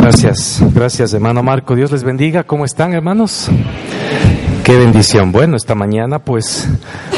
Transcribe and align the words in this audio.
Gracias, 0.00 0.62
gracias 0.74 1.12
hermano 1.12 1.42
Marco. 1.42 1.76
Dios 1.76 1.92
les 1.92 2.02
bendiga. 2.02 2.44
¿Cómo 2.44 2.64
están 2.64 2.94
hermanos? 2.94 3.50
Qué 4.64 4.78
bendición. 4.78 5.30
Bueno, 5.30 5.56
esta 5.56 5.74
mañana 5.74 6.18
pues 6.18 6.66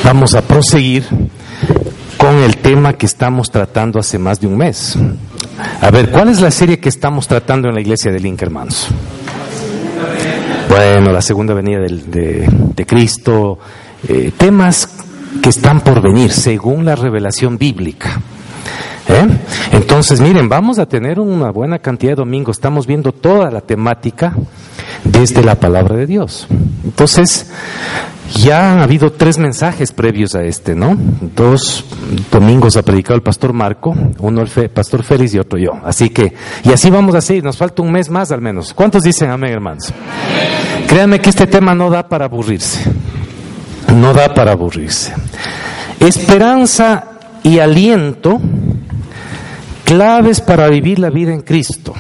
vamos 0.03 0.35
a 0.35 0.43
proseguir 0.43 1.05
con 2.17 2.35
el 2.43 2.57
tema 2.57 2.95
que 2.95 3.07
estamos 3.07 3.53
tratando 3.53 4.01
hace 4.01 4.19
más 4.19 4.41
de 4.41 4.49
un 4.49 4.57
mes. 4.57 4.99
A 5.81 5.93
ver, 5.93 6.11
¿cuál 6.11 6.29
es 6.29 6.41
la 6.41 6.51
serie 6.51 6.81
que 6.81 6.89
estamos 6.89 7.29
tratando 7.29 7.69
en 7.69 7.75
la 7.77 7.81
iglesia 7.81 8.11
de 8.11 8.19
Link, 8.19 8.43
hermanos? 8.43 8.89
Bueno, 10.69 11.13
la 11.13 11.23
segunda 11.23 11.55
venida 11.55 11.79
de, 11.79 12.49
de, 12.49 12.87
Cristo, 12.87 13.61
eh, 14.09 14.33
temas 14.37 14.89
que 15.41 15.51
están 15.51 15.83
por 15.83 16.01
venir 16.01 16.33
según 16.33 16.85
la 16.85 16.97
revelación 16.97 17.59
bíblica. 17.59 18.21
¿Eh? 19.09 19.29
Entonces, 19.73 20.21
miren, 20.21 20.49
vamos 20.49 20.79
a 20.79 20.87
tener 20.87 21.19
una 21.19 21.51
buena 21.51 21.79
cantidad 21.79 22.13
de 22.13 22.17
domingos. 22.17 22.57
Estamos 22.57 22.87
viendo 22.87 23.13
toda 23.13 23.51
la 23.51 23.61
temática 23.61 24.35
desde 25.05 25.43
la 25.43 25.57
palabra 25.57 25.97
de 25.97 26.07
Dios. 26.07 26.47
Entonces, 26.85 27.51
ya 28.35 28.73
han 28.73 28.81
habido 28.81 29.13
tres 29.13 29.39
mensajes 29.39 29.93
previos 29.93 30.35
a 30.35 30.43
este, 30.43 30.75
¿no? 30.75 30.97
Dos 31.37 31.85
domingos 32.31 32.77
ha 32.77 32.83
predicado 32.83 33.17
el 33.17 33.23
pastor 33.23 33.53
Marco, 33.53 33.95
uno 34.19 34.43
el 34.43 34.71
pastor 34.71 35.03
Félix 35.03 35.35
y 35.35 35.39
otro 35.39 35.59
yo. 35.59 35.73
Así 35.85 36.11
que, 36.11 36.33
y 36.65 36.73
así 36.73 36.91
vamos 36.91 37.15
a 37.15 37.21
seguir, 37.21 37.45
nos 37.45 37.57
falta 37.57 37.83
un 37.83 37.93
mes 37.93 38.09
más 38.09 38.31
al 38.33 38.41
menos. 38.41 38.73
¿Cuántos 38.73 39.03
dicen 39.03 39.31
amén, 39.31 39.53
hermanos? 39.53 39.93
Créanme 40.87 41.21
que 41.21 41.31
este 41.31 41.47
tema 41.47 41.75
no 41.75 41.91
da 41.91 42.09
para 42.09 42.27
aburrirse. 42.27 42.91
No 43.95 44.13
da 44.15 44.33
para 44.33 44.53
aburrirse. 44.53 45.13
Esperanza 46.01 47.05
y 47.43 47.59
aliento 47.59 48.41
claves 49.93 50.41
para 50.41 50.71
vivir 50.71 50.99
la 50.99 51.11
vida 51.11 51.35
en 51.35 51.43
Cristo. 51.43 51.93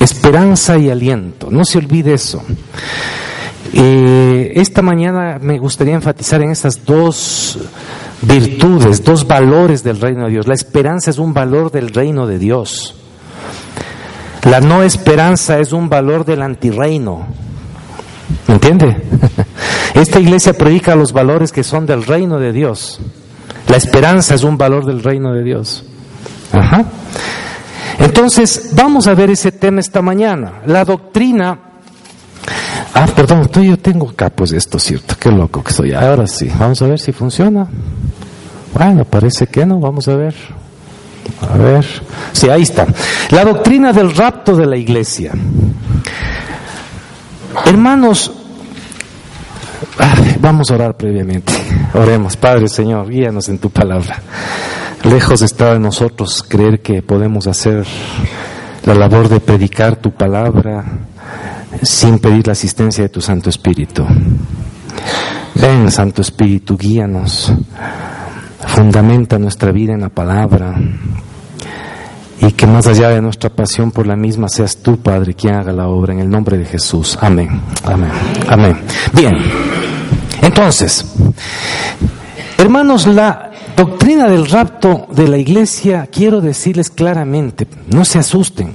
Esperanza 0.00 0.78
y 0.78 0.88
aliento. 0.88 1.50
No 1.50 1.66
se 1.66 1.76
olvide 1.76 2.14
eso. 2.14 2.42
Eh, 3.74 4.52
esta 4.56 4.80
mañana 4.80 5.38
me 5.38 5.58
gustaría 5.58 5.92
enfatizar 5.92 6.40
en 6.40 6.50
estas 6.50 6.86
dos 6.86 7.58
virtudes, 8.22 9.04
dos 9.04 9.26
valores 9.26 9.84
del 9.84 10.00
reino 10.00 10.24
de 10.24 10.30
Dios. 10.30 10.46
La 10.46 10.54
esperanza 10.54 11.10
es 11.10 11.18
un 11.18 11.34
valor 11.34 11.70
del 11.70 11.90
reino 11.90 12.26
de 12.26 12.38
Dios. 12.38 12.94
La 14.44 14.62
no 14.62 14.82
esperanza 14.82 15.58
es 15.58 15.74
un 15.74 15.90
valor 15.90 16.24
del 16.24 16.40
antirreino. 16.40 17.26
¿Me 18.48 18.54
entiende? 18.54 18.96
Esta 19.94 20.20
iglesia 20.20 20.54
predica 20.54 20.96
los 20.96 21.12
valores 21.12 21.52
que 21.52 21.64
son 21.64 21.84
del 21.84 22.02
reino 22.02 22.38
de 22.38 22.54
Dios. 22.54 22.98
La 23.68 23.76
esperanza 23.76 24.34
es 24.34 24.42
un 24.42 24.56
valor 24.56 24.86
del 24.86 25.02
reino 25.02 25.34
de 25.34 25.42
Dios. 25.42 25.84
Ajá. 26.52 26.84
Entonces, 27.98 28.70
vamos 28.74 29.06
a 29.06 29.14
ver 29.14 29.30
ese 29.30 29.52
tema 29.52 29.80
esta 29.80 30.02
mañana. 30.02 30.62
La 30.66 30.84
doctrina. 30.84 31.58
Ah, 32.94 33.06
perdón, 33.14 33.48
tú 33.50 33.62
yo 33.62 33.78
tengo 33.78 34.10
acá, 34.10 34.30
pues 34.30 34.52
esto, 34.52 34.78
¿cierto? 34.78 35.16
Qué 35.18 35.30
loco 35.30 35.62
que 35.62 35.72
soy. 35.72 35.92
Ahora 35.92 36.26
sí, 36.26 36.50
vamos 36.58 36.80
a 36.82 36.86
ver 36.86 36.98
si 36.98 37.12
funciona. 37.12 37.66
Bueno, 38.74 39.04
parece 39.04 39.46
que 39.46 39.64
no, 39.64 39.80
vamos 39.80 40.08
a 40.08 40.16
ver. 40.16 40.34
A 41.40 41.56
ver. 41.56 41.84
Sí, 42.32 42.48
ahí 42.48 42.62
está. 42.62 42.86
La 43.30 43.44
doctrina 43.44 43.92
del 43.92 44.14
rapto 44.14 44.56
de 44.56 44.66
la 44.66 44.76
iglesia. 44.76 45.32
Hermanos, 47.64 48.32
vamos 50.40 50.70
a 50.70 50.74
orar 50.74 50.96
previamente. 50.96 51.52
Oremos, 51.94 52.36
Padre 52.36 52.68
Señor, 52.68 53.08
guíanos 53.08 53.48
en 53.48 53.58
tu 53.58 53.70
palabra. 53.70 54.20
Lejos 55.04 55.42
está 55.42 55.72
de 55.72 55.78
nosotros 55.78 56.44
creer 56.46 56.80
que 56.80 57.02
podemos 57.02 57.46
hacer 57.46 57.86
la 58.84 58.94
labor 58.94 59.28
de 59.28 59.40
predicar 59.40 59.96
tu 59.96 60.10
palabra 60.12 60.84
sin 61.82 62.18
pedir 62.18 62.46
la 62.46 62.52
asistencia 62.52 63.04
de 63.04 63.08
tu 63.08 63.20
Santo 63.20 63.50
Espíritu. 63.50 64.04
Ven, 65.54 65.90
Santo 65.90 66.22
Espíritu, 66.22 66.76
guíanos, 66.76 67.52
fundamenta 68.66 69.38
nuestra 69.38 69.72
vida 69.72 69.92
en 69.92 70.00
la 70.00 70.08
palabra 70.08 70.74
y 72.40 72.52
que 72.52 72.66
más 72.66 72.86
allá 72.86 73.10
de 73.10 73.22
nuestra 73.22 73.50
pasión 73.50 73.90
por 73.90 74.06
la 74.06 74.16
misma 74.16 74.48
seas 74.48 74.76
tú, 74.76 74.98
Padre, 74.98 75.34
quien 75.34 75.54
haga 75.54 75.72
la 75.72 75.88
obra 75.88 76.12
en 76.12 76.20
el 76.20 76.30
nombre 76.30 76.58
de 76.58 76.64
Jesús. 76.64 77.18
Amén. 77.20 77.60
Amén. 77.84 78.10
Amén. 78.48 78.76
Bien. 79.12 79.34
Entonces, 80.42 81.04
hermanos, 82.58 83.06
la 83.06 83.50
Doctrina 83.76 84.26
del 84.26 84.48
rapto 84.48 85.06
de 85.10 85.28
la 85.28 85.36
iglesia, 85.36 86.08
quiero 86.10 86.40
decirles 86.40 86.88
claramente, 86.88 87.66
no 87.88 88.06
se 88.06 88.18
asusten, 88.18 88.72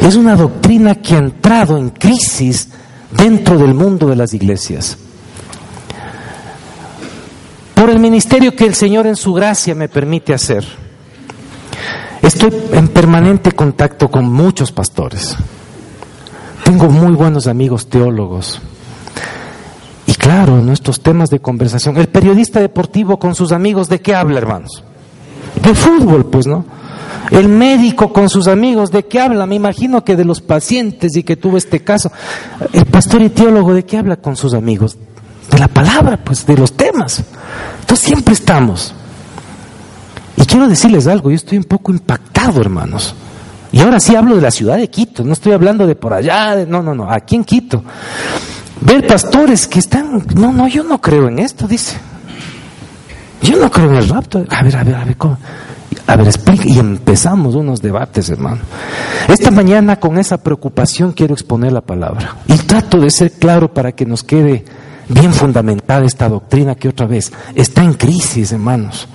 es 0.00 0.16
una 0.16 0.36
doctrina 0.36 0.96
que 0.96 1.14
ha 1.14 1.18
entrado 1.18 1.78
en 1.78 1.88
crisis 1.88 2.68
dentro 3.10 3.56
del 3.56 3.72
mundo 3.72 4.06
de 4.06 4.16
las 4.16 4.34
iglesias. 4.34 4.98
Por 7.74 7.88
el 7.88 8.00
ministerio 8.00 8.54
que 8.54 8.66
el 8.66 8.74
Señor 8.74 9.06
en 9.06 9.16
su 9.16 9.32
gracia 9.32 9.74
me 9.74 9.88
permite 9.88 10.34
hacer, 10.34 10.62
estoy 12.20 12.52
en 12.72 12.88
permanente 12.88 13.52
contacto 13.52 14.10
con 14.10 14.30
muchos 14.30 14.72
pastores. 14.72 15.36
Tengo 16.64 16.90
muy 16.90 17.14
buenos 17.14 17.46
amigos 17.46 17.88
teólogos, 17.88 18.60
y 20.08 20.14
claro, 20.14 20.62
nuestros 20.62 21.02
temas 21.02 21.28
de 21.28 21.38
conversación. 21.38 21.98
El 21.98 22.08
periodista 22.08 22.60
deportivo 22.60 23.18
con 23.18 23.34
sus 23.34 23.52
amigos, 23.52 23.90
¿de 23.90 24.00
qué 24.00 24.14
habla, 24.14 24.38
hermanos? 24.38 24.82
De 25.62 25.74
fútbol, 25.74 26.24
pues, 26.24 26.46
¿no? 26.46 26.64
El 27.30 27.48
médico 27.48 28.10
con 28.10 28.30
sus 28.30 28.48
amigos, 28.48 28.90
¿de 28.90 29.04
qué 29.04 29.20
habla? 29.20 29.44
Me 29.44 29.56
imagino 29.56 30.02
que 30.04 30.16
de 30.16 30.24
los 30.24 30.40
pacientes 30.40 31.14
y 31.14 31.24
que 31.24 31.36
tuvo 31.36 31.58
este 31.58 31.80
caso. 31.80 32.10
El 32.72 32.86
pastor 32.86 33.20
y 33.20 33.28
teólogo, 33.28 33.74
¿de 33.74 33.84
qué 33.84 33.98
habla 33.98 34.16
con 34.16 34.34
sus 34.34 34.54
amigos? 34.54 34.96
De 35.50 35.58
la 35.58 35.68
palabra, 35.68 36.18
pues, 36.24 36.46
de 36.46 36.56
los 36.56 36.72
temas. 36.72 37.22
Entonces 37.80 38.06
siempre 38.06 38.32
estamos. 38.32 38.94
Y 40.38 40.46
quiero 40.46 40.68
decirles 40.68 41.06
algo, 41.06 41.28
yo 41.28 41.36
estoy 41.36 41.58
un 41.58 41.64
poco 41.64 41.92
impactado, 41.92 42.62
hermanos. 42.62 43.14
Y 43.72 43.80
ahora 43.80 44.00
sí 44.00 44.16
hablo 44.16 44.36
de 44.36 44.40
la 44.40 44.50
ciudad 44.50 44.78
de 44.78 44.88
Quito, 44.88 45.22
no 45.22 45.34
estoy 45.34 45.52
hablando 45.52 45.86
de 45.86 45.96
por 45.96 46.14
allá, 46.14 46.64
no, 46.66 46.82
no, 46.82 46.94
no, 46.94 47.10
aquí 47.12 47.36
en 47.36 47.44
Quito 47.44 47.84
ver 48.80 49.06
pastores 49.06 49.66
que 49.66 49.78
están, 49.78 50.22
no, 50.34 50.52
no, 50.52 50.68
yo 50.68 50.84
no 50.84 51.00
creo 51.00 51.28
en 51.28 51.38
esto, 51.38 51.66
dice. 51.66 51.96
Yo 53.42 53.56
no 53.56 53.70
creo 53.70 53.90
en 53.90 53.96
el 53.96 54.08
rapto. 54.08 54.44
A 54.48 54.62
ver, 54.62 54.76
a 54.76 54.84
ver, 54.84 54.94
a 54.94 55.04
ver, 55.04 55.16
¿cómo? 55.16 55.38
A 56.06 56.16
ver, 56.16 56.26
explica. 56.26 56.64
Y 56.66 56.78
empezamos 56.78 57.54
unos 57.54 57.80
debates, 57.80 58.28
hermano. 58.30 58.60
Esta 59.28 59.50
mañana 59.50 60.00
con 60.00 60.18
esa 60.18 60.38
preocupación 60.38 61.12
quiero 61.12 61.34
exponer 61.34 61.72
la 61.72 61.80
palabra. 61.80 62.36
Y 62.46 62.56
trato 62.58 62.98
de 63.00 63.10
ser 63.10 63.32
claro 63.32 63.72
para 63.72 63.92
que 63.92 64.06
nos 64.06 64.24
quede 64.24 64.64
bien 65.08 65.32
fundamentada 65.32 66.04
esta 66.04 66.28
doctrina 66.28 66.74
que 66.74 66.88
otra 66.88 67.06
vez 67.06 67.32
está 67.54 67.82
en 67.82 67.94
crisis, 67.94 68.52
hermanos 68.52 69.08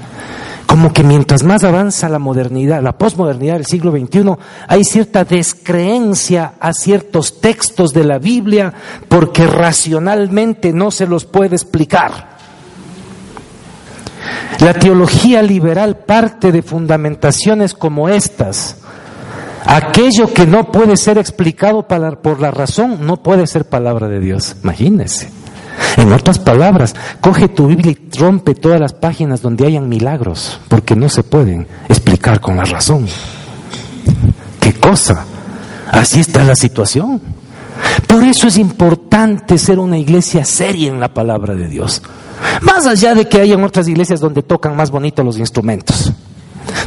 como 0.65 0.91
que 0.91 1.03
mientras 1.03 1.43
más 1.43 1.63
avanza 1.63 2.09
la 2.09 2.19
modernidad, 2.19 2.81
la 2.81 2.97
posmodernidad 2.97 3.55
del 3.55 3.65
siglo 3.65 3.91
XXI, 3.91 4.35
hay 4.67 4.83
cierta 4.83 5.23
descreencia 5.23 6.53
a 6.59 6.73
ciertos 6.73 7.39
textos 7.41 7.93
de 7.93 8.03
la 8.03 8.17
Biblia 8.17 8.73
porque 9.07 9.45
racionalmente 9.45 10.73
no 10.73 10.91
se 10.91 11.05
los 11.05 11.25
puede 11.25 11.55
explicar. 11.55 12.33
La 14.59 14.73
teología 14.73 15.41
liberal 15.41 15.97
parte 16.05 16.51
de 16.51 16.61
fundamentaciones 16.61 17.73
como 17.73 18.07
estas. 18.09 18.77
Aquello 19.65 20.33
que 20.33 20.45
no 20.45 20.71
puede 20.71 20.97
ser 20.97 21.17
explicado 21.17 21.87
por 21.87 22.39
la 22.39 22.51
razón 22.51 23.05
no 23.05 23.17
puede 23.17 23.47
ser 23.47 23.65
palabra 23.65 24.07
de 24.07 24.19
Dios. 24.19 24.55
Imagínense. 24.63 25.42
En 25.97 26.11
otras 26.11 26.39
palabras, 26.39 26.95
coge 27.21 27.47
tu 27.47 27.67
Biblia 27.67 27.91
y 27.91 28.17
rompe 28.17 28.55
todas 28.55 28.79
las 28.79 28.93
páginas 28.93 29.41
donde 29.41 29.65
hayan 29.65 29.89
milagros, 29.89 30.59
porque 30.67 30.95
no 30.95 31.09
se 31.09 31.23
pueden 31.23 31.67
explicar 31.89 32.39
con 32.39 32.57
la 32.57 32.65
razón. 32.65 33.07
¿Qué 34.59 34.73
cosa? 34.73 35.25
Así 35.91 36.19
está 36.19 36.43
la 36.43 36.55
situación. 36.55 37.21
Por 38.07 38.23
eso 38.23 38.47
es 38.47 38.57
importante 38.57 39.57
ser 39.57 39.79
una 39.79 39.97
iglesia 39.97 40.45
seria 40.45 40.89
en 40.89 40.99
la 40.99 41.13
palabra 41.13 41.53
de 41.53 41.67
Dios. 41.67 42.01
Más 42.61 42.85
allá 42.85 43.13
de 43.13 43.27
que 43.27 43.39
hayan 43.39 43.63
otras 43.63 43.87
iglesias 43.87 44.19
donde 44.19 44.43
tocan 44.43 44.75
más 44.75 44.91
bonito 44.91 45.23
los 45.23 45.37
instrumentos 45.37 46.13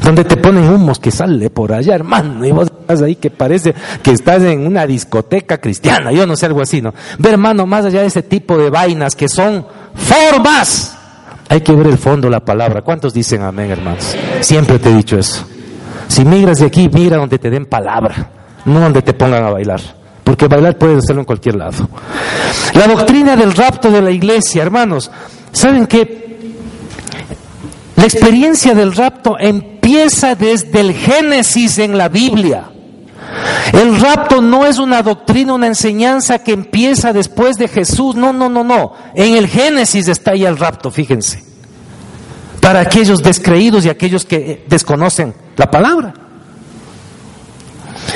donde 0.06 0.24
te 0.24 0.36
ponen 0.36 0.68
humos 0.68 0.98
que 0.98 1.10
sale 1.10 1.50
por 1.50 1.72
allá, 1.72 1.94
hermano, 1.94 2.46
y 2.46 2.52
estás 2.86 3.02
ahí 3.02 3.16
que 3.16 3.30
parece 3.30 3.74
que 4.02 4.12
estás 4.12 4.42
en 4.44 4.64
una 4.64 4.86
discoteca 4.86 5.58
cristiana, 5.58 6.12
yo 6.12 6.24
no 6.24 6.36
sé, 6.36 6.46
algo 6.46 6.62
así, 6.62 6.80
¿no? 6.80 6.94
Ver, 7.18 7.32
hermano, 7.32 7.66
más 7.66 7.84
allá 7.84 8.02
de 8.02 8.06
ese 8.06 8.22
tipo 8.22 8.56
de 8.56 8.70
vainas 8.70 9.16
que 9.16 9.28
son 9.28 9.66
formas, 9.94 10.96
hay 11.48 11.60
que 11.62 11.72
ver 11.72 11.88
el 11.88 11.98
fondo, 11.98 12.30
la 12.30 12.44
palabra. 12.44 12.82
¿Cuántos 12.82 13.12
dicen 13.12 13.42
amén, 13.42 13.72
hermanos? 13.72 14.14
Siempre 14.40 14.78
te 14.78 14.90
he 14.90 14.94
dicho 14.94 15.18
eso. 15.18 15.44
Si 16.06 16.24
migras 16.24 16.60
de 16.60 16.66
aquí, 16.66 16.88
mira 16.92 17.16
donde 17.16 17.38
te 17.40 17.50
den 17.50 17.66
palabra, 17.66 18.30
no 18.64 18.78
donde 18.78 19.02
te 19.02 19.12
pongan 19.12 19.44
a 19.44 19.50
bailar. 19.50 19.80
Porque 20.22 20.46
bailar 20.46 20.78
puedes 20.78 20.98
hacerlo 20.98 21.22
en 21.22 21.26
cualquier 21.26 21.56
lado. 21.56 21.88
La 22.74 22.86
doctrina 22.86 23.34
del 23.34 23.52
rapto 23.52 23.90
de 23.90 24.02
la 24.02 24.10
iglesia, 24.12 24.62
hermanos, 24.62 25.10
¿saben 25.50 25.86
qué? 25.86 26.26
La 27.96 28.04
experiencia 28.04 28.74
del 28.74 28.94
rapto 28.94 29.36
empieza 29.38 30.34
desde 30.34 30.80
el 30.80 30.92
Génesis 30.92 31.78
en 31.78 31.96
la 31.96 32.08
Biblia. 32.08 32.70
El 33.72 34.00
rapto 34.00 34.40
no 34.40 34.66
es 34.66 34.78
una 34.78 35.02
doctrina, 35.02 35.54
una 35.54 35.66
enseñanza 35.66 36.38
que 36.38 36.52
empieza 36.52 37.12
después 37.12 37.56
de 37.56 37.68
Jesús. 37.68 38.14
No, 38.14 38.32
no, 38.32 38.48
no, 38.48 38.64
no. 38.64 38.92
En 39.14 39.36
el 39.36 39.48
Génesis 39.48 40.08
está 40.08 40.32
ahí 40.32 40.44
el 40.44 40.56
rapto, 40.56 40.90
fíjense. 40.90 41.44
Para 42.60 42.80
aquellos 42.80 43.22
descreídos 43.22 43.84
y 43.84 43.88
aquellos 43.88 44.24
que 44.24 44.64
desconocen 44.68 45.34
la 45.56 45.70
palabra. 45.70 46.14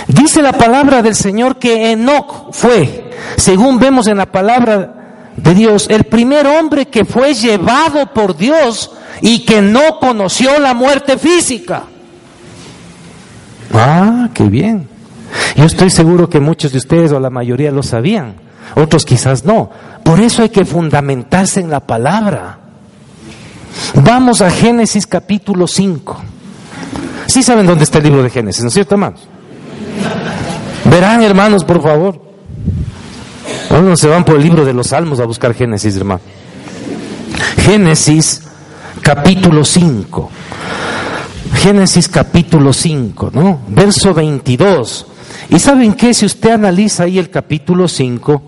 Dice 0.09 0.43
la 0.43 0.53
palabra 0.53 1.03
del 1.03 1.15
Señor 1.15 1.59
que 1.59 1.93
Enoch 1.93 2.53
fue, 2.53 3.11
según 3.37 3.79
vemos 3.79 4.07
en 4.07 4.19
la 4.19 4.31
palabra 4.31 5.31
de 5.37 5.55
Dios, 5.55 5.87
el 5.89 6.05
primer 6.05 6.47
hombre 6.47 6.87
que 6.87 7.05
fue 7.05 7.35
llevado 7.35 8.13
por 8.13 8.37
Dios 8.37 8.93
y 9.21 9.45
que 9.45 9.63
no 9.63 9.99
conoció 9.99 10.59
la 10.59 10.75
muerte 10.75 11.17
física. 11.19 11.85
Ah, 13.73 14.29
qué 14.35 14.45
bien. 14.45 14.90
Yo 15.57 15.65
estoy 15.65 15.91
seguro 15.91 16.29
que 16.29 16.41
muchos 16.41 16.73
de 16.73 16.79
ustedes 16.79 17.13
o 17.13 17.21
la 17.21 17.31
mayoría 17.31 17.71
lo 17.71 17.83
sabían, 17.83 18.35
otros 18.75 19.05
quizás 19.05 19.45
no. 19.45 19.71
Por 20.05 20.21
eso 20.21 20.43
hay 20.43 20.49
que 20.51 20.65
fundamentarse 20.65 21.61
en 21.61 21.71
la 21.71 21.81
palabra. 21.81 22.59
Vamos 23.95 24.41
a 24.43 24.51
Génesis 24.51 25.07
capítulo 25.07 25.67
5. 25.67 26.17
Sí 27.27 27.43
saben 27.43 27.67
dónde 27.67 27.85
está 27.85 27.99
el 27.99 28.05
libro 28.05 28.23
de 28.23 28.31
Génesis, 28.31 28.63
¿no 28.63 28.69
es 28.69 28.75
cierto, 28.75 28.95
hermanos? 28.95 29.21
Verán, 30.85 31.23
hermanos, 31.23 31.65
por 31.65 31.83
favor. 31.83 32.21
no 33.71 33.97
se 33.97 34.09
van 34.09 34.25
por 34.25 34.37
el 34.37 34.43
libro 34.43 34.65
de 34.65 34.73
los 34.73 34.89
Salmos 34.89 35.21
a 35.21 35.25
buscar 35.25 35.55
Génesis, 35.55 35.97
hermano. 35.97 36.21
Génesis 37.59 38.43
capítulo 39.01 39.65
5. 39.65 40.31
Génesis 41.55 42.09
capítulo 42.09 42.73
5, 42.73 43.31
¿no? 43.33 43.61
Verso 43.69 44.15
22. 44.15 45.07
Y 45.49 45.59
saben 45.59 45.95
qué, 45.95 46.15
si 46.15 46.27
usted 46.27 46.51
analiza 46.53 47.05
ahí 47.05 47.19
el 47.19 47.31
capítulo 47.31 47.89
5, 47.89 48.43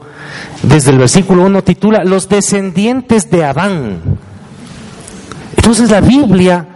desde 0.62 0.90
el 0.90 0.98
versículo 0.98 1.44
1 1.44 1.64
titula 1.64 2.04
Los 2.04 2.28
descendientes 2.28 3.30
de 3.30 3.44
Adán. 3.44 4.18
Entonces 5.56 5.90
la 5.90 6.00
Biblia 6.00 6.66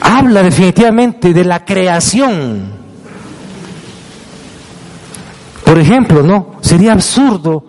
habla 0.00 0.42
definitivamente 0.42 1.32
de 1.32 1.44
la 1.44 1.64
creación. 1.64 2.80
Por 5.64 5.78
ejemplo, 5.78 6.22
¿no? 6.22 6.56
Sería 6.60 6.92
absurdo 6.92 7.64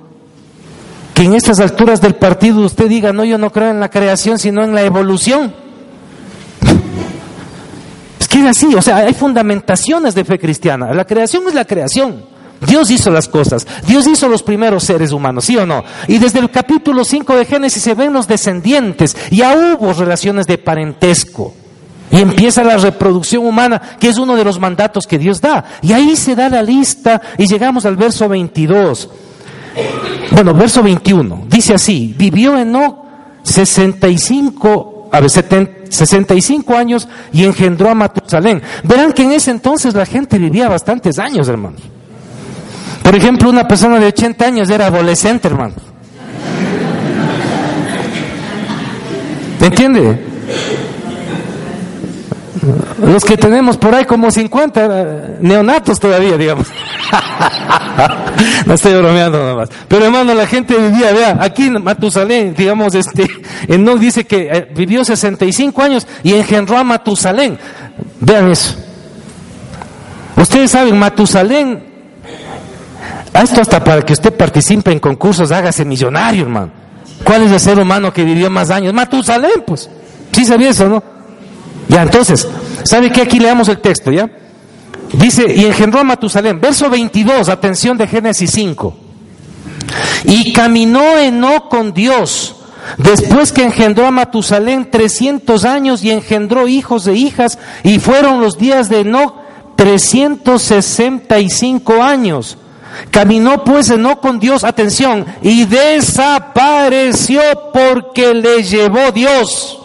que 1.14 1.24
en 1.24 1.34
estas 1.34 1.60
alturas 1.60 2.02
del 2.02 2.16
partido 2.16 2.62
usted 2.66 2.88
diga, 2.88 3.14
no, 3.14 3.24
yo 3.24 3.38
no 3.38 3.52
creo 3.52 3.70
en 3.70 3.80
la 3.80 3.90
creación, 3.90 4.40
sino 4.40 4.64
en 4.64 4.74
la 4.74 4.82
evolución. 4.82 5.54
Es 8.32 8.38
que 8.38 8.44
es 8.44 8.48
así, 8.48 8.74
o 8.74 8.82
sea, 8.82 8.98
hay 8.98 9.14
fundamentaciones 9.14 10.16
de 10.16 10.24
fe 10.24 10.40
cristiana. 10.40 10.94
La 10.94 11.04
creación 11.04 11.44
es 11.50 11.54
la 11.54 11.66
creación. 11.66 12.24
Dios 12.66 12.90
hizo 12.90 13.12
las 13.12 13.28
cosas, 13.28 13.68
Dios 13.86 14.08
hizo 14.08 14.30
los 14.30 14.42
primeros 14.42 14.84
seres 14.86 15.12
humanos, 15.12 15.46
¿sí 15.46 15.58
o 15.58 15.66
no? 15.66 15.84
Y 16.08 16.18
desde 16.18 16.40
el 16.40 16.50
capítulo 16.50 17.04
5 17.04 17.36
de 17.36 17.46
Génesis 17.46 17.84
se 17.84 17.94
ven 17.94 18.14
los 18.14 18.28
descendientes, 18.28 19.18
ya 19.32 19.54
hubo 19.54 19.92
relaciones 19.92 20.48
de 20.48 20.58
parentesco. 20.58 21.54
Y 22.10 22.20
empieza 22.20 22.64
la 22.64 22.78
reproducción 22.78 23.46
humana, 23.46 23.82
que 24.00 24.08
es 24.08 24.18
uno 24.18 24.38
de 24.38 24.46
los 24.46 24.60
mandatos 24.60 25.08
que 25.08 25.18
Dios 25.18 25.42
da. 25.42 25.66
Y 25.82 25.92
ahí 25.92 26.16
se 26.16 26.36
da 26.36 26.48
la 26.48 26.62
lista 26.62 27.22
y 27.38 27.48
llegamos 27.48 27.86
al 27.86 27.98
verso 27.98 28.30
22. 28.30 29.10
Bueno, 30.32 30.54
verso 30.54 30.82
21. 30.84 31.46
Dice 31.50 31.74
así, 31.74 32.14
vivió 32.18 32.58
Enoch 32.58 32.98
65, 33.44 34.91
a 35.12 35.20
ver, 35.20 35.30
65 35.30 36.76
años 36.76 37.08
y 37.34 37.44
engendró 37.44 37.90
a 37.90 37.96
Matusalén. 37.96 38.62
Verán 38.84 39.12
que 39.12 39.24
en 39.24 39.34
ese 39.34 39.52
entonces 39.52 39.94
la 39.94 40.06
gente 40.06 40.38
vivía 40.38 40.70
bastantes 40.70 41.20
años, 41.20 41.48
hermanos. 41.50 41.82
Por 43.04 43.16
ejemplo, 43.16 43.50
una 43.50 43.68
persona 43.68 44.00
de 44.00 44.06
80 44.08 44.46
años 44.46 44.70
era 44.70 44.88
adolescente, 44.88 45.50
hermano. 45.50 45.74
¿Me 49.60 49.68
entiende? 49.68 50.20
Los 53.04 53.26
que 53.26 53.38
tenemos 53.38 53.78
por 53.78 53.94
ahí 53.94 54.06
como 54.06 54.32
50 54.32 54.86
eh, 54.86 55.38
neonatos 55.42 56.00
todavía, 56.00 56.38
digamos. 56.38 56.68
no 58.66 58.74
estoy 58.74 58.94
bromeando 58.94 59.38
nada 59.38 59.56
más. 59.56 59.70
Pero 59.88 60.06
hermano, 60.06 60.34
la 60.34 60.48
gente 60.48 60.78
vivía, 60.78 61.12
vea, 61.12 61.38
aquí 61.40 61.66
en 61.66 61.84
Matusalén, 61.84 62.54
digamos, 62.56 62.96
este, 62.96 63.28
no 63.78 63.96
dice 63.98 64.26
que 64.26 64.50
eh, 64.52 64.68
vivió 64.76 65.04
65 65.04 65.82
años 65.82 66.08
y 66.24 66.34
engendró 66.34 66.78
a 66.78 66.84
Matusalén. 66.84 67.58
Vean 68.20 68.52
eso. 68.52 68.76
Ustedes 70.36 70.72
saben, 70.72 70.98
Matusalén, 70.98 71.84
esto 73.34 73.62
hasta 73.62 73.84
para 73.84 74.02
que 74.02 74.14
usted 74.14 74.34
participe 74.34 74.92
en 74.92 75.00
concursos, 75.00 75.52
hágase 75.52 75.86
millonario, 75.86 76.44
hermano. 76.44 76.72
¿Cuál 77.24 77.44
es 77.44 77.52
el 77.52 77.60
ser 77.60 77.80
humano 77.80 78.12
que 78.12 78.24
vivió 78.24 78.50
más 78.50 78.72
años? 78.72 78.94
Matusalén, 78.94 79.64
pues. 79.66 79.90
Sí 80.32 80.46
sabía 80.46 80.70
eso, 80.70 80.88
¿no? 80.88 81.04
Ya, 81.88 82.04
entonces, 82.04 82.48
¿sabe 82.84 83.12
qué? 83.12 83.22
Aquí 83.22 83.40
leamos 83.40 83.68
el 83.68 83.80
texto, 83.80 84.12
¿ya? 84.12 84.30
Dice, 85.14 85.54
y 85.54 85.66
engendró 85.66 86.00
a 86.00 86.04
Matusalén, 86.04 86.62
verso 86.62 86.90
22, 86.90 87.50
atención 87.50 87.98
de 87.98 88.08
Génesis 88.08 88.52
5. 88.52 88.96
Y 90.26 90.54
caminó 90.54 91.18
Enoch 91.18 91.68
con 91.70 91.94
Dios, 91.94 92.56
después 92.98 93.52
que 93.52 93.64
engendró 93.64 94.08
a 94.08 94.12
Matusalén 94.12 94.90
300 94.90 95.66
años 95.66 96.02
y 96.04 96.12
engendró 96.12 96.68
hijos 96.68 97.08
e 97.08 97.14
hijas, 97.14 97.58
y 97.84 98.00
fueron 98.00 98.40
los 98.40 98.58
días 98.58 98.88
de 98.90 99.02
Enoch 99.02 99.36
365 99.76 102.02
años. 102.02 102.58
Caminó 103.10 103.64
pues 103.64 103.90
Enoch 103.90 104.20
con 104.22 104.40
Dios, 104.40 104.64
atención, 104.64 105.26
y 105.42 105.66
desapareció 105.66 107.42
porque 107.74 108.34
le 108.34 108.64
llevó 108.64 109.12
Dios. 109.12 109.81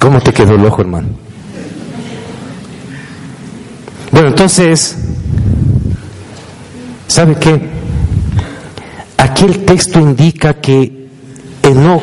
¿Cómo 0.00 0.20
te 0.20 0.32
quedó 0.32 0.54
el 0.54 0.64
ojo, 0.64 0.80
hermano? 0.82 1.08
Bueno, 4.12 4.28
entonces, 4.28 4.96
¿sabe 7.06 7.36
qué? 7.36 7.60
Aquí 9.16 9.44
el 9.44 9.64
texto 9.64 10.00
indica 10.00 10.54
que 10.54 11.08
Enoch, 11.62 12.02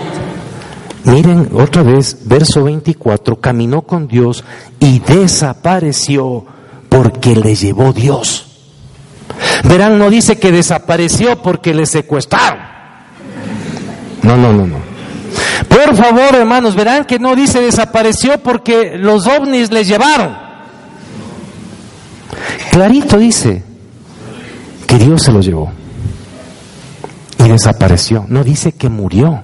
miren 1.06 1.50
otra 1.54 1.84
vez, 1.84 2.18
verso 2.26 2.64
24, 2.64 3.40
caminó 3.40 3.84
con 3.84 4.08
Dios 4.08 4.44
y 4.80 5.00
desapareció 5.00 6.46
porque 6.90 7.36
le 7.36 7.56
llevó 7.56 7.94
Dios. 7.94 8.48
Verán, 9.64 9.98
no 9.98 10.10
dice 10.10 10.38
que 10.38 10.52
desapareció 10.52 11.42
porque 11.42 11.74
le 11.74 11.86
secuestraron. 11.86 12.60
No, 14.22 14.38
no, 14.38 14.54
no, 14.54 14.68
no. 14.68 14.93
Por 15.68 15.96
favor, 15.96 16.36
hermanos, 16.36 16.76
verán 16.76 17.06
que 17.06 17.20
no 17.20 17.36
dice 17.36 17.62
desapareció 17.62 18.38
porque 18.40 18.98
los 18.98 19.28
ovnis 19.28 19.72
les 19.72 19.88
llevaron. 19.88 20.36
Clarito 22.72 23.18
dice 23.18 23.64
que 24.88 24.98
Dios 24.98 25.24
se 25.24 25.32
lo 25.32 25.42
llevó 25.42 25.72
y 27.38 27.50
desapareció. 27.50 28.26
No 28.28 28.44
dice 28.44 28.72
que 28.72 28.90
murió. 28.90 29.44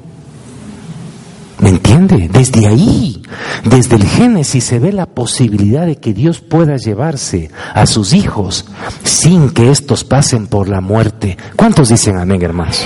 ¿Me 1.59 1.69
entiende? 1.69 2.29
Desde 2.31 2.67
ahí, 2.67 3.21
desde 3.65 3.97
el 3.97 4.05
Génesis 4.05 4.63
se 4.63 4.79
ve 4.79 4.93
la 4.93 5.05
posibilidad 5.05 5.85
de 5.85 5.97
que 5.97 6.13
Dios 6.13 6.39
pueda 6.39 6.77
llevarse 6.77 7.51
a 7.73 7.85
sus 7.85 8.13
hijos 8.13 8.65
sin 9.03 9.49
que 9.49 9.69
estos 9.69 10.05
pasen 10.05 10.47
por 10.47 10.69
la 10.69 10.79
muerte. 10.79 11.37
¿Cuántos 11.57 11.89
dicen 11.89 12.17
amén, 12.17 12.41
hermanos? 12.41 12.85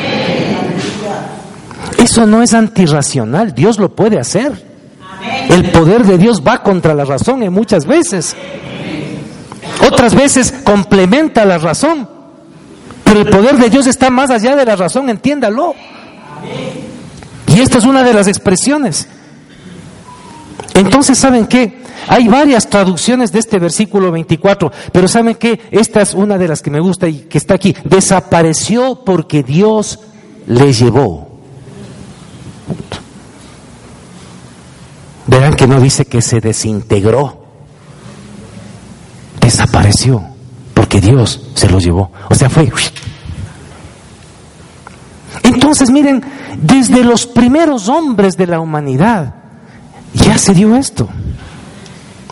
Eso 2.04 2.26
no 2.26 2.42
es 2.42 2.54
antirracional, 2.54 3.56
Dios 3.56 3.80
lo 3.80 3.96
puede 3.96 4.20
hacer. 4.20 4.52
El 5.50 5.72
poder 5.72 6.04
de 6.04 6.18
Dios 6.18 6.44
va 6.46 6.62
contra 6.62 6.94
la 6.94 7.06
razón 7.06 7.44
en 7.44 7.54
muchas 7.54 7.86
veces. 7.86 8.36
Otras 9.88 10.14
veces 10.14 10.54
complementa 10.66 11.46
la 11.46 11.58
razón. 11.58 12.10
Pero 13.06 13.22
el 13.22 13.30
poder 13.30 13.56
de 13.56 13.70
Dios 13.70 13.88
está 13.88 14.10
más 14.10 14.32
allá 14.32 14.58
de 14.58 14.66
la 14.66 14.76
razón, 14.76 15.10
entiéndalo. 15.10 15.76
Y 17.48 17.62
esta 17.62 17.78
es 17.78 17.86
una 17.86 18.04
de 18.04 18.14
las 18.14 18.28
expresiones. 18.28 19.08
Entonces, 20.74 21.18
¿saben 21.18 21.48
qué? 21.48 21.84
Hay 22.10 22.28
varias 22.28 22.70
traducciones 22.70 23.32
de 23.32 23.40
este 23.40 23.60
versículo 23.60 24.12
24, 24.12 24.74
pero 24.92 25.08
¿saben 25.08 25.36
qué? 25.36 25.58
Esta 25.72 26.02
es 26.02 26.14
una 26.14 26.38
de 26.38 26.50
las 26.50 26.62
que 26.62 26.70
me 26.70 26.82
gusta 26.82 27.08
y 27.08 27.20
que 27.30 27.38
está 27.38 27.54
aquí. 27.54 27.74
Desapareció 27.86 29.06
porque 29.06 29.42
Dios 29.42 30.02
le 30.48 30.74
llevó. 30.74 31.23
Verán 35.28 35.56
que 35.56 35.68
no 35.68 35.80
dice 35.80 36.06
que 36.06 36.22
se 36.22 36.42
desintegró, 36.42 37.44
desapareció, 39.40 40.22
porque 40.74 41.00
Dios 41.00 41.42
se 41.56 41.70
lo 41.70 41.80
llevó. 41.80 42.12
O 42.30 42.36
sea, 42.36 42.50
fue... 42.50 42.72
Entonces, 45.44 45.90
miren, 45.90 46.24
desde 46.58 47.04
los 47.04 47.26
primeros 47.26 47.90
hombres 47.90 48.38
de 48.38 48.48
la 48.48 48.60
humanidad 48.60 49.36
ya 50.14 50.38
se 50.38 50.54
dio 50.54 50.76
esto. 50.76 51.10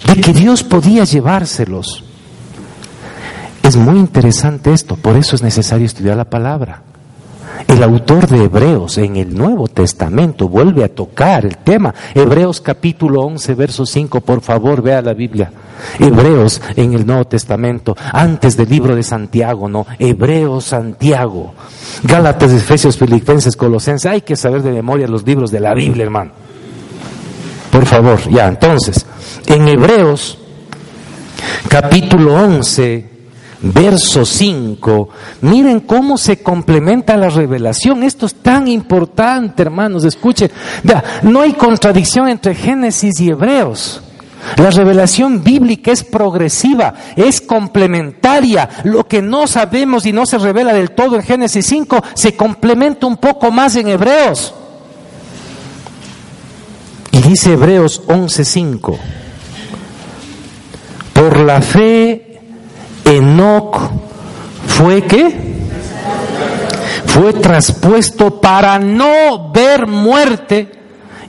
de 0.08 0.22
que 0.22 0.34
Dios 0.34 0.64
podía 0.64 1.04
llevárselos. 1.06 2.04
Es 3.64 3.78
muy 3.78 4.00
interesante 4.00 4.74
esto, 4.74 4.96
por 4.98 5.16
eso 5.16 5.36
es 5.36 5.44
necesario 5.44 5.86
estudiar 5.86 6.18
la 6.18 6.30
palabra. 6.30 6.84
El 7.72 7.84
autor 7.84 8.28
de 8.28 8.44
Hebreos 8.44 8.98
en 8.98 9.16
el 9.16 9.34
Nuevo 9.34 9.66
Testamento 9.70 10.50
vuelve 10.50 10.84
a 10.84 10.94
tocar 10.94 11.46
el 11.46 11.60
tema. 11.60 11.96
Hebreos 12.14 12.60
capítulo 12.60 13.22
11, 13.22 13.54
verso 13.56 13.86
5, 13.86 14.20
por 14.20 14.42
favor, 14.42 14.82
vea 14.82 15.02
la 15.02 15.14
Biblia. 15.14 15.50
Hebreos 15.98 16.62
en 16.76 16.92
el 16.92 17.08
Nuevo 17.08 17.24
Testamento, 17.24 17.96
antes 18.12 18.58
del 18.58 18.68
libro 18.68 18.94
de 18.94 19.04
Santiago, 19.04 19.70
¿no? 19.70 19.88
Hebreos, 19.98 20.66
Santiago, 20.66 21.54
Gálatas, 22.04 22.52
Efesios, 22.52 22.98
Filipenses, 22.98 23.56
Colosenses. 23.56 24.12
Hay 24.12 24.22
que 24.22 24.36
saber 24.36 24.64
de 24.64 24.72
memoria 24.72 25.08
los 25.08 25.26
libros 25.26 25.50
de 25.50 25.62
la 25.62 25.74
Biblia, 25.74 26.04
hermano. 26.04 26.32
Por 27.72 27.86
favor, 27.86 28.20
ya, 28.30 28.50
entonces, 28.50 29.06
en 29.48 29.70
Hebreos 29.70 30.38
capítulo 31.70 32.36
11, 32.36 33.11
verso 33.62 34.26
5, 34.26 35.10
miren 35.42 35.82
cómo 35.82 36.18
se 36.18 36.42
complementa 36.42 37.16
la 37.18 37.30
revelación. 37.30 38.04
Esto 38.04 38.26
es 38.26 38.36
tan 38.36 38.68
importante, 38.68 39.62
hermanos. 39.62 40.04
Escuchen, 40.04 40.50
vea, 40.84 41.04
no 41.24 41.42
hay 41.42 41.54
contradicción 41.54 42.28
entre 42.28 42.56
Génesis 42.56 43.20
y 43.20 43.30
Hebreos. 43.30 44.02
La 44.58 44.72
revelación 44.72 45.44
bíblica 45.44 45.92
es 45.92 46.04
progresiva, 46.04 46.96
es 47.16 47.42
complementaria. 47.42 48.68
Lo 48.84 49.08
que 49.08 49.22
no 49.22 49.46
sabemos 49.46 50.06
y 50.06 50.14
no 50.14 50.26
se 50.26 50.40
revela 50.40 50.74
del 50.74 50.92
todo 50.92 51.16
en 51.16 51.24
Génesis 51.24 51.66
5 51.68 52.04
se 52.16 52.36
complementa 52.36 53.06
un 53.06 53.18
poco 53.18 53.52
más 53.52 53.76
en 53.76 53.88
Hebreos. 53.88 54.54
Y 57.12 57.22
dice 57.22 57.54
Hebreos 57.54 58.02
11:5, 58.08 58.98
por 61.14 61.40
la 61.40 61.62
fe 61.62 62.31
Enoc 63.06 63.80
fue 64.68 65.04
que 65.04 65.52
fue 67.06 67.34
traspuesto 67.34 68.40
para 68.40 68.80
no 68.80 69.52
ver 69.52 69.86
muerte 69.88 70.72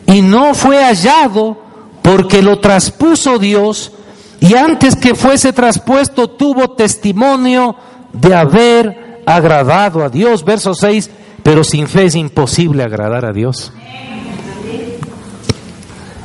y 0.06 0.22
no 0.22 0.54
fue 0.54 0.82
hallado 0.82 1.58
porque 2.02 2.42
lo 2.42 2.60
traspuso 2.60 3.38
Dios 3.38 3.92
y 4.40 4.54
antes 4.54 4.96
que 4.96 5.14
fuese 5.14 5.52
traspuesto 5.52 6.30
tuvo 6.30 6.70
testimonio 6.72 7.76
de 8.12 8.34
haber 8.34 9.22
agradado 9.24 10.04
a 10.04 10.08
Dios. 10.08 10.44
Verso 10.44 10.74
6, 10.74 11.10
pero 11.42 11.62
sin 11.64 11.86
fe 11.86 12.06
es 12.06 12.14
imposible 12.14 12.82
agradar 12.82 13.24
a 13.24 13.32
Dios. 13.32 13.72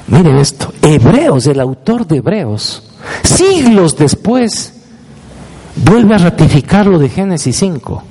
Miren 0.07 0.37
esto, 0.37 0.73
Hebreos, 0.81 1.47
el 1.47 1.59
autor 1.59 2.07
de 2.07 2.17
Hebreos, 2.17 2.81
siglos 3.23 3.97
después, 3.97 4.73
vuelve 5.83 6.15
a 6.15 6.19
ratificar 6.19 6.85
lo 6.87 6.99
de 6.99 7.09
Génesis 7.09 7.55
5, 7.57 8.03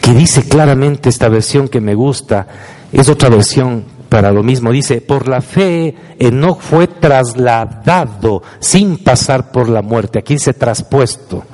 que 0.00 0.12
dice 0.12 0.48
claramente 0.48 1.08
esta 1.08 1.28
versión 1.28 1.68
que 1.68 1.80
me 1.80 1.94
gusta, 1.94 2.46
es 2.92 3.08
otra 3.08 3.28
versión 3.28 3.84
para 4.08 4.30
lo 4.30 4.42
mismo, 4.42 4.70
dice, 4.70 5.00
por 5.00 5.28
la 5.28 5.40
fe 5.40 5.94
Enoch 6.18 6.60
fue 6.60 6.86
trasladado 6.86 8.42
sin 8.60 8.98
pasar 8.98 9.50
por 9.50 9.68
la 9.68 9.82
muerte, 9.82 10.20
aquí 10.20 10.34
dice 10.34 10.54
traspuesto, 10.54 11.44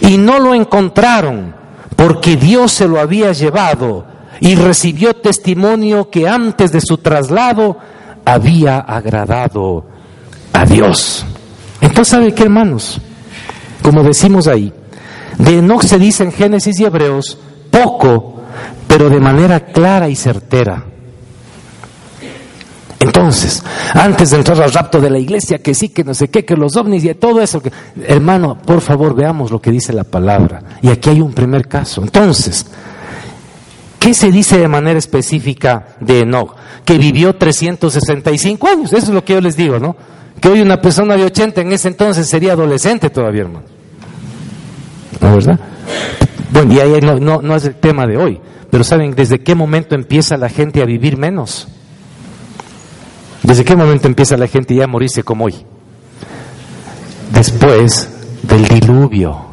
y 0.00 0.16
no 0.16 0.38
lo 0.38 0.54
encontraron 0.54 1.54
porque 1.96 2.36
Dios 2.36 2.72
se 2.72 2.88
lo 2.88 2.98
había 2.98 3.32
llevado 3.32 4.06
y 4.40 4.54
recibió 4.56 5.14
testimonio 5.14 6.10
que 6.10 6.28
antes 6.28 6.72
de 6.72 6.80
su 6.80 6.98
traslado 6.98 7.76
había 8.24 8.78
agradado 8.78 9.84
a 10.52 10.64
Dios. 10.64 11.24
Entonces, 11.80 12.08
¿sabe 12.08 12.34
qué, 12.34 12.44
hermanos? 12.44 13.00
Como 13.82 14.02
decimos 14.02 14.46
ahí, 14.46 14.72
de 15.38 15.58
Enoch 15.58 15.82
se 15.82 15.98
dice 15.98 16.24
en 16.24 16.32
Génesis 16.32 16.78
y 16.78 16.84
Hebreos 16.84 17.38
poco, 17.70 18.40
pero 18.86 19.08
de 19.08 19.20
manera 19.20 19.60
clara 19.60 20.08
y 20.08 20.16
certera. 20.16 20.84
Entonces, 23.00 23.62
antes 23.94 24.30
de 24.30 24.36
entrar 24.36 24.62
al 24.62 24.72
rapto 24.72 25.00
de 25.00 25.10
la 25.10 25.18
iglesia, 25.18 25.58
que 25.58 25.74
sí, 25.74 25.88
que 25.88 26.04
no 26.04 26.14
sé 26.14 26.28
qué, 26.28 26.44
que 26.44 26.54
los 26.54 26.76
ovnis 26.76 27.04
y 27.04 27.12
todo 27.14 27.40
eso, 27.40 27.60
hermano, 28.06 28.58
por 28.58 28.80
favor 28.80 29.14
veamos 29.14 29.50
lo 29.50 29.60
que 29.60 29.72
dice 29.72 29.92
la 29.92 30.04
palabra. 30.04 30.62
Y 30.82 30.88
aquí 30.88 31.10
hay 31.10 31.20
un 31.20 31.32
primer 31.32 31.66
caso. 31.66 32.02
Entonces, 32.02 32.64
¿qué 33.98 34.14
se 34.14 34.30
dice 34.30 34.56
de 34.56 34.68
manera 34.68 34.98
específica 34.98 35.96
de 36.00 36.20
Enoch? 36.20 36.54
Que 36.84 36.96
vivió 36.96 37.34
365 37.34 38.68
años, 38.68 38.92
eso 38.92 39.06
es 39.06 39.14
lo 39.14 39.24
que 39.24 39.32
yo 39.32 39.40
les 39.40 39.56
digo, 39.56 39.80
¿no? 39.80 39.96
Que 40.40 40.48
hoy 40.48 40.60
una 40.60 40.80
persona 40.80 41.16
de 41.16 41.24
80 41.24 41.60
en 41.60 41.72
ese 41.72 41.88
entonces 41.88 42.28
sería 42.28 42.52
adolescente 42.52 43.10
todavía, 43.10 43.42
hermano. 43.42 43.71
¿No 45.22 45.34
verdad? 45.34 45.58
Bueno, 46.52 46.74
y 46.74 46.80
ahí 46.80 47.00
no, 47.00 47.18
no, 47.18 47.40
no 47.40 47.56
es 47.56 47.64
el 47.64 47.76
tema 47.76 48.06
de 48.06 48.16
hoy, 48.18 48.40
pero 48.70 48.84
¿saben 48.84 49.14
desde 49.14 49.40
qué 49.40 49.54
momento 49.54 49.94
empieza 49.94 50.36
la 50.36 50.48
gente 50.48 50.82
a 50.82 50.84
vivir 50.84 51.16
menos? 51.16 51.68
¿Desde 53.42 53.64
qué 53.64 53.76
momento 53.76 54.06
empieza 54.06 54.36
la 54.36 54.46
gente 54.46 54.74
ya 54.74 54.84
a 54.84 54.88
morirse 54.88 55.22
como 55.22 55.46
hoy? 55.46 55.54
Después 57.32 58.08
del 58.42 58.66
diluvio. 58.68 59.52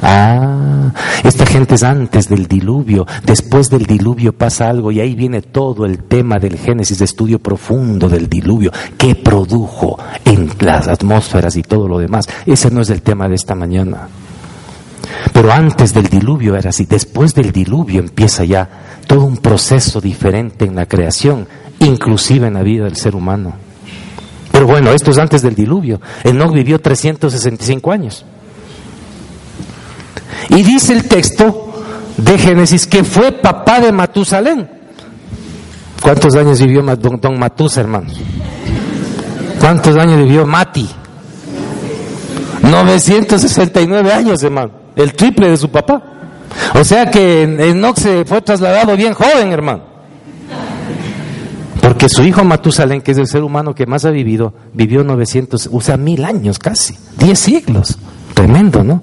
Ah, 0.00 0.92
esta 1.24 1.44
gente 1.44 1.74
es 1.74 1.82
antes 1.82 2.28
del 2.28 2.46
diluvio, 2.46 3.04
después 3.24 3.68
del 3.68 3.84
diluvio 3.84 4.32
pasa 4.32 4.68
algo 4.68 4.92
y 4.92 5.00
ahí 5.00 5.16
viene 5.16 5.42
todo 5.42 5.86
el 5.86 6.04
tema 6.04 6.38
del 6.38 6.56
Génesis, 6.56 7.00
de 7.00 7.04
estudio 7.04 7.40
profundo 7.40 8.08
del 8.08 8.28
diluvio, 8.28 8.70
que 8.96 9.16
produjo 9.16 9.98
en 10.24 10.50
las 10.60 10.86
atmósferas 10.86 11.56
y 11.56 11.62
todo 11.62 11.88
lo 11.88 11.98
demás. 11.98 12.26
Ese 12.46 12.70
no 12.70 12.80
es 12.80 12.90
el 12.90 13.02
tema 13.02 13.28
de 13.28 13.34
esta 13.34 13.56
mañana. 13.56 14.08
Pero 15.32 15.52
antes 15.52 15.94
del 15.94 16.08
diluvio 16.08 16.56
era 16.56 16.70
así, 16.70 16.86
después 16.86 17.34
del 17.34 17.52
diluvio 17.52 18.00
empieza 18.00 18.44
ya 18.44 18.68
todo 19.06 19.24
un 19.24 19.38
proceso 19.38 20.00
diferente 20.00 20.64
en 20.64 20.74
la 20.74 20.86
creación, 20.86 21.46
inclusive 21.80 22.46
en 22.46 22.54
la 22.54 22.62
vida 22.62 22.84
del 22.84 22.96
ser 22.96 23.14
humano. 23.14 23.54
Pero 24.52 24.66
bueno, 24.66 24.90
esto 24.90 25.10
es 25.10 25.18
antes 25.18 25.42
del 25.42 25.54
diluvio. 25.54 26.00
Enoch 26.24 26.52
vivió 26.52 26.80
365 26.80 27.92
años. 27.92 28.24
Y 30.50 30.62
dice 30.62 30.92
el 30.92 31.06
texto 31.06 31.72
de 32.16 32.38
Génesis 32.38 32.86
que 32.86 33.04
fue 33.04 33.32
papá 33.32 33.80
de 33.80 33.92
Matusalén. 33.92 34.68
¿Cuántos 36.02 36.34
años 36.36 36.60
vivió 36.60 36.82
don, 36.82 37.38
Matusa, 37.38 37.80
hermanos? 37.80 38.20
¿Cuántos 39.60 39.96
años 39.96 40.18
vivió 40.18 40.46
Mati? 40.46 40.88
969 42.62 44.12
años, 44.12 44.42
hermano. 44.42 44.70
El 44.98 45.14
triple 45.14 45.48
de 45.48 45.56
su 45.56 45.70
papá. 45.70 46.02
O 46.74 46.84
sea 46.84 47.08
que 47.10 47.44
Enoch 47.44 47.96
se 47.96 48.24
fue 48.24 48.42
trasladado 48.42 48.96
bien 48.96 49.14
joven, 49.14 49.52
hermano. 49.52 49.82
Porque 51.80 52.08
su 52.08 52.22
hijo 52.24 52.44
Matusalén, 52.44 53.00
que 53.00 53.12
es 53.12 53.18
el 53.18 53.28
ser 53.28 53.42
humano 53.42 53.74
que 53.74 53.86
más 53.86 54.04
ha 54.04 54.10
vivido, 54.10 54.52
vivió 54.74 55.04
900, 55.04 55.70
o 55.72 55.80
sea, 55.80 55.96
mil 55.96 56.24
años 56.24 56.58
casi, 56.58 56.96
10 57.18 57.38
siglos. 57.38 57.98
Tremendo, 58.34 58.82
¿no? 58.82 59.02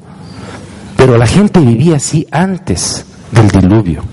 Pero 0.98 1.18
la 1.18 1.28
gente 1.28 1.62
vivía 1.62 1.96
así 1.96 2.28
antes 2.30 3.06
del 3.32 3.50
diluvio. 3.50 4.04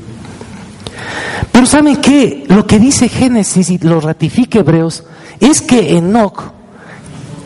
Pero 1.50 1.66
¿saben 1.66 1.96
qué? 1.96 2.44
Lo 2.48 2.66
que 2.66 2.78
dice 2.78 3.08
Génesis 3.08 3.70
y 3.70 3.78
lo 3.78 4.00
ratifica 4.00 4.60
Hebreos 4.60 5.04
es 5.40 5.60
que 5.60 5.96
Enoch 5.96 6.42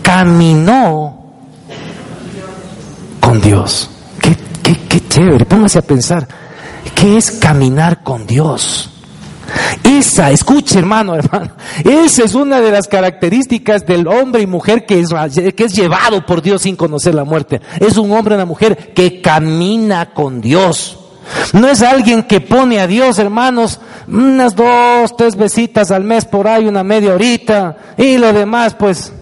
caminó 0.02 1.24
con 3.20 3.40
Dios. 3.40 3.90
Qué, 4.88 5.00
chévere, 5.08 5.44
póngase 5.44 5.78
a 5.78 5.82
pensar, 5.82 6.26
¿qué 6.94 7.16
es 7.16 7.30
caminar 7.30 8.02
con 8.02 8.26
Dios? 8.26 8.90
Esa, 9.84 10.32
escuche 10.32 10.80
hermano, 10.80 11.14
hermano, 11.16 11.52
esa 11.84 12.24
es 12.24 12.34
una 12.34 12.60
de 12.60 12.72
las 12.72 12.88
características 12.88 13.86
del 13.86 14.08
hombre 14.08 14.42
y 14.42 14.46
mujer 14.48 14.84
que 14.84 14.98
es, 14.98 15.10
que 15.54 15.64
es 15.64 15.72
llevado 15.72 16.26
por 16.26 16.42
Dios 16.42 16.62
sin 16.62 16.74
conocer 16.74 17.14
la 17.14 17.22
muerte. 17.22 17.60
Es 17.78 17.96
un 17.96 18.10
hombre 18.10 18.34
y 18.34 18.36
una 18.36 18.44
mujer 18.44 18.92
que 18.92 19.20
camina 19.20 20.12
con 20.12 20.40
Dios. 20.40 20.98
No 21.52 21.68
es 21.68 21.82
alguien 21.82 22.24
que 22.24 22.40
pone 22.40 22.80
a 22.80 22.88
Dios, 22.88 23.20
hermanos, 23.20 23.78
unas 24.08 24.56
dos, 24.56 25.16
tres 25.16 25.36
besitas 25.36 25.92
al 25.92 26.02
mes 26.02 26.24
por 26.24 26.48
ahí, 26.48 26.66
una 26.66 26.82
media 26.82 27.14
horita, 27.14 27.76
y 27.96 28.16
lo 28.16 28.32
demás, 28.32 28.74
pues. 28.74 29.12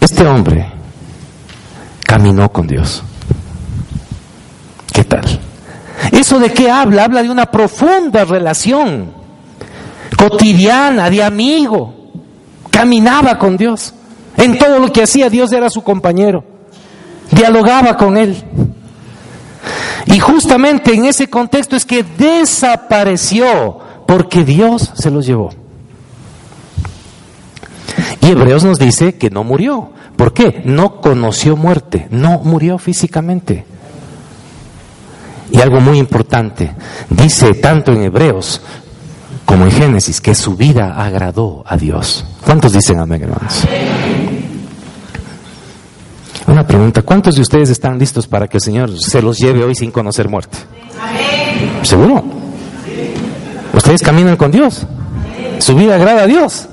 Este 0.00 0.26
hombre 0.26 0.73
caminó 2.04 2.50
con 2.52 2.66
Dios. 2.66 3.02
¿Qué 4.92 5.04
tal? 5.04 5.24
¿Eso 6.12 6.38
de 6.38 6.52
qué 6.52 6.70
habla? 6.70 7.04
Habla 7.04 7.22
de 7.22 7.30
una 7.30 7.46
profunda 7.46 8.24
relación 8.24 9.12
cotidiana, 10.16 11.10
de 11.10 11.22
amigo. 11.22 11.94
Caminaba 12.70 13.38
con 13.38 13.56
Dios. 13.56 13.94
En 14.36 14.58
todo 14.58 14.78
lo 14.78 14.92
que 14.92 15.02
hacía, 15.02 15.28
Dios 15.30 15.52
era 15.52 15.70
su 15.70 15.82
compañero. 15.82 16.44
Dialogaba 17.30 17.96
con 17.96 18.16
él. 18.16 18.36
Y 20.06 20.18
justamente 20.18 20.94
en 20.94 21.06
ese 21.06 21.28
contexto 21.28 21.76
es 21.76 21.84
que 21.84 22.04
desapareció 22.04 23.78
porque 24.06 24.44
Dios 24.44 24.92
se 24.94 25.10
los 25.10 25.26
llevó. 25.26 25.50
Y 28.20 28.30
Hebreos 28.30 28.64
nos 28.64 28.78
dice 28.78 29.16
que 29.16 29.30
no 29.30 29.44
murió. 29.44 29.90
¿Por 30.16 30.32
qué? 30.32 30.62
No 30.64 31.00
conoció 31.00 31.56
muerte, 31.56 32.06
no 32.10 32.38
murió 32.38 32.78
físicamente. 32.78 33.64
Y 35.50 35.60
algo 35.60 35.80
muy 35.80 35.98
importante, 35.98 36.72
dice 37.10 37.54
tanto 37.54 37.92
en 37.92 38.02
Hebreos 38.02 38.60
como 39.44 39.64
en 39.64 39.70
Génesis 39.70 40.20
que 40.20 40.34
su 40.34 40.56
vida 40.56 40.94
agradó 41.04 41.62
a 41.66 41.76
Dios. 41.76 42.24
¿Cuántos 42.44 42.72
dicen 42.72 42.98
amén, 42.98 43.22
hermanos? 43.22 43.64
Una 46.46 46.66
pregunta, 46.66 47.02
¿cuántos 47.02 47.36
de 47.36 47.42
ustedes 47.42 47.70
están 47.70 47.98
listos 47.98 48.26
para 48.26 48.48
que 48.48 48.58
el 48.58 48.62
Señor 48.62 48.90
se 49.00 49.22
los 49.22 49.38
lleve 49.38 49.64
hoy 49.64 49.74
sin 49.74 49.90
conocer 49.90 50.28
muerte? 50.28 50.58
¿Seguro? 51.82 52.24
¿Ustedes 53.72 54.02
caminan 54.02 54.36
con 54.36 54.50
Dios? 54.50 54.86
¿Su 55.58 55.74
vida 55.74 55.94
agrada 55.94 56.22
a 56.22 56.26
Dios? 56.26 56.68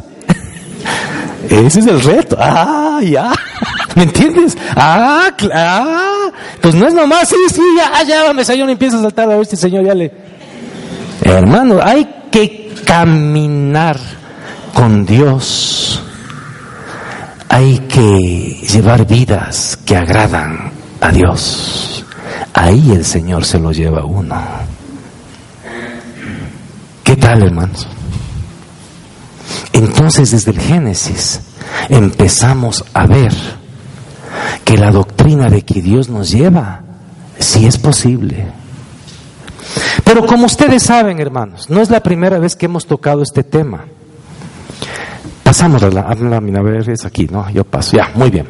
Ese 1.49 1.79
es 1.79 1.87
el 1.87 2.01
reto. 2.01 2.37
Ah, 2.39 2.99
ya. 3.03 3.33
¿Me 3.95 4.03
entiendes? 4.03 4.57
Ah, 4.75 5.31
claro. 5.35 6.31
Pues 6.61 6.75
no 6.75 6.87
es 6.87 6.93
nomás, 6.93 7.27
sí, 7.27 7.35
sí, 7.53 7.61
ya, 7.75 8.03
ya, 8.03 8.33
me 8.33 8.43
y 8.43 8.71
empieza 8.71 8.97
a 8.97 9.01
saltar 9.01 9.29
a 9.29 9.37
ver 9.37 9.45
Señor 9.45 9.83
ya 9.83 9.93
le... 9.93 10.11
Hermano, 11.23 11.79
hay 11.83 12.07
que 12.31 12.73
caminar 12.85 13.97
con 14.73 15.05
Dios 15.05 16.01
hay 17.51 17.79
que 17.79 18.61
llevar 18.71 19.05
vidas 19.05 19.77
que 19.85 19.97
agradan 19.97 20.71
a 21.01 21.11
Dios. 21.11 22.05
Ahí 22.53 22.91
el 22.91 23.03
Señor 23.03 23.43
se 23.43 23.59
lo 23.59 23.73
lleva 23.73 23.99
a 23.99 24.05
uno. 24.05 24.41
¿Qué 27.03 27.17
tal, 27.17 27.43
hermanos? 27.43 27.85
Entonces, 29.73 30.31
desde 30.31 30.51
el 30.51 30.59
Génesis 30.59 31.41
empezamos 31.89 32.83
a 32.93 33.05
ver 33.05 33.33
que 34.65 34.77
la 34.77 34.91
doctrina 34.91 35.49
de 35.49 35.63
que 35.63 35.81
Dios 35.81 36.09
nos 36.09 36.31
lleva, 36.31 36.81
sí 37.39 37.65
es 37.65 37.77
posible. 37.77 38.47
Pero 40.03 40.25
como 40.25 40.45
ustedes 40.45 40.83
saben, 40.83 41.19
hermanos, 41.19 41.69
no 41.69 41.81
es 41.81 41.89
la 41.89 42.01
primera 42.01 42.39
vez 42.39 42.55
que 42.55 42.65
hemos 42.65 42.85
tocado 42.85 43.23
este 43.23 43.43
tema. 43.43 43.85
Pasamos 45.43 45.83
a 45.83 45.89
la, 45.89 46.01
a 46.01 46.61
ver, 46.61 46.89
es 46.89 47.05
aquí, 47.05 47.27
¿no? 47.29 47.49
Yo 47.49 47.63
paso, 47.63 47.97
ya, 47.97 48.11
muy 48.15 48.29
bien. 48.29 48.45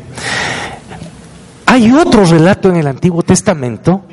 Hay 1.65 1.91
otro 1.91 2.25
relato 2.25 2.69
en 2.69 2.77
el 2.77 2.87
Antiguo 2.87 3.23
Testamento 3.23 4.03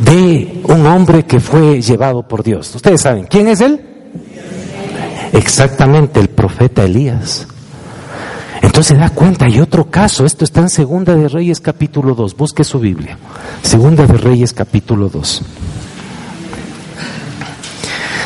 de 0.00 0.62
un 0.64 0.86
hombre 0.86 1.24
que 1.24 1.40
fue 1.40 1.80
llevado 1.82 2.22
por 2.22 2.42
Dios. 2.42 2.74
Ustedes 2.74 3.00
saben, 3.00 3.26
¿quién 3.26 3.48
es 3.48 3.60
él? 3.60 3.87
Exactamente, 5.32 6.20
el 6.20 6.28
profeta 6.28 6.84
Elías. 6.84 7.46
Entonces 8.62 8.98
da 8.98 9.10
cuenta, 9.10 9.46
hay 9.46 9.60
otro 9.60 9.90
caso, 9.90 10.26
esto 10.26 10.44
está 10.44 10.60
en 10.60 10.70
Segunda 10.70 11.14
de 11.14 11.28
Reyes 11.28 11.60
capítulo 11.60 12.14
2, 12.14 12.36
busque 12.36 12.64
su 12.64 12.78
Biblia. 12.80 13.16
Segunda 13.62 14.06
de 14.06 14.16
Reyes 14.16 14.52
capítulo 14.52 15.08
2. 15.08 15.42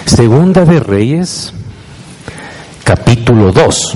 Segunda 0.06 0.64
de 0.64 0.80
Reyes 0.80 1.52
capítulo 2.84 3.52
2. 3.52 3.94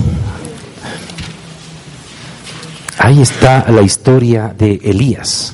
Ahí 2.99 3.21
está 3.21 3.65
la 3.69 3.81
historia 3.81 4.53
de 4.57 4.79
Elías. 4.83 5.53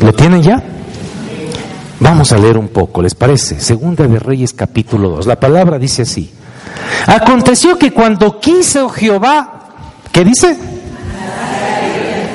¿Lo 0.00 0.12
tienen 0.12 0.42
ya? 0.42 0.62
Vamos 2.00 2.32
a 2.32 2.38
leer 2.38 2.56
un 2.56 2.68
poco, 2.68 3.02
¿les 3.02 3.14
parece? 3.14 3.60
Segunda 3.60 4.06
de 4.06 4.18
Reyes 4.18 4.54
capítulo 4.54 5.10
2. 5.10 5.26
La 5.26 5.38
palabra 5.38 5.78
dice 5.78 6.02
así. 6.02 6.30
Aconteció 7.06 7.76
que 7.78 7.92
cuando 7.92 8.40
quiso 8.40 8.88
Jehová, 8.88 9.68
¿qué 10.10 10.24
dice? 10.24 10.56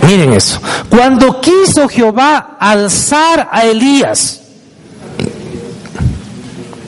Miren 0.08 0.34
eso. 0.34 0.62
Cuando 0.88 1.42
quiso 1.42 1.88
Jehová 1.88 2.58
alzar 2.60 3.50
a 3.52 3.66
Elías 3.66 4.42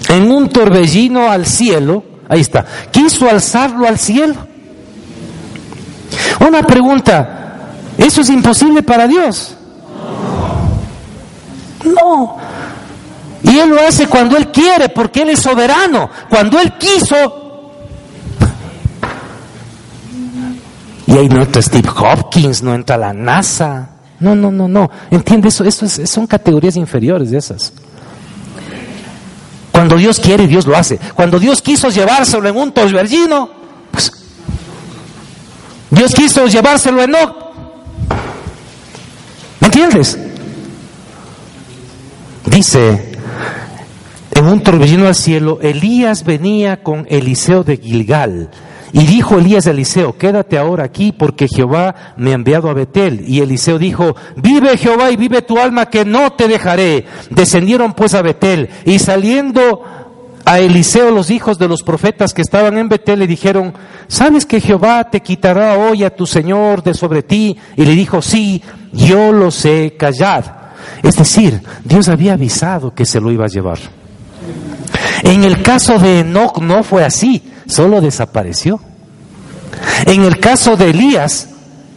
en 0.10 0.32
un 0.32 0.50
torbellino 0.50 1.30
al 1.32 1.48
cielo, 1.48 2.04
ahí 2.30 2.42
está, 2.42 2.64
quiso 2.92 3.28
alzarlo 3.28 3.88
al 3.88 3.98
cielo. 3.98 4.36
Una 6.48 6.62
pregunta, 6.62 7.72
¿eso 7.98 8.22
es 8.22 8.30
imposible 8.30 8.84
para 8.84 9.08
Dios? 9.08 9.57
No. 11.84 12.38
Y 13.44 13.60
Él 13.60 13.70
lo 13.70 13.82
hace 13.82 14.08
cuando 14.08 14.36
Él 14.38 14.52
quiere, 14.52 14.90
porque 14.90 15.22
Él 15.22 15.30
es 15.30 15.40
soberano. 15.40 16.10
Cuando 16.30 16.60
Él 16.60 16.74
quiso, 16.78 17.48
Y 21.08 21.14
ahí 21.14 21.30
no 21.30 21.42
entra 21.42 21.62
Steve 21.62 21.90
Hopkins, 21.90 22.62
no 22.62 22.76
entra 22.76 22.98
la 22.98 23.14
NASA. 23.14 23.90
No, 24.20 24.36
no, 24.36 24.52
no, 24.52 24.68
no. 24.68 24.92
¿Entiendes? 25.10 25.56
Eso, 25.56 25.64
eso 25.64 25.86
es, 25.86 26.10
son 26.10 26.28
categorías 26.28 26.76
inferiores 26.76 27.32
de 27.32 27.38
esas. 27.38 27.72
Cuando 29.72 29.96
Dios 29.96 30.20
quiere, 30.20 30.48
Dios 30.48 30.68
lo 30.68 30.76
hace. 30.76 31.00
Cuando 31.16 31.40
Dios 31.40 31.62
quiso 31.62 31.90
llevárselo 31.90 32.50
en 32.50 32.58
un 32.58 32.72
torbellino, 32.74 33.50
pues 33.90 34.12
Dios 35.90 36.14
quiso 36.14 36.46
llevárselo 36.48 37.02
en 37.02 37.12
no. 37.12 37.36
¿Me 39.62 39.68
entiendes? 39.68 40.20
Dice, 42.50 43.12
en 44.32 44.46
un 44.46 44.62
torbellino 44.62 45.08
al 45.08 45.16
cielo, 45.16 45.60
Elías 45.62 46.24
venía 46.24 46.82
con 46.82 47.06
Eliseo 47.10 47.64
de 47.64 47.78
Gilgal 47.78 48.50
y 48.94 49.06
dijo 49.06 49.38
Elías 49.38 49.68
a 49.68 49.72
Eliseo, 49.72 50.18
quédate 50.18 50.58
ahora 50.58 50.86
aquí 50.86 51.12
porque 51.12 51.48
Jehová 51.48 52.14
me 52.18 52.32
ha 52.32 52.36
enviado 52.36 52.70
a 52.70 52.74
Betel. 52.74 53.24
Y 53.28 53.42
Eliseo 53.42 53.78
dijo, 53.78 54.16
vive 54.38 54.78
Jehová 54.78 55.12
y 55.12 55.18
vive 55.18 55.42
tu 55.42 55.60
alma 55.60 55.88
que 55.88 56.06
no 56.06 56.32
te 56.34 56.48
dejaré. 56.48 57.06
Descendieron 57.30 57.94
pues 57.94 58.14
a 58.14 58.22
Betel 58.22 58.70
y 58.86 59.00
saliendo 59.00 59.84
a 60.46 60.60
Eliseo 60.60 61.12
los 61.12 61.30
hijos 61.30 61.60
de 61.60 61.68
los 61.68 61.84
profetas 61.84 62.34
que 62.34 62.42
estaban 62.42 62.78
en 62.78 62.88
Betel 62.88 63.20
le 63.20 63.28
dijeron, 63.28 63.74
¿sabes 64.08 64.46
que 64.46 64.62
Jehová 64.62 65.10
te 65.10 65.20
quitará 65.20 65.78
hoy 65.78 66.06
a 66.06 66.16
tu 66.16 66.26
Señor 66.26 66.82
de 66.82 66.94
sobre 66.94 67.24
ti? 67.24 67.58
Y 67.76 67.84
le 67.84 67.92
dijo, 67.92 68.22
sí, 68.22 68.64
yo 68.94 69.34
lo 69.34 69.52
sé, 69.52 69.96
callad. 70.00 70.46
Es 71.04 71.16
decir, 71.16 71.62
Dios 71.84 72.10
había 72.10 72.34
avisado 72.34 72.94
que 72.94 73.06
se 73.06 73.20
lo 73.20 73.32
iba 73.32 73.46
a 73.46 73.50
llevar. 73.50 73.80
En 75.24 75.44
el 75.44 75.62
caso 75.64 76.00
de 76.00 76.20
Enoch 76.20 76.60
no 76.60 76.84
fue 76.84 77.04
así 77.04 77.44
solo 77.68 78.02
desapareció. 78.02 78.80
En 80.06 80.24
el 80.24 80.40
caso 80.40 80.76
de 80.76 80.90
Elías, 80.90 81.50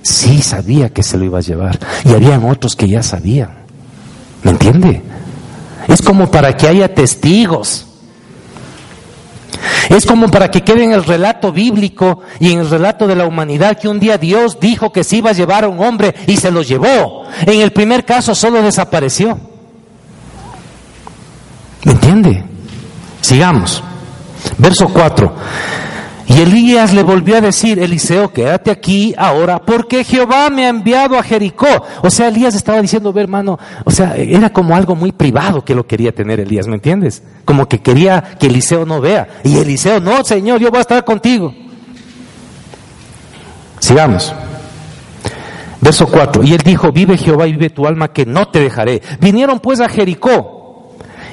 sí 0.02 0.42
sabía 0.42 0.90
que 0.90 1.02
se 1.02 1.16
lo 1.16 1.24
iba 1.24 1.38
a 1.38 1.42
llevar. 1.42 1.78
Y 2.04 2.10
habían 2.10 2.44
otros 2.44 2.76
que 2.76 2.88
ya 2.88 3.02
sabían. 3.02 3.50
¿Me 4.42 4.50
entiende? 4.50 5.02
Es 5.88 6.02
como 6.02 6.30
para 6.30 6.56
que 6.56 6.66
haya 6.66 6.92
testigos. 6.92 7.86
Es 9.88 10.06
como 10.06 10.28
para 10.28 10.50
que 10.50 10.62
quede 10.62 10.84
en 10.84 10.92
el 10.92 11.04
relato 11.04 11.52
bíblico 11.52 12.20
y 12.38 12.52
en 12.52 12.60
el 12.60 12.70
relato 12.70 13.06
de 13.06 13.16
la 13.16 13.26
humanidad 13.26 13.78
que 13.78 13.88
un 13.88 13.98
día 13.98 14.18
Dios 14.18 14.58
dijo 14.60 14.92
que 14.92 15.04
se 15.04 15.16
iba 15.16 15.30
a 15.30 15.34
llevar 15.34 15.64
a 15.64 15.68
un 15.68 15.80
hombre 15.80 16.14
y 16.26 16.36
se 16.36 16.50
lo 16.50 16.62
llevó. 16.62 17.24
En 17.46 17.60
el 17.60 17.72
primer 17.72 18.04
caso 18.04 18.34
solo 18.34 18.62
desapareció. 18.62 19.38
¿Me 21.84 21.92
entiende? 21.92 22.44
Sigamos. 23.20 23.82
Verso 24.58 24.88
4. 24.88 25.34
Y 26.30 26.42
Elías 26.42 26.94
le 26.94 27.02
volvió 27.02 27.38
a 27.38 27.40
decir, 27.40 27.80
Eliseo, 27.80 28.32
quédate 28.32 28.70
aquí 28.70 29.12
ahora, 29.18 29.58
porque 29.58 30.04
Jehová 30.04 30.48
me 30.48 30.64
ha 30.64 30.68
enviado 30.68 31.18
a 31.18 31.24
Jericó. 31.24 31.66
O 32.02 32.08
sea, 32.08 32.28
Elías 32.28 32.54
estaba 32.54 32.80
diciendo, 32.80 33.12
ve 33.12 33.22
hermano, 33.22 33.58
o 33.84 33.90
sea, 33.90 34.14
era 34.16 34.52
como 34.52 34.76
algo 34.76 34.94
muy 34.94 35.10
privado 35.10 35.64
que 35.64 35.74
lo 35.74 35.88
quería 35.88 36.14
tener 36.14 36.38
Elías, 36.38 36.68
¿me 36.68 36.76
entiendes? 36.76 37.24
Como 37.44 37.68
que 37.68 37.80
quería 37.80 38.36
que 38.38 38.46
Eliseo 38.46 38.86
no 38.86 39.00
vea. 39.00 39.40
Y 39.42 39.56
Eliseo, 39.56 39.98
no, 39.98 40.22
Señor, 40.22 40.60
yo 40.60 40.70
voy 40.70 40.78
a 40.78 40.82
estar 40.82 41.04
contigo. 41.04 41.52
Sigamos. 43.80 44.32
Verso 45.80 46.06
4. 46.06 46.44
Y 46.44 46.52
él 46.52 46.60
dijo, 46.64 46.92
vive 46.92 47.18
Jehová 47.18 47.48
y 47.48 47.52
vive 47.52 47.70
tu 47.70 47.88
alma 47.88 48.12
que 48.12 48.24
no 48.24 48.46
te 48.46 48.60
dejaré. 48.60 49.02
Vinieron 49.20 49.58
pues 49.58 49.80
a 49.80 49.88
Jericó. 49.88 50.59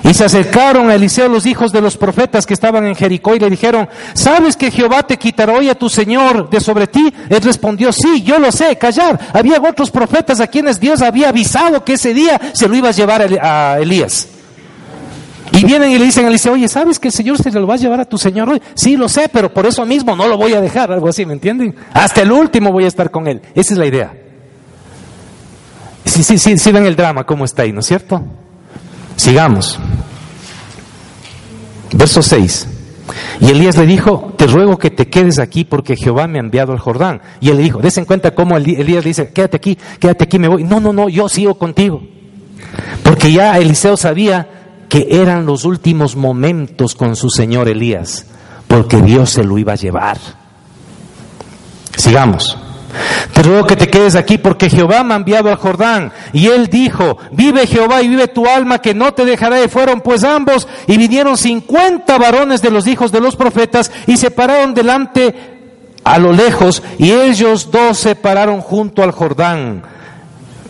Y 0.09 0.13
se 0.13 0.23
acercaron 0.23 0.89
a 0.89 0.95
Eliseo 0.95 1.27
los 1.27 1.45
hijos 1.45 1.73
de 1.73 1.81
los 1.81 1.97
profetas 1.97 2.45
que 2.45 2.53
estaban 2.53 2.85
en 2.85 2.95
Jericó 2.95 3.35
y 3.35 3.39
le 3.39 3.49
dijeron, 3.49 3.89
¿sabes 4.13 4.55
que 4.55 4.71
Jehová 4.71 5.03
te 5.03 5.17
quitará 5.17 5.51
hoy 5.53 5.69
a 5.69 5.75
tu 5.75 5.89
Señor 5.89 6.49
de 6.49 6.61
sobre 6.61 6.87
ti? 6.87 7.13
Él 7.29 7.41
respondió, 7.41 7.91
sí, 7.91 8.23
yo 8.23 8.39
lo 8.39 8.49
sé, 8.51 8.77
callar. 8.77 9.19
Había 9.33 9.59
otros 9.59 9.91
profetas 9.91 10.39
a 10.39 10.47
quienes 10.47 10.79
Dios 10.79 11.01
había 11.01 11.27
avisado 11.29 11.83
que 11.83 11.93
ese 11.93 12.13
día 12.13 12.39
se 12.53 12.69
lo 12.69 12.75
iba 12.75 12.87
a 12.87 12.93
llevar 12.93 13.21
a 13.41 13.79
Elías. 13.79 14.29
Y 15.51 15.65
vienen 15.65 15.91
y 15.91 15.97
le 15.97 16.05
dicen 16.05 16.25
a 16.25 16.29
Eliseo, 16.29 16.53
oye, 16.53 16.69
¿sabes 16.69 16.99
que 16.99 17.09
el 17.09 17.13
Señor 17.13 17.37
se 17.37 17.51
lo 17.51 17.67
va 17.67 17.73
a 17.73 17.77
llevar 17.77 17.99
a 17.99 18.05
tu 18.05 18.17
Señor 18.17 18.49
hoy? 18.49 18.61
Sí, 18.75 18.95
lo 18.95 19.09
sé, 19.09 19.27
pero 19.27 19.53
por 19.53 19.65
eso 19.65 19.85
mismo 19.85 20.15
no 20.15 20.27
lo 20.27 20.37
voy 20.37 20.53
a 20.53 20.61
dejar, 20.61 20.89
algo 20.91 21.09
así, 21.09 21.25
¿me 21.25 21.33
entienden? 21.33 21.75
Hasta 21.93 22.21
el 22.21 22.31
último 22.31 22.71
voy 22.71 22.85
a 22.85 22.87
estar 22.87 23.11
con 23.11 23.27
él. 23.27 23.41
Esa 23.55 23.73
es 23.73 23.77
la 23.77 23.85
idea. 23.85 24.13
Sí, 26.05 26.23
sí, 26.23 26.37
sí, 26.37 26.57
sí 26.57 26.71
ven 26.71 26.85
el 26.85 26.95
drama, 26.95 27.25
cómo 27.25 27.43
está 27.43 27.63
ahí, 27.63 27.73
¿no 27.73 27.81
es 27.81 27.85
cierto? 27.87 28.23
Sigamos. 29.17 29.79
Verso 31.93 32.21
6. 32.21 32.67
Y 33.39 33.49
Elías 33.49 33.77
le 33.77 33.85
dijo, 33.85 34.33
te 34.37 34.47
ruego 34.47 34.77
que 34.77 34.89
te 34.89 35.07
quedes 35.07 35.39
aquí 35.39 35.63
porque 35.63 35.95
Jehová 35.95 36.27
me 36.27 36.39
ha 36.39 36.41
enviado 36.41 36.73
al 36.73 36.79
Jordán. 36.79 37.21
Y 37.39 37.49
él 37.49 37.57
le 37.57 37.63
dijo, 37.63 37.79
des 37.79 37.97
en 37.97 38.05
cuenta 38.05 38.35
cómo 38.35 38.57
Elías 38.57 39.03
le 39.03 39.09
dice, 39.09 39.31
quédate 39.31 39.57
aquí, 39.57 39.77
quédate 39.99 40.25
aquí, 40.25 40.39
me 40.39 40.47
voy. 40.47 40.63
No, 40.63 40.79
no, 40.79 40.91
no, 40.91 41.09
yo 41.09 41.29
sigo 41.29 41.55
contigo. 41.57 42.01
Porque 43.03 43.31
ya 43.31 43.57
Eliseo 43.57 43.95
sabía 43.95 44.47
que 44.89 45.07
eran 45.09 45.45
los 45.45 45.65
últimos 45.65 46.15
momentos 46.15 46.95
con 46.95 47.15
su 47.15 47.29
señor 47.29 47.67
Elías, 47.67 48.25
porque 48.67 49.01
Dios 49.01 49.29
se 49.29 49.43
lo 49.43 49.57
iba 49.57 49.73
a 49.73 49.77
llevar. 49.77 50.17
Sigamos. 51.95 52.57
Te 53.33 53.43
ruego 53.43 53.67
que 53.67 53.75
te 53.75 53.89
quedes 53.89 54.15
aquí 54.15 54.37
porque 54.37 54.69
Jehová 54.69 55.03
me 55.03 55.13
ha 55.13 55.17
enviado 55.17 55.49
al 55.49 55.57
Jordán. 55.57 56.11
Y 56.33 56.47
él 56.47 56.67
dijo, 56.67 57.17
vive 57.31 57.67
Jehová 57.67 58.01
y 58.01 58.07
vive 58.07 58.27
tu 58.27 58.47
alma 58.47 58.79
que 58.79 58.93
no 58.93 59.13
te 59.13 59.25
dejará. 59.25 59.63
Y 59.63 59.67
fueron 59.67 60.01
pues 60.01 60.23
ambos 60.23 60.67
y 60.87 60.97
vinieron 60.97 61.37
cincuenta 61.37 62.17
varones 62.17 62.61
de 62.61 62.71
los 62.71 62.87
hijos 62.87 63.11
de 63.11 63.21
los 63.21 63.35
profetas 63.35 63.91
y 64.07 64.17
se 64.17 64.31
pararon 64.31 64.73
delante 64.73 65.57
a 66.03 66.19
lo 66.19 66.31
lejos 66.31 66.81
y 66.97 67.11
ellos 67.11 67.69
dos 67.69 67.97
se 67.97 68.15
pararon 68.15 68.61
junto 68.61 69.03
al 69.03 69.11
Jordán. 69.11 69.83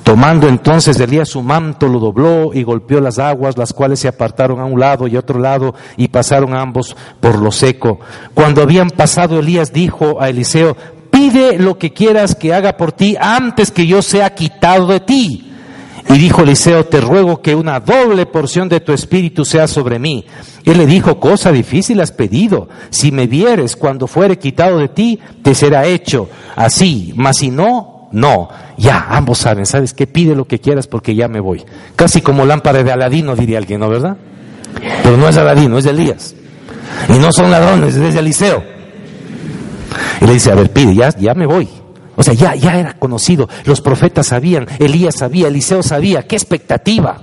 Tomando 0.03 0.47
entonces 0.47 0.97
Elías 1.01 1.27
su 1.27 1.43
manto, 1.43 1.87
lo 1.89 1.99
dobló 1.99 2.53
y 2.53 2.63
golpeó 2.63 3.01
las 3.01 3.19
aguas, 3.19 3.57
las 3.57 3.73
cuales 3.73 3.99
se 3.99 4.07
apartaron 4.07 4.61
a 4.61 4.65
un 4.65 4.79
lado 4.79 5.05
y 5.05 5.17
otro 5.17 5.37
lado 5.37 5.75
y 5.97 6.07
pasaron 6.07 6.55
ambos 6.55 6.95
por 7.19 7.37
lo 7.37 7.51
seco. 7.51 7.99
Cuando 8.33 8.61
habían 8.61 8.89
pasado, 8.89 9.37
Elías 9.37 9.73
dijo 9.73 10.21
a 10.21 10.29
Eliseo, 10.29 10.77
pide 11.09 11.57
lo 11.59 11.77
que 11.77 11.93
quieras 11.93 12.35
que 12.35 12.53
haga 12.53 12.77
por 12.77 12.91
ti 12.91 13.15
antes 13.19 13.71
que 13.71 13.85
yo 13.87 14.01
sea 14.01 14.33
quitado 14.33 14.87
de 14.87 14.99
ti. 14.99 15.43
Y 16.09 16.17
dijo 16.17 16.43
Eliseo, 16.43 16.85
te 16.85 17.01
ruego 17.01 17.41
que 17.41 17.53
una 17.53 17.81
doble 17.81 18.25
porción 18.25 18.69
de 18.69 18.79
tu 18.79 18.93
espíritu 18.93 19.43
sea 19.43 19.67
sobre 19.67 19.99
mí. 19.99 20.25
Él 20.63 20.77
le 20.77 20.85
dijo, 20.85 21.19
cosa 21.19 21.51
difícil 21.51 21.99
has 21.99 22.13
pedido. 22.13 22.69
Si 22.89 23.11
me 23.11 23.27
vieres 23.27 23.75
cuando 23.75 24.07
fuere 24.07 24.39
quitado 24.39 24.77
de 24.77 24.87
ti, 24.87 25.19
te 25.41 25.53
será 25.53 25.85
hecho 25.85 26.29
así. 26.55 27.11
Mas 27.15 27.37
si 27.39 27.49
no, 27.49 28.07
no, 28.13 28.49
ya, 28.77 29.07
ambos 29.09 29.39
saben, 29.39 29.65
¿sabes 29.65 29.93
qué? 29.93 30.07
Pide 30.07 30.33
lo 30.33 30.45
que 30.45 30.59
quieras 30.59 30.87
porque 30.87 31.13
ya 31.13 31.27
me 31.27 31.41
voy. 31.41 31.65
Casi 31.97 32.21
como 32.21 32.45
lámpara 32.45 32.83
de 32.83 32.91
Aladino, 32.91 33.35
diría 33.35 33.57
alguien, 33.57 33.81
¿no, 33.81 33.89
verdad? 33.89 34.15
Pero 35.03 35.17
no 35.17 35.27
es 35.27 35.35
Aladino, 35.35 35.77
es 35.77 35.85
Elías. 35.85 36.35
Y 37.09 37.19
no 37.19 37.33
son 37.33 37.51
ladrones, 37.51 37.95
es 37.95 38.15
Eliseo. 38.15 38.76
Y 40.21 40.25
le 40.25 40.33
dice, 40.33 40.51
a 40.51 40.55
ver, 40.55 40.71
pide, 40.71 40.95
ya, 40.95 41.09
ya 41.09 41.33
me 41.33 41.45
voy. 41.45 41.67
O 42.15 42.23
sea, 42.23 42.33
ya, 42.33 42.55
ya 42.55 42.79
era 42.79 42.93
conocido. 42.93 43.47
Los 43.65 43.81
profetas 43.81 44.27
sabían, 44.27 44.67
Elías 44.79 45.15
sabía, 45.15 45.47
Eliseo 45.47 45.83
sabía. 45.83 46.27
¡Qué 46.27 46.35
expectativa! 46.35 47.17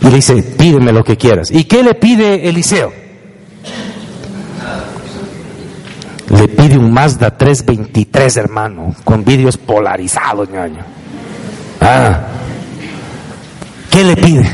Y 0.00 0.06
le 0.06 0.16
dice, 0.16 0.42
pídeme 0.42 0.92
lo 0.92 1.02
que 1.02 1.16
quieras. 1.16 1.50
¿Y 1.50 1.64
qué 1.64 1.82
le 1.82 1.94
pide 1.94 2.48
Eliseo? 2.48 3.04
le 6.30 6.48
pide 6.48 6.78
un 6.78 6.92
Mazda 6.92 7.36
323, 7.36 8.36
hermano, 8.36 8.94
con 9.04 9.24
vídeos 9.24 9.56
polarizados, 9.56 10.48
ñaño. 10.50 10.82
Ah, 11.80 12.20
¿qué 13.90 14.04
le 14.04 14.16
pide? 14.16 14.50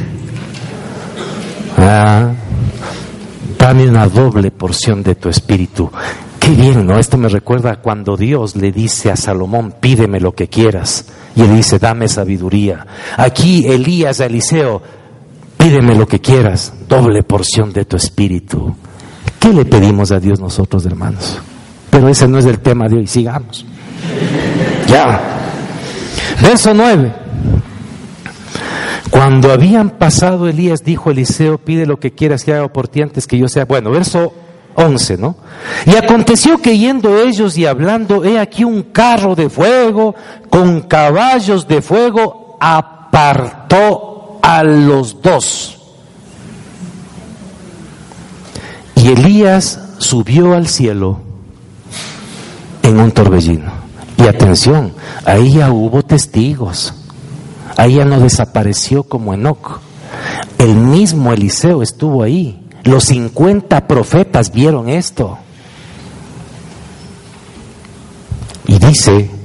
Ah, 1.78 2.30
dame 3.58 3.88
una 3.88 4.06
doble 4.08 4.50
porción 4.50 5.02
de 5.02 5.14
tu 5.14 5.28
espíritu. 5.28 5.90
Bien, 6.56 6.84
¿no? 6.84 6.98
Esto 6.98 7.16
me 7.16 7.28
recuerda 7.28 7.76
cuando 7.76 8.16
Dios 8.16 8.56
le 8.56 8.72
dice 8.72 9.10
a 9.10 9.16
Salomón, 9.16 9.74
pídeme 9.80 10.18
lo 10.18 10.32
que 10.32 10.48
quieras. 10.48 11.06
Y 11.36 11.42
él 11.42 11.54
dice, 11.54 11.78
dame 11.78 12.08
sabiduría. 12.08 12.86
Aquí 13.16 13.66
Elías 13.66 14.20
a 14.20 14.26
Eliseo, 14.26 14.82
pídeme 15.56 15.94
lo 15.94 16.08
que 16.08 16.20
quieras, 16.20 16.72
doble 16.88 17.22
porción 17.22 17.72
de 17.72 17.84
tu 17.84 17.96
espíritu. 17.96 18.74
¿Qué 19.38 19.52
le 19.52 19.64
pedimos 19.64 20.10
a 20.10 20.18
Dios 20.18 20.40
nosotros, 20.40 20.84
hermanos? 20.86 21.38
Pero 21.88 22.08
ese 22.08 22.26
no 22.26 22.38
es 22.38 22.44
el 22.46 22.58
tema 22.58 22.88
de 22.88 22.96
hoy, 22.96 23.06
sigamos. 23.06 23.64
Ya. 24.88 25.20
Verso 26.42 26.74
9. 26.74 27.12
Cuando 29.10 29.52
habían 29.52 29.90
pasado 29.90 30.48
Elías, 30.48 30.82
dijo 30.82 31.10
Eliseo, 31.10 31.58
pide 31.58 31.86
lo 31.86 31.98
que 31.98 32.12
quieras 32.12 32.44
que 32.44 32.54
haga 32.54 32.72
por 32.72 32.88
ti 32.88 33.02
antes 33.02 33.26
que 33.26 33.38
yo 33.38 33.48
sea. 33.48 33.64
Bueno, 33.64 33.90
verso 33.90 34.32
11, 34.74 35.18
¿no? 35.18 35.36
Y 35.86 35.96
aconteció 35.96 36.58
que 36.58 36.78
yendo 36.78 37.18
ellos 37.18 37.56
y 37.58 37.66
hablando, 37.66 38.24
he 38.24 38.38
aquí 38.38 38.64
un 38.64 38.82
carro 38.84 39.34
de 39.34 39.50
fuego 39.50 40.14
con 40.48 40.82
caballos 40.82 41.66
de 41.68 41.82
fuego 41.82 42.56
apartó 42.60 44.38
a 44.42 44.62
los 44.62 45.20
dos. 45.20 45.76
Y 48.96 49.08
Elías 49.08 49.80
subió 49.98 50.54
al 50.54 50.68
cielo 50.68 51.20
en 52.82 53.00
un 53.00 53.12
torbellino. 53.12 53.72
Y 54.18 54.26
atención, 54.26 54.92
ahí 55.24 55.54
ya 55.54 55.70
hubo 55.70 56.02
testigos. 56.02 56.94
Ahí 57.76 57.94
ya 57.94 58.04
no 58.04 58.20
desapareció 58.20 59.04
como 59.04 59.32
Enoch. 59.32 59.80
El 60.58 60.74
mismo 60.74 61.32
Eliseo 61.32 61.82
estuvo 61.82 62.22
ahí. 62.22 62.68
Los 62.84 63.04
50 63.04 63.86
profetas 63.86 64.52
vieron 64.52 64.88
esto. 64.88 65.38
Y 68.66 68.78
dice 68.78 69.39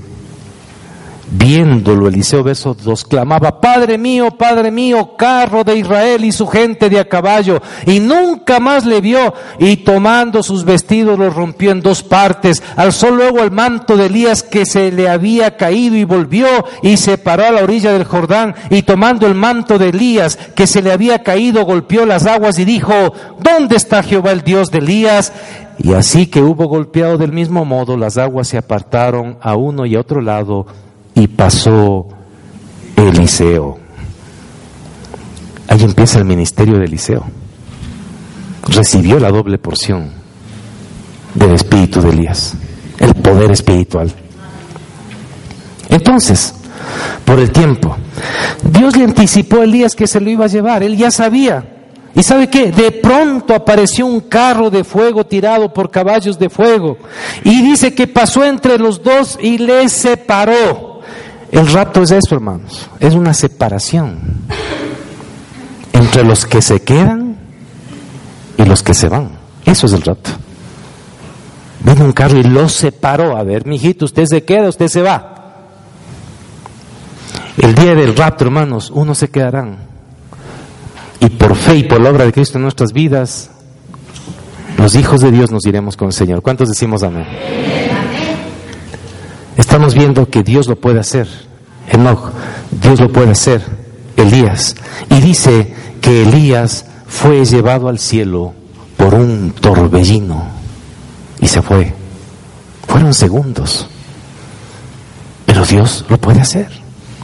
Viéndolo, 1.28 2.08
Eliseo 2.08 2.44
verso 2.44 2.76
2 2.76 3.04
clamaba, 3.06 3.60
Padre 3.60 3.98
mío, 3.98 4.30
Padre 4.38 4.70
mío, 4.70 5.16
carro 5.18 5.64
de 5.64 5.76
Israel 5.76 6.24
y 6.24 6.32
su 6.32 6.46
gente 6.46 6.88
de 6.88 7.00
a 7.00 7.10
caballo. 7.10 7.62
Y 7.88 8.00
nunca 8.00 8.60
más 8.60 8.86
le 8.86 9.02
vio. 9.02 9.34
Y 9.58 9.78
tomando 9.78 10.44
sus 10.44 10.64
vestidos 10.64 11.18
los 11.18 11.34
rompió 11.34 11.72
en 11.72 11.82
dos 11.82 12.04
partes. 12.04 12.62
Alzó 12.76 13.10
luego 13.10 13.40
el 13.40 13.50
manto 13.50 13.98
de 13.98 14.06
Elías 14.06 14.44
que 14.44 14.68
se 14.68 14.92
le 14.92 15.10
había 15.10 15.58
caído 15.58 15.96
y 15.96 16.04
volvió 16.04 16.46
y 16.84 16.98
se 16.98 17.18
paró 17.18 17.46
a 17.46 17.52
la 17.52 17.64
orilla 17.64 17.92
del 17.92 18.04
Jordán. 18.04 18.54
Y 18.70 18.84
tomando 18.84 19.26
el 19.26 19.34
manto 19.34 19.80
de 19.80 19.90
Elías 19.90 20.38
que 20.56 20.68
se 20.68 20.84
le 20.84 20.92
había 20.92 21.24
caído, 21.24 21.66
golpeó 21.66 22.06
las 22.06 22.28
aguas 22.28 22.60
y 22.60 22.66
dijo, 22.66 22.94
¿dónde 23.40 23.78
está 23.78 24.04
Jehová 24.04 24.32
el 24.32 24.44
Dios 24.44 24.70
de 24.70 24.78
Elías? 24.78 25.34
Y 25.80 25.94
así 25.94 26.28
que 26.28 26.42
hubo 26.42 26.68
golpeado 26.68 27.18
del 27.18 27.32
mismo 27.34 27.66
modo, 27.66 27.98
las 27.98 28.18
aguas 28.18 28.48
se 28.48 28.58
apartaron 28.58 29.38
a 29.42 29.56
uno 29.56 29.88
y 29.88 29.96
a 29.96 30.00
otro 30.00 30.22
lado 30.22 30.68
y 31.16 31.28
pasó 31.28 32.08
Eliseo. 32.96 33.80
Ahí 35.68 35.84
empieza 35.84 36.20
el 36.20 36.26
ministerio 36.26 36.78
de 36.78 36.86
Eliseo. 36.86 37.24
Recibió 38.68 39.20
la 39.20 39.32
doble 39.32 39.58
porción 39.58 40.12
del 41.34 41.52
espíritu 41.52 42.02
de 42.02 42.10
Elías, 42.10 42.54
el 43.00 43.14
poder 43.16 43.52
espiritual. 43.52 44.12
Entonces, 45.90 46.54
por 47.24 47.40
el 47.40 47.52
tiempo, 47.52 47.96
Dios 48.64 48.96
le 48.96 49.06
anticipó 49.06 49.62
a 49.62 49.64
Elías 49.64 49.96
que 49.96 50.08
se 50.08 50.20
lo 50.20 50.30
iba 50.30 50.46
a 50.46 50.50
llevar, 50.50 50.84
él 50.84 50.98
ya 50.98 51.12
sabía. 51.12 51.72
¿Y 52.16 52.24
sabe 52.24 52.50
qué? 52.50 52.72
De 52.72 52.92
pronto 52.92 53.54
apareció 53.54 54.06
un 54.06 54.22
carro 54.22 54.70
de 54.70 54.86
fuego 54.86 55.26
tirado 55.26 55.74
por 55.74 55.92
caballos 55.92 56.40
de 56.40 56.50
fuego. 56.50 56.98
Y 57.44 57.62
dice 57.62 57.94
que 57.94 58.08
pasó 58.08 58.46
entre 58.46 58.78
los 58.78 59.04
dos 59.04 59.38
y 59.42 59.58
les 59.58 59.92
separó. 59.92 60.95
El 61.56 61.72
rapto 61.72 62.02
es 62.02 62.12
eso, 62.12 62.36
hermanos. 62.36 62.90
Es 63.00 63.14
una 63.14 63.34
separación 63.34 64.20
entre 65.94 66.26
los 66.26 66.46
que 66.46 66.62
se 66.62 66.82
quedan 66.82 67.38
y 68.58 68.66
los 68.66 68.84
que 68.84 68.94
se 68.94 69.08
van. 69.08 69.30
Eso 69.64 69.86
es 69.86 69.94
el 69.94 70.02
rapto. 70.02 70.32
Vino 71.80 72.04
un 72.04 72.12
carro 72.12 72.38
y 72.38 72.44
los 72.44 72.74
separó. 72.74 73.38
A 73.38 73.44
ver, 73.44 73.66
mijito, 73.66 74.04
usted 74.04 74.26
se 74.26 74.44
queda, 74.44 74.68
usted 74.68 74.90
se 74.90 75.02
va. 75.02 75.54
El 77.58 77.74
día 77.74 77.96
del 77.96 78.18
rapto, 78.18 78.44
hermanos, 78.44 78.92
unos 78.94 79.18
se 79.18 79.30
quedarán. 79.30 79.78
Y 81.22 81.30
por 81.30 81.56
fe 81.56 81.78
y 81.78 81.84
por 81.84 82.02
la 82.02 82.10
obra 82.10 82.26
de 82.26 82.34
Cristo 82.34 82.58
en 82.58 82.64
nuestras 82.64 82.92
vidas, 82.92 83.50
los 84.78 84.94
hijos 84.96 85.22
de 85.22 85.32
Dios 85.32 85.52
nos 85.52 85.66
iremos 85.66 85.96
con 85.96 86.08
el 86.08 86.14
Señor. 86.14 86.42
¿Cuántos 86.42 86.68
decimos 86.68 87.02
amén? 87.02 87.26
Estamos 89.76 89.94
viendo 89.94 90.30
que 90.30 90.42
Dios 90.42 90.68
lo 90.68 90.78
puede 90.78 91.02
hacer. 91.02 91.28
Enoch, 91.92 92.32
Dios 92.82 92.98
lo 93.02 93.12
puede 93.12 93.32
hacer. 93.32 93.62
Elías. 94.16 94.74
Y 95.10 95.20
dice 95.20 95.76
que 96.00 96.22
Elías 96.22 96.86
fue 97.06 97.44
llevado 97.44 97.90
al 97.90 98.00
cielo 98.00 98.54
por 98.96 99.16
un 99.16 99.52
torbellino 99.52 100.46
y 101.42 101.48
se 101.48 101.62
fue. 101.62 101.94
Fueron 102.88 103.14
segundos. 103.14 103.90
Pero 105.46 105.66
Dios 105.66 106.06
lo 106.08 106.18
puede 106.20 106.40
hacer. 106.40 106.70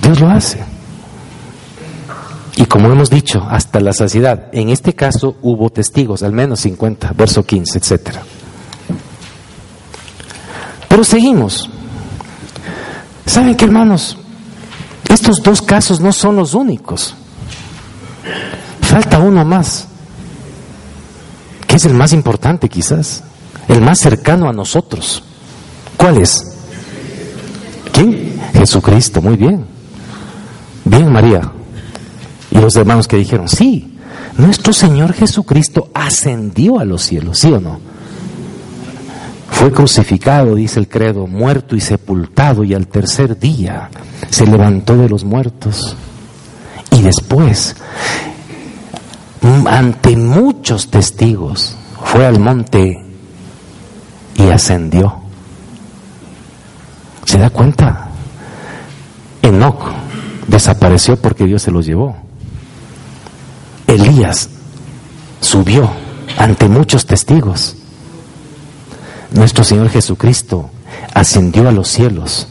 Dios 0.02 0.20
lo 0.20 0.28
hace. 0.28 0.62
Y 2.58 2.66
como 2.66 2.92
hemos 2.92 3.10
dicho, 3.10 3.48
hasta 3.50 3.80
la 3.80 3.94
saciedad. 3.94 4.50
En 4.52 4.68
este 4.68 4.94
caso 4.94 5.38
hubo 5.42 5.70
testigos, 5.70 6.22
al 6.22 6.34
menos 6.34 6.60
50, 6.60 7.14
verso 7.16 7.46
15, 7.46 7.78
etc. 7.78 8.10
Pero 10.90 11.06
seguimos. 11.06 11.70
¿Saben 13.26 13.56
qué, 13.56 13.66
hermanos? 13.66 14.18
Estos 15.10 15.42
dos 15.44 15.62
casos 15.62 16.00
no 16.00 16.12
son 16.12 16.36
los 16.36 16.54
únicos. 16.54 17.16
Falta 18.82 19.20
uno 19.20 19.44
más. 19.46 19.88
que 21.68 21.78
es 21.78 21.86
el 21.86 21.94
más 21.94 22.12
importante 22.12 22.68
quizás, 22.68 23.24
el 23.70 23.80
más 23.82 24.00
cercano 24.00 24.50
a 24.50 24.54
nosotros. 24.54 25.24
¿Cuál 25.96 26.18
es? 26.18 26.58
¿Quién? 27.94 28.42
Jesucristo, 28.54 29.22
muy 29.22 29.38
bien. 29.38 29.66
Bien, 30.84 31.12
María. 31.12 31.50
Y 32.52 32.58
los 32.60 32.76
hermanos 32.76 33.08
que 33.08 33.16
dijeron, 33.16 33.48
sí, 33.48 33.98
nuestro 34.38 34.74
Señor 34.74 35.14
Jesucristo 35.14 35.90
ascendió 35.94 36.80
a 36.80 36.86
los 36.86 37.04
cielos, 37.04 37.40
¿sí 37.40 37.52
o 37.52 37.60
no? 37.62 37.80
Fue 39.52 39.72
crucificado, 39.72 40.56
dice 40.56 40.80
el 40.80 40.88
credo, 40.88 41.28
muerto 41.28 41.76
y 41.76 41.82
sepultado, 41.82 42.64
y 42.64 42.74
al 42.74 42.88
tercer 42.88 43.38
día 43.38 43.90
se 44.30 44.48
levantó 44.48 44.98
de 44.98 45.08
los 45.08 45.24
muertos. 45.24 45.96
Y 46.90 47.02
después, 47.04 47.76
ante 49.68 50.18
muchos 50.18 50.90
testigos, 50.90 51.78
fue 52.04 52.26
al 52.26 52.40
monte 52.40 53.06
y 54.36 54.50
ascendió. 54.50 55.22
¿Se 57.26 57.38
da 57.38 57.52
cuenta? 57.52 58.10
Enoch 59.44 59.92
desapareció 60.48 61.18
porque 61.18 61.46
Dios 61.46 61.62
se 61.62 61.72
los 61.72 61.86
llevó. 61.86 62.16
Elías 63.86 64.50
subió 65.40 65.92
ante 66.38 66.68
muchos 66.68 67.06
testigos. 67.06 67.76
Nuestro 69.32 69.64
Señor 69.64 69.90
Jesucristo 69.90 70.70
ascendió 71.14 71.68
a 71.70 71.72
los 71.72 71.88
cielos 71.88 72.48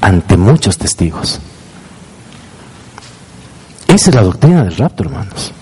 ante 0.00 0.36
muchos 0.36 0.78
testigos. 0.78 1.40
Esa 3.86 4.10
es 4.10 4.14
la 4.14 4.22
doctrina 4.22 4.64
del 4.64 4.76
rapto, 4.76 5.04
hermanos. 5.04 5.52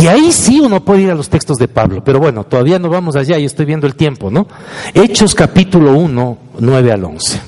Y 0.00 0.06
ahí 0.06 0.32
sí 0.32 0.60
uno 0.60 0.84
puede 0.84 1.02
ir 1.02 1.10
a 1.10 1.14
los 1.14 1.28
textos 1.28 1.58
de 1.58 1.68
Pablo, 1.68 2.02
pero 2.02 2.18
bueno, 2.18 2.44
todavía 2.44 2.78
no 2.78 2.88
vamos 2.88 3.14
allá 3.16 3.38
y 3.38 3.44
estoy 3.44 3.66
viendo 3.66 3.86
el 3.86 3.94
tiempo, 3.94 4.30
¿no? 4.30 4.48
Hechos 4.92 5.34
capítulo 5.34 5.92
1, 5.92 6.38
9 6.58 6.92
al 6.92 7.04
11. 7.04 7.40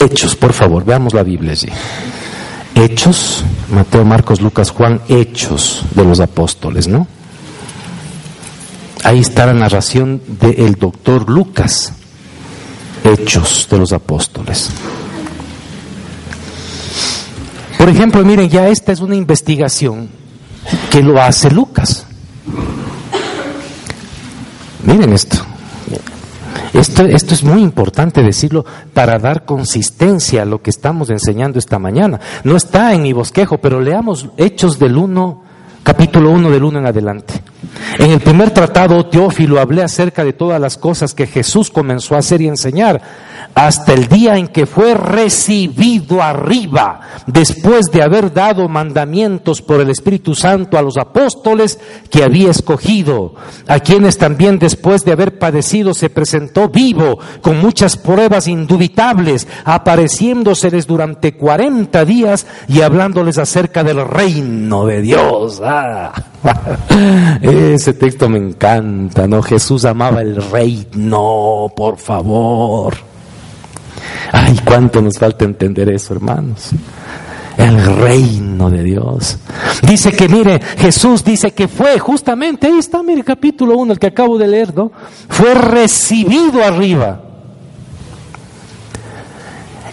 Hechos, 0.00 0.36
por 0.36 0.52
favor, 0.52 0.84
veamos 0.84 1.12
la 1.12 1.22
Biblia 1.22 1.52
allí. 1.52 1.68
Hechos, 2.74 3.44
Mateo, 3.70 4.04
Marcos, 4.04 4.40
Lucas, 4.40 4.70
Juan, 4.70 5.00
Hechos 5.08 5.84
de 5.94 6.04
los 6.04 6.20
apóstoles, 6.20 6.88
¿no? 6.88 7.06
Ahí 9.02 9.20
está 9.20 9.46
la 9.46 9.54
narración 9.54 10.20
del 10.26 10.74
doctor 10.74 11.28
Lucas, 11.28 11.92
Hechos 13.02 13.66
de 13.70 13.78
los 13.78 13.92
apóstoles. 13.92 14.70
Por 17.78 17.88
ejemplo, 17.88 18.22
miren, 18.24 18.50
ya 18.50 18.68
esta 18.68 18.92
es 18.92 19.00
una 19.00 19.16
investigación 19.16 20.10
que 20.90 21.02
lo 21.02 21.20
hace 21.20 21.50
Lucas. 21.50 22.06
Miren 24.84 25.14
esto. 25.14 25.38
Esto, 26.74 27.04
esto 27.04 27.34
es 27.34 27.42
muy 27.42 27.62
importante 27.62 28.22
decirlo 28.22 28.66
para 28.92 29.18
dar 29.18 29.46
consistencia 29.46 30.42
a 30.42 30.44
lo 30.44 30.60
que 30.60 30.70
estamos 30.70 31.08
enseñando 31.08 31.58
esta 31.58 31.78
mañana. 31.78 32.20
No 32.44 32.54
está 32.54 32.92
en 32.92 33.02
mi 33.02 33.14
bosquejo, 33.14 33.58
pero 33.58 33.80
leamos 33.80 34.28
Hechos 34.36 34.78
del 34.78 34.96
1, 34.98 35.42
capítulo 35.82 36.30
1 36.32 36.50
del 36.50 36.64
1 36.64 36.78
en 36.80 36.86
adelante. 36.86 37.42
En 37.98 38.10
el 38.10 38.20
primer 38.20 38.50
tratado, 38.50 39.06
Teófilo, 39.06 39.60
hablé 39.60 39.82
acerca 39.82 40.24
de 40.24 40.32
todas 40.32 40.60
las 40.60 40.76
cosas 40.76 41.14
que 41.14 41.26
Jesús 41.26 41.70
comenzó 41.70 42.14
a 42.14 42.18
hacer 42.18 42.40
y 42.40 42.48
enseñar 42.48 43.00
hasta 43.54 43.92
el 43.92 44.08
día 44.08 44.36
en 44.36 44.48
que 44.48 44.66
fue 44.66 44.94
recibido 44.94 46.22
arriba, 46.22 47.00
después 47.26 47.86
de 47.92 48.02
haber 48.02 48.32
dado 48.32 48.68
mandamientos 48.68 49.62
por 49.62 49.80
el 49.80 49.90
Espíritu 49.90 50.34
Santo 50.34 50.78
a 50.78 50.82
los 50.82 50.96
apóstoles 50.96 51.78
que 52.10 52.22
había 52.22 52.50
escogido, 52.50 53.34
a 53.66 53.80
quienes 53.80 54.18
también 54.18 54.58
después 54.58 55.04
de 55.04 55.12
haber 55.12 55.38
padecido 55.38 55.94
se 55.94 56.10
presentó 56.10 56.68
vivo, 56.68 57.18
con 57.40 57.60
muchas 57.60 57.96
pruebas 57.96 58.46
indubitables, 58.46 59.46
apareciéndoseles 59.64 60.86
durante 60.86 61.36
cuarenta 61.36 62.04
días 62.04 62.46
y 62.68 62.82
hablándoles 62.82 63.38
acerca 63.38 63.84
del 63.84 64.06
reino 64.06 64.86
de 64.86 65.02
Dios. 65.02 65.60
Ah, 66.42 67.38
ese 67.42 67.92
texto 67.92 68.28
me 68.30 68.38
encanta, 68.38 69.26
¿no? 69.28 69.42
Jesús 69.42 69.84
amaba 69.84 70.22
el 70.22 70.36
reino, 70.50 71.70
por 71.76 71.98
favor. 71.98 73.09
Ay, 74.32 74.60
cuánto 74.64 75.00
nos 75.02 75.18
falta 75.18 75.44
entender 75.44 75.88
eso, 75.90 76.14
hermanos. 76.14 76.70
El 77.56 77.96
reino 77.96 78.70
de 78.70 78.82
Dios. 78.82 79.38
Dice 79.82 80.12
que, 80.12 80.28
mire, 80.28 80.60
Jesús 80.78 81.24
dice 81.24 81.52
que 81.52 81.68
fue, 81.68 81.98
justamente, 81.98 82.66
ahí 82.66 82.78
está, 82.78 83.02
mire, 83.02 83.22
capítulo 83.22 83.76
1, 83.76 83.92
el 83.92 83.98
que 83.98 84.06
acabo 84.06 84.38
de 84.38 84.48
leer, 84.48 84.74
¿no? 84.74 84.90
Fue 85.28 85.54
recibido 85.54 86.64
arriba. 86.64 87.20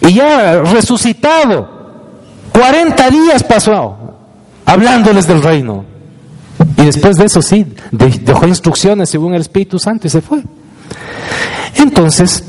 Y 0.02 0.14
ya 0.14 0.62
resucitado. 0.62 1.76
40 2.54 3.10
días 3.10 3.44
pasó 3.44 3.98
hablándoles 4.66 5.28
del 5.28 5.42
reino. 5.42 5.86
Y 6.78 6.86
después 6.86 7.18
de 7.18 7.26
eso 7.26 7.42
sí, 7.42 7.66
dejó 7.92 8.48
instrucciones 8.48 9.10
según 9.10 9.34
el 9.34 9.42
Espíritu 9.42 9.80
Santo 9.80 10.08
y 10.08 10.10
se 10.10 10.22
fue. 10.22 10.44
Entonces, 11.76 12.44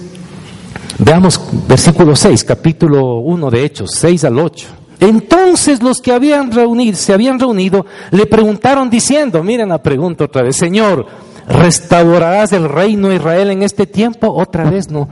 Veamos 1.00 1.40
versículo 1.68 2.16
6, 2.16 2.42
capítulo 2.42 3.18
1 3.20 3.50
de 3.50 3.64
Hechos, 3.64 3.92
6 3.94 4.24
al 4.24 4.38
8. 4.38 4.66
Entonces 4.98 5.80
los 5.80 6.00
que 6.00 6.10
habían 6.10 6.50
reunido, 6.50 6.96
se 6.96 7.12
habían 7.12 7.38
reunido, 7.38 7.86
le 8.10 8.26
preguntaron 8.26 8.90
diciendo, 8.90 9.44
miren 9.44 9.68
la 9.68 9.80
pregunta 9.80 10.24
otra 10.24 10.42
vez, 10.42 10.56
Señor, 10.56 11.06
¿restaurarás 11.46 12.52
el 12.52 12.68
reino 12.68 13.08
de 13.08 13.16
Israel 13.16 13.50
en 13.50 13.62
este 13.62 13.86
tiempo? 13.86 14.26
Otra 14.28 14.68
vez 14.68 14.90
no. 14.90 15.08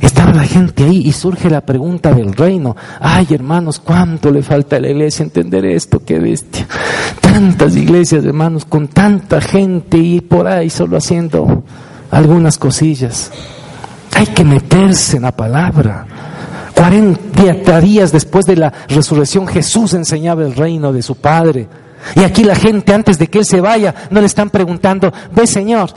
Estaba 0.00 0.32
la 0.32 0.44
gente 0.44 0.84
ahí 0.84 1.02
y 1.04 1.10
surge 1.10 1.50
la 1.50 1.62
pregunta 1.62 2.12
del 2.12 2.32
reino. 2.32 2.76
Ay, 3.00 3.26
hermanos, 3.30 3.80
¿cuánto 3.80 4.30
le 4.30 4.42
falta 4.42 4.76
a 4.76 4.80
la 4.80 4.90
iglesia 4.90 5.24
entender 5.24 5.64
esto? 5.64 6.00
Qué 6.04 6.20
bestia. 6.20 6.68
Tantas 7.20 7.74
iglesias, 7.74 8.24
hermanos, 8.24 8.64
con 8.64 8.86
tanta 8.86 9.40
gente 9.40 9.96
y 9.96 10.20
por 10.20 10.46
ahí 10.46 10.70
solo 10.70 10.96
haciendo 10.96 11.64
algunas 12.12 12.56
cosillas. 12.56 13.32
Hay 14.14 14.26
que 14.26 14.44
meterse 14.44 15.16
en 15.16 15.22
la 15.22 15.32
palabra. 15.32 16.06
40 16.74 17.80
días 17.80 18.12
después 18.12 18.44
de 18.44 18.56
la 18.56 18.72
resurrección 18.88 19.46
Jesús 19.46 19.94
enseñaba 19.94 20.42
el 20.42 20.54
reino 20.54 20.92
de 20.92 21.02
su 21.02 21.16
Padre. 21.16 21.68
Y 22.14 22.20
aquí 22.20 22.44
la 22.44 22.54
gente 22.54 22.92
antes 22.92 23.18
de 23.18 23.28
que 23.28 23.38
Él 23.38 23.46
se 23.46 23.60
vaya 23.60 23.94
no 24.10 24.20
le 24.20 24.26
están 24.26 24.50
preguntando, 24.50 25.12
ve 25.32 25.46
Señor, 25.46 25.90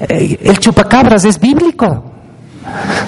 eh, 0.00 0.38
el 0.42 0.58
chupacabras 0.58 1.24
es 1.24 1.38
bíblico. 1.38 2.12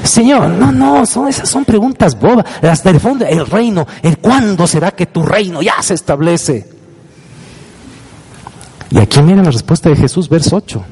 Señor, 0.04 0.48
no, 0.50 0.70
no, 0.70 1.04
son, 1.04 1.28
esas 1.28 1.48
son 1.48 1.64
preguntas 1.64 2.18
bobas. 2.18 2.46
Las 2.62 2.84
del 2.84 3.00
fondo, 3.00 3.26
el 3.26 3.44
reino, 3.46 3.86
el 4.02 4.18
cuándo 4.18 4.66
será 4.66 4.92
que 4.92 5.06
tu 5.06 5.22
reino 5.22 5.60
ya 5.60 5.82
se 5.82 5.94
establece. 5.94 6.68
Y 8.90 8.98
aquí 8.98 9.20
miren 9.20 9.44
la 9.44 9.50
respuesta 9.50 9.88
de 9.88 9.96
Jesús, 9.96 10.28
verso 10.28 10.56
8. 10.56 10.84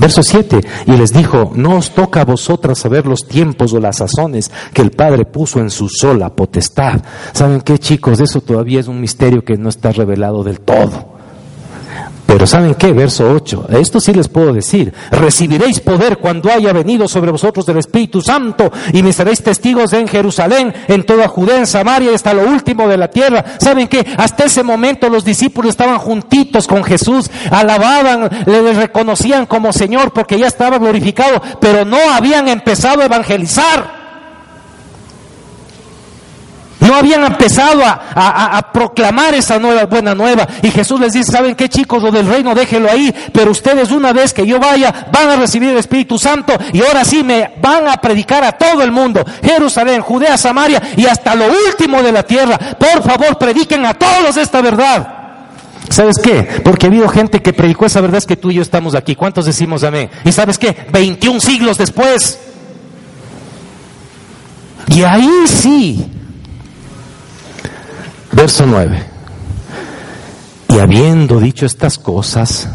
Verso 0.00 0.22
7, 0.22 0.60
y 0.86 0.92
les 0.92 1.12
dijo, 1.12 1.52
no 1.54 1.76
os 1.76 1.90
toca 1.90 2.22
a 2.22 2.24
vosotras 2.24 2.78
saber 2.78 3.06
los 3.06 3.26
tiempos 3.26 3.72
o 3.72 3.80
las 3.80 3.98
sazones 3.98 4.50
que 4.72 4.82
el 4.82 4.90
Padre 4.90 5.24
puso 5.24 5.60
en 5.60 5.70
su 5.70 5.88
sola 5.88 6.34
potestad. 6.34 7.02
¿Saben 7.32 7.60
qué 7.60 7.78
chicos? 7.78 8.20
Eso 8.20 8.40
todavía 8.40 8.80
es 8.80 8.88
un 8.88 9.00
misterio 9.00 9.44
que 9.44 9.56
no 9.56 9.68
está 9.68 9.92
revelado 9.92 10.42
del 10.42 10.60
todo. 10.60 11.11
Pero 12.32 12.46
¿saben 12.46 12.74
qué? 12.76 12.94
Verso 12.94 13.30
8. 13.30 13.66
Esto 13.78 14.00
sí 14.00 14.14
les 14.14 14.26
puedo 14.26 14.54
decir. 14.54 14.90
Recibiréis 15.10 15.80
poder 15.80 16.16
cuando 16.16 16.50
haya 16.50 16.72
venido 16.72 17.06
sobre 17.06 17.30
vosotros 17.30 17.68
el 17.68 17.76
Espíritu 17.76 18.22
Santo 18.22 18.72
y 18.94 19.02
me 19.02 19.12
seréis 19.12 19.42
testigos 19.42 19.92
en 19.92 20.08
Jerusalén, 20.08 20.72
en 20.88 21.04
toda 21.04 21.28
Judea, 21.28 21.58
en 21.58 21.66
Samaria 21.66 22.10
y 22.10 22.14
hasta 22.14 22.32
lo 22.32 22.48
último 22.48 22.88
de 22.88 22.96
la 22.96 23.08
tierra. 23.08 23.44
¿Saben 23.60 23.86
qué? 23.86 24.14
Hasta 24.16 24.46
ese 24.46 24.62
momento 24.62 25.10
los 25.10 25.26
discípulos 25.26 25.72
estaban 25.72 25.98
juntitos 25.98 26.66
con 26.66 26.82
Jesús, 26.82 27.30
alababan, 27.50 28.30
le 28.46 28.72
reconocían 28.72 29.44
como 29.44 29.70
Señor 29.70 30.14
porque 30.14 30.38
ya 30.38 30.46
estaba 30.46 30.78
glorificado, 30.78 31.42
pero 31.60 31.84
no 31.84 31.98
habían 32.14 32.48
empezado 32.48 33.02
a 33.02 33.04
evangelizar. 33.04 34.01
No 36.92 36.98
habían 36.98 37.24
empezado 37.24 37.80
a, 37.86 38.70
proclamar 38.70 39.32
esa 39.32 39.58
nueva 39.58 39.86
buena 39.86 40.14
nueva. 40.14 40.46
Y 40.60 40.70
Jesús 40.70 41.00
les 41.00 41.14
dice, 41.14 41.32
¿saben 41.32 41.54
qué 41.54 41.66
chicos? 41.66 42.02
Lo 42.02 42.10
del 42.10 42.26
reino 42.26 42.54
déjelo 42.54 42.90
ahí. 42.90 43.14
Pero 43.32 43.50
ustedes 43.50 43.90
una 43.90 44.12
vez 44.12 44.34
que 44.34 44.46
yo 44.46 44.60
vaya 44.60 45.06
van 45.10 45.30
a 45.30 45.36
recibir 45.36 45.70
el 45.70 45.78
Espíritu 45.78 46.18
Santo 46.18 46.52
y 46.70 46.82
ahora 46.82 47.02
sí 47.02 47.22
me 47.24 47.54
van 47.62 47.88
a 47.88 47.96
predicar 47.96 48.44
a 48.44 48.52
todo 48.52 48.82
el 48.82 48.92
mundo. 48.92 49.24
Jerusalén, 49.42 50.02
Judea, 50.02 50.36
Samaria 50.36 50.82
y 50.94 51.06
hasta 51.06 51.34
lo 51.34 51.46
último 51.46 52.02
de 52.02 52.12
la 52.12 52.24
tierra. 52.24 52.58
Por 52.58 53.02
favor, 53.02 53.38
prediquen 53.38 53.86
a 53.86 53.94
todos 53.94 54.36
esta 54.36 54.60
verdad. 54.60 55.14
¿Sabes 55.88 56.18
qué? 56.22 56.60
Porque 56.62 56.84
ha 56.84 56.90
habido 56.90 57.08
gente 57.08 57.40
que 57.40 57.54
predicó 57.54 57.86
esa 57.86 58.02
verdad 58.02 58.18
es 58.18 58.26
que 58.26 58.36
tú 58.36 58.50
y 58.50 58.56
yo 58.56 58.62
estamos 58.62 58.94
aquí. 58.94 59.16
¿Cuántos 59.16 59.46
decimos 59.46 59.82
amén? 59.82 60.10
¿Y 60.26 60.32
sabes 60.32 60.58
qué? 60.58 60.76
21 60.92 61.40
siglos 61.40 61.78
después. 61.78 62.38
Y 64.88 65.04
ahí 65.04 65.30
sí, 65.46 66.06
Verso 68.42 68.66
9. 68.66 69.00
Y 70.70 70.80
habiendo 70.80 71.38
dicho 71.38 71.64
estas 71.64 71.96
cosas, 71.96 72.66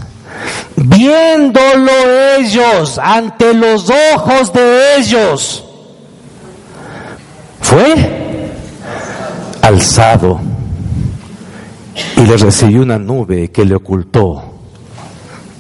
viéndolo 0.78 1.92
ellos 2.40 2.98
ante 2.98 3.54
los 3.54 3.92
ojos 4.16 4.54
de 4.54 4.96
ellos, 4.96 5.66
fue 7.60 8.50
alzado 9.62 10.40
y 12.16 12.22
le 12.22 12.38
recibió 12.38 12.82
una 12.82 12.98
nube 12.98 13.52
que 13.52 13.66
le 13.66 13.76
ocultó 13.76 14.42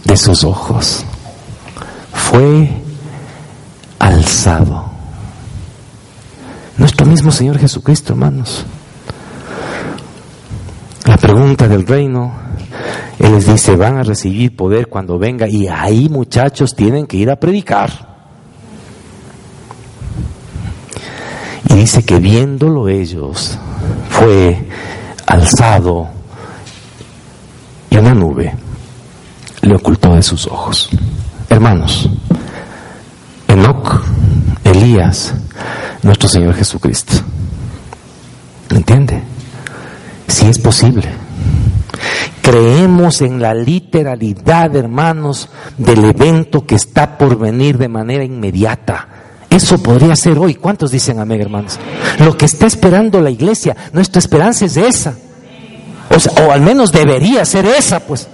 de 0.05 0.15
sus 0.15 0.45
ojos. 0.45 1.03
Fue 2.13 2.69
alzado. 3.99 4.85
Nuestro 6.77 7.05
mismo 7.05 7.29
Señor 7.29 7.59
Jesucristo, 7.59 8.13
hermanos. 8.13 8.65
La 11.07 11.15
pregunta 11.15 11.69
del 11.69 11.87
reino, 11.87 12.33
Él 13.17 13.31
les 13.31 13.47
dice, 13.47 13.77
van 13.77 13.95
a 13.95 14.03
recibir 14.03 14.53
poder 14.57 14.87
cuando 14.87 15.17
venga 15.17 15.47
y 15.47 15.65
ahí 15.65 16.09
muchachos 16.09 16.75
tienen 16.75 17.07
que 17.07 17.15
ir 17.15 17.31
a 17.31 17.37
predicar. 17.37 17.89
Y 21.69 21.75
dice 21.75 22.03
que 22.03 22.19
viéndolo 22.19 22.89
ellos, 22.89 23.57
fue 24.09 24.67
alzado 25.25 26.09
y 27.89 27.95
una 27.95 28.13
nube 28.13 28.53
le 29.61 29.75
ocultó 29.75 30.13
de 30.13 30.21
sus 30.21 30.45
ojos. 30.45 30.89
Hermanos, 31.49 32.09
Enoch, 33.47 34.03
Elías, 34.65 35.33
nuestro 36.03 36.27
Señor 36.27 36.53
Jesucristo. 36.53 37.13
¿Entiende? 38.71 39.36
Si 40.27 40.45
es 40.45 40.59
posible. 40.59 41.07
Creemos 42.41 43.21
en 43.21 43.41
la 43.41 43.53
literalidad, 43.53 44.75
hermanos, 44.75 45.49
del 45.77 46.05
evento 46.05 46.65
que 46.65 46.75
está 46.75 47.17
por 47.17 47.37
venir 47.37 47.77
de 47.77 47.89
manera 47.89 48.23
inmediata. 48.23 49.07
Eso 49.49 49.81
podría 49.81 50.15
ser 50.15 50.37
hoy. 50.37 50.55
¿Cuántos 50.55 50.91
dicen 50.91 51.19
amén, 51.19 51.41
hermanos? 51.41 51.79
Lo 52.19 52.37
que 52.37 52.45
está 52.45 52.67
esperando 52.67 53.21
la 53.21 53.29
iglesia, 53.29 53.75
nuestra 53.93 54.19
esperanza 54.19 54.65
es 54.65 54.77
esa. 54.77 55.15
O, 56.09 56.41
o 56.43 56.51
al 56.51 56.61
menos 56.61 56.91
debería 56.91 57.43
ser 57.43 57.65
esa, 57.65 57.99
pues. 57.99 58.27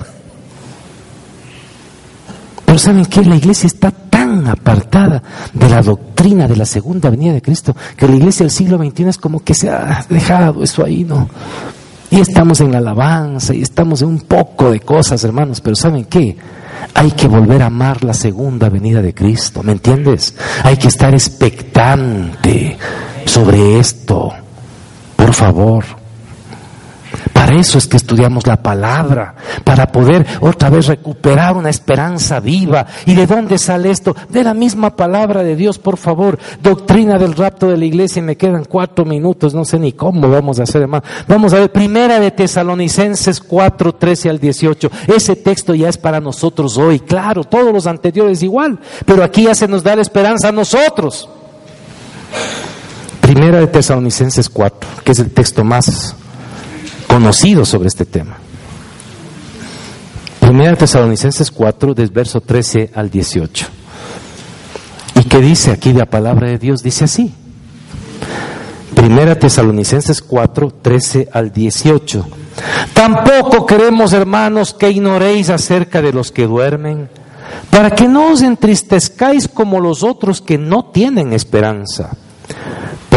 Pero 2.66 2.80
¿saben 2.80 3.06
qué? 3.06 3.24
La 3.24 3.36
iglesia 3.36 3.68
está 3.68 3.92
tan 3.92 4.48
apartada 4.48 5.22
de 5.54 5.70
la 5.70 5.82
doctrina 5.82 6.48
de 6.48 6.56
la 6.56 6.66
segunda 6.66 7.10
venida 7.10 7.34
de 7.34 7.42
Cristo 7.42 7.76
que 7.96 8.08
la 8.08 8.16
iglesia 8.16 8.44
del 8.46 8.52
siglo 8.52 8.78
XXI 8.78 9.10
es 9.10 9.18
como 9.18 9.40
que 9.44 9.54
se 9.54 9.70
ha 9.70 10.06
dejado 10.10 10.64
eso 10.64 10.84
ahí, 10.84 11.04
¿no? 11.04 11.30
Y 12.14 12.20
estamos 12.20 12.62
en 12.62 12.72
la 12.72 12.78
alabanza 12.78 13.56
y 13.56 13.64
estamos 13.64 14.04
en 14.04 14.10
un 14.10 14.22
poco 14.22 14.70
de 14.70 14.82
cosas, 14.82 15.24
hermanos, 15.24 15.62
pero 15.62 15.76
¿saben 15.76 16.06
qué? 16.06 16.38
Hay 16.94 17.10
que 17.10 17.28
volver 17.28 17.64
a 17.64 17.66
amar 17.66 18.04
la 18.04 18.14
segunda 18.14 18.70
venida 18.70 19.02
de 19.02 19.16
Cristo, 19.16 19.64
¿me 19.64 19.72
entiendes? 19.72 20.36
Hay 20.64 20.78
que 20.78 20.90
estar 20.90 21.12
expectante 21.16 22.78
sobre 23.26 23.80
esto, 23.80 24.32
por 25.16 25.34
favor. 25.34 26.03
Para 27.44 27.60
eso 27.60 27.78
es 27.78 27.88
que 27.88 27.98
estudiamos 27.98 28.48
la 28.48 28.64
palabra, 28.64 29.36
para 29.66 29.92
poder 29.92 30.26
otra 30.40 30.70
vez 30.70 30.88
recuperar 30.88 31.58
una 31.58 31.70
esperanza 31.70 32.40
viva. 32.40 32.86
¿Y 33.06 33.16
de 33.16 33.28
dónde 33.28 33.58
sale 33.58 33.92
esto? 33.92 34.16
De 34.30 34.46
la 34.46 34.54
misma 34.54 34.96
palabra 34.96 35.44
de 35.44 35.58
Dios, 35.58 35.78
por 35.78 35.98
favor. 35.98 36.40
Doctrina 36.62 37.18
del 37.18 37.36
rapto 37.36 37.68
de 37.68 37.76
la 37.76 37.84
iglesia, 37.84 38.22
me 38.22 38.38
quedan 38.38 38.64
cuatro 38.64 39.04
minutos, 39.04 39.54
no 39.54 39.66
sé 39.66 39.78
ni 39.78 39.92
cómo 39.92 40.30
vamos 40.30 40.58
a 40.62 40.64
hacer, 40.64 40.84
hermano. 40.84 41.04
Vamos 41.28 41.52
a 41.52 41.60
ver, 41.60 41.70
primera 41.70 42.18
de 42.18 42.32
Tesalonicenses 42.32 43.42
4, 43.42 43.96
13 43.96 44.30
al 44.30 44.40
18. 44.40 44.90
Ese 45.14 45.36
texto 45.36 45.76
ya 45.76 45.90
es 45.90 45.98
para 45.98 46.22
nosotros 46.22 46.78
hoy, 46.78 47.02
claro, 47.02 47.44
todos 47.44 47.74
los 47.74 47.88
anteriores 47.88 48.42
igual, 48.42 48.80
pero 49.06 49.22
aquí 49.22 49.44
ya 49.44 49.54
se 49.54 49.68
nos 49.68 49.84
da 49.84 49.98
la 49.98 50.02
esperanza 50.02 50.48
a 50.48 50.54
nosotros. 50.54 51.28
Primera 53.20 53.60
de 53.60 53.68
Tesalonicenses 53.68 54.48
4, 54.48 54.90
que 55.04 55.12
es 55.12 55.20
el 55.20 55.32
texto 55.32 55.66
más 55.66 56.16
conocido 57.14 57.64
sobre 57.64 57.90
este 57.90 58.06
tema. 58.06 58.38
Primera 60.40 60.76
Tesalonicenses 60.76 61.52
4, 61.52 61.94
del 61.94 62.10
verso 62.10 62.42
13 62.42 62.90
al 62.96 63.12
18. 63.12 63.68
¿Y 65.20 65.24
qué 65.26 65.38
dice 65.38 65.70
aquí 65.70 65.94
la 65.94 66.08
palabra 66.08 66.48
de 66.48 66.58
Dios? 66.58 66.82
Dice 66.82 67.04
así. 67.04 67.32
Primera 68.96 69.38
Tesalonicenses 69.38 70.24
4, 70.24 70.74
13 70.82 71.30
al 71.32 71.54
18. 71.54 72.26
Tampoco 72.96 73.68
queremos, 73.68 74.12
hermanos, 74.14 74.74
que 74.74 74.90
ignoréis 74.90 75.52
acerca 75.52 76.02
de 76.02 76.14
los 76.14 76.32
que 76.32 76.48
duermen, 76.48 77.10
para 77.70 77.92
que 77.92 78.08
no 78.08 78.32
os 78.32 78.42
entristezcáis 78.42 79.48
como 79.48 79.80
los 79.80 80.02
otros 80.02 80.42
que 80.42 80.58
no 80.58 80.86
tienen 80.86 81.32
esperanza. 81.34 82.10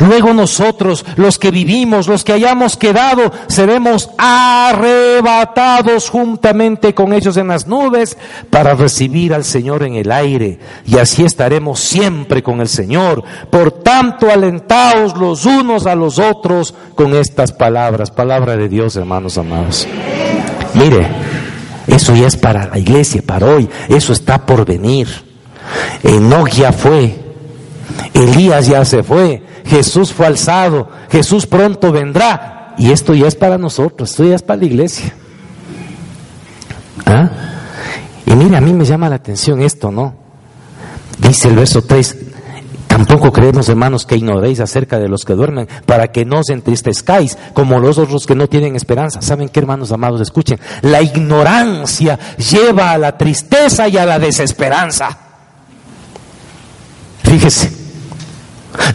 Luego 0.00 0.32
nosotros, 0.32 1.04
los 1.16 1.38
que 1.38 1.50
vivimos, 1.50 2.08
los 2.08 2.24
que 2.24 2.32
hayamos 2.32 2.76
quedado, 2.76 3.32
seremos 3.48 4.10
arrebatados 4.18 6.08
juntamente 6.10 6.94
con 6.94 7.12
ellos 7.12 7.36
en 7.36 7.48
las 7.48 7.66
nubes 7.66 8.16
para 8.50 8.74
recibir 8.74 9.34
al 9.34 9.44
Señor 9.44 9.82
en 9.82 9.94
el 9.94 10.12
aire. 10.12 10.58
Y 10.86 10.98
así 10.98 11.24
estaremos 11.24 11.80
siempre 11.80 12.42
con 12.42 12.60
el 12.60 12.68
Señor. 12.68 13.22
Por 13.50 13.72
tanto, 13.72 14.30
alentaos 14.30 15.16
los 15.16 15.46
unos 15.46 15.86
a 15.86 15.94
los 15.94 16.18
otros 16.18 16.74
con 16.94 17.14
estas 17.14 17.52
palabras. 17.52 18.10
Palabra 18.10 18.56
de 18.56 18.68
Dios, 18.68 18.96
hermanos 18.96 19.38
amados. 19.38 19.86
Mire, 20.74 21.08
eso 21.86 22.14
ya 22.14 22.26
es 22.26 22.36
para 22.36 22.66
la 22.66 22.78
iglesia, 22.78 23.22
para 23.24 23.46
hoy. 23.46 23.68
Eso 23.88 24.12
está 24.12 24.44
por 24.44 24.64
venir. 24.64 25.08
Enoch 26.02 26.50
fue. 26.72 27.27
Elías 28.14 28.66
ya 28.66 28.84
se 28.84 29.02
fue. 29.02 29.42
Jesús 29.64 30.12
fue 30.12 30.26
alzado, 30.26 30.90
Jesús 31.10 31.46
pronto 31.46 31.92
vendrá. 31.92 32.74
Y 32.78 32.92
esto 32.92 33.14
ya 33.14 33.26
es 33.26 33.34
para 33.34 33.58
nosotros, 33.58 34.10
esto 34.10 34.24
ya 34.24 34.36
es 34.36 34.42
para 34.42 34.60
la 34.60 34.66
iglesia. 34.66 35.12
¿Ah? 37.04 37.30
Y 38.24 38.34
mire, 38.34 38.56
a 38.56 38.60
mí 38.60 38.72
me 38.72 38.84
llama 38.84 39.08
la 39.08 39.16
atención 39.16 39.60
esto, 39.62 39.90
¿no? 39.90 40.14
Dice 41.18 41.48
el 41.48 41.56
verso 41.56 41.82
3, 41.82 42.16
tampoco 42.86 43.32
creemos, 43.32 43.68
hermanos, 43.68 44.06
que 44.06 44.16
ignoréis 44.16 44.60
acerca 44.60 44.98
de 44.98 45.08
los 45.08 45.24
que 45.24 45.32
duermen, 45.32 45.66
para 45.86 46.12
que 46.12 46.24
no 46.24 46.40
os 46.40 46.50
entristezcáis 46.50 47.36
como 47.52 47.80
los 47.80 47.98
otros 47.98 48.26
que 48.26 48.36
no 48.36 48.46
tienen 48.46 48.76
esperanza. 48.76 49.22
¿Saben 49.22 49.48
qué, 49.48 49.60
hermanos 49.60 49.90
amados? 49.90 50.20
Escuchen, 50.20 50.60
la 50.82 51.02
ignorancia 51.02 52.18
lleva 52.36 52.92
a 52.92 52.98
la 52.98 53.16
tristeza 53.16 53.88
y 53.88 53.96
a 53.96 54.06
la 54.06 54.18
desesperanza. 54.18 55.18
Fíjese, 57.24 57.77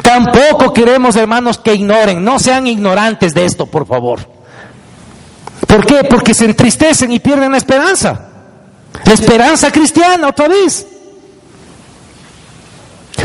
Tampoco 0.01 0.73
queremos, 0.73 1.15
hermanos, 1.15 1.57
que 1.57 1.73
ignoren, 1.73 2.23
no 2.23 2.39
sean 2.39 2.67
ignorantes 2.67 3.33
de 3.33 3.45
esto, 3.45 3.65
por 3.65 3.87
favor. 3.87 4.19
¿Por 5.67 5.85
qué? 5.85 6.03
Porque 6.09 6.33
se 6.33 6.45
entristecen 6.45 7.11
y 7.11 7.19
pierden 7.19 7.51
la 7.51 7.57
esperanza. 7.57 8.29
La 9.05 9.13
esperanza 9.13 9.71
cristiana, 9.71 10.29
otra 10.29 10.47
vez. 10.47 10.85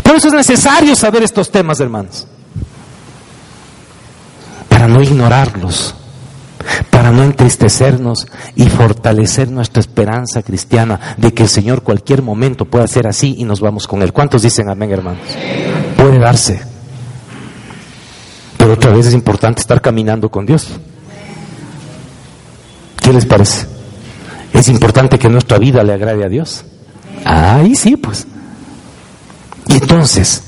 Por 0.02 0.16
eso 0.16 0.28
es 0.28 0.34
necesario 0.34 0.96
saber 0.96 1.22
estos 1.22 1.50
temas, 1.50 1.80
hermanos. 1.80 2.26
Para 4.68 4.88
no 4.88 5.02
ignorarlos, 5.02 5.94
para 6.90 7.10
no 7.10 7.22
entristecernos 7.22 8.26
y 8.54 8.68
fortalecer 8.68 9.50
nuestra 9.50 9.80
esperanza 9.80 10.42
cristiana 10.42 11.14
de 11.18 11.34
que 11.34 11.42
el 11.42 11.48
Señor 11.48 11.82
cualquier 11.82 12.22
momento 12.22 12.64
pueda 12.64 12.86
ser 12.86 13.06
así 13.06 13.34
y 13.38 13.44
nos 13.44 13.60
vamos 13.60 13.86
con 13.86 14.02
Él. 14.02 14.12
¿Cuántos 14.12 14.42
dicen 14.42 14.70
amén, 14.70 14.90
hermanos? 14.90 15.20
Puede 15.98 16.18
darse. 16.18 16.62
Pero 18.56 18.72
otra 18.72 18.92
vez 18.92 19.06
es 19.06 19.12
importante 19.12 19.60
estar 19.60 19.82
caminando 19.82 20.30
con 20.30 20.46
Dios. 20.46 20.68
¿Qué 23.02 23.12
les 23.12 23.26
parece? 23.26 23.66
Es 24.54 24.68
importante 24.68 25.18
que 25.18 25.28
nuestra 25.28 25.58
vida 25.58 25.82
le 25.82 25.92
agrade 25.92 26.24
a 26.24 26.28
Dios. 26.28 26.64
Ahí 27.26 27.74
sí, 27.74 27.96
pues. 27.96 28.26
Y 29.66 29.74
entonces, 29.74 30.42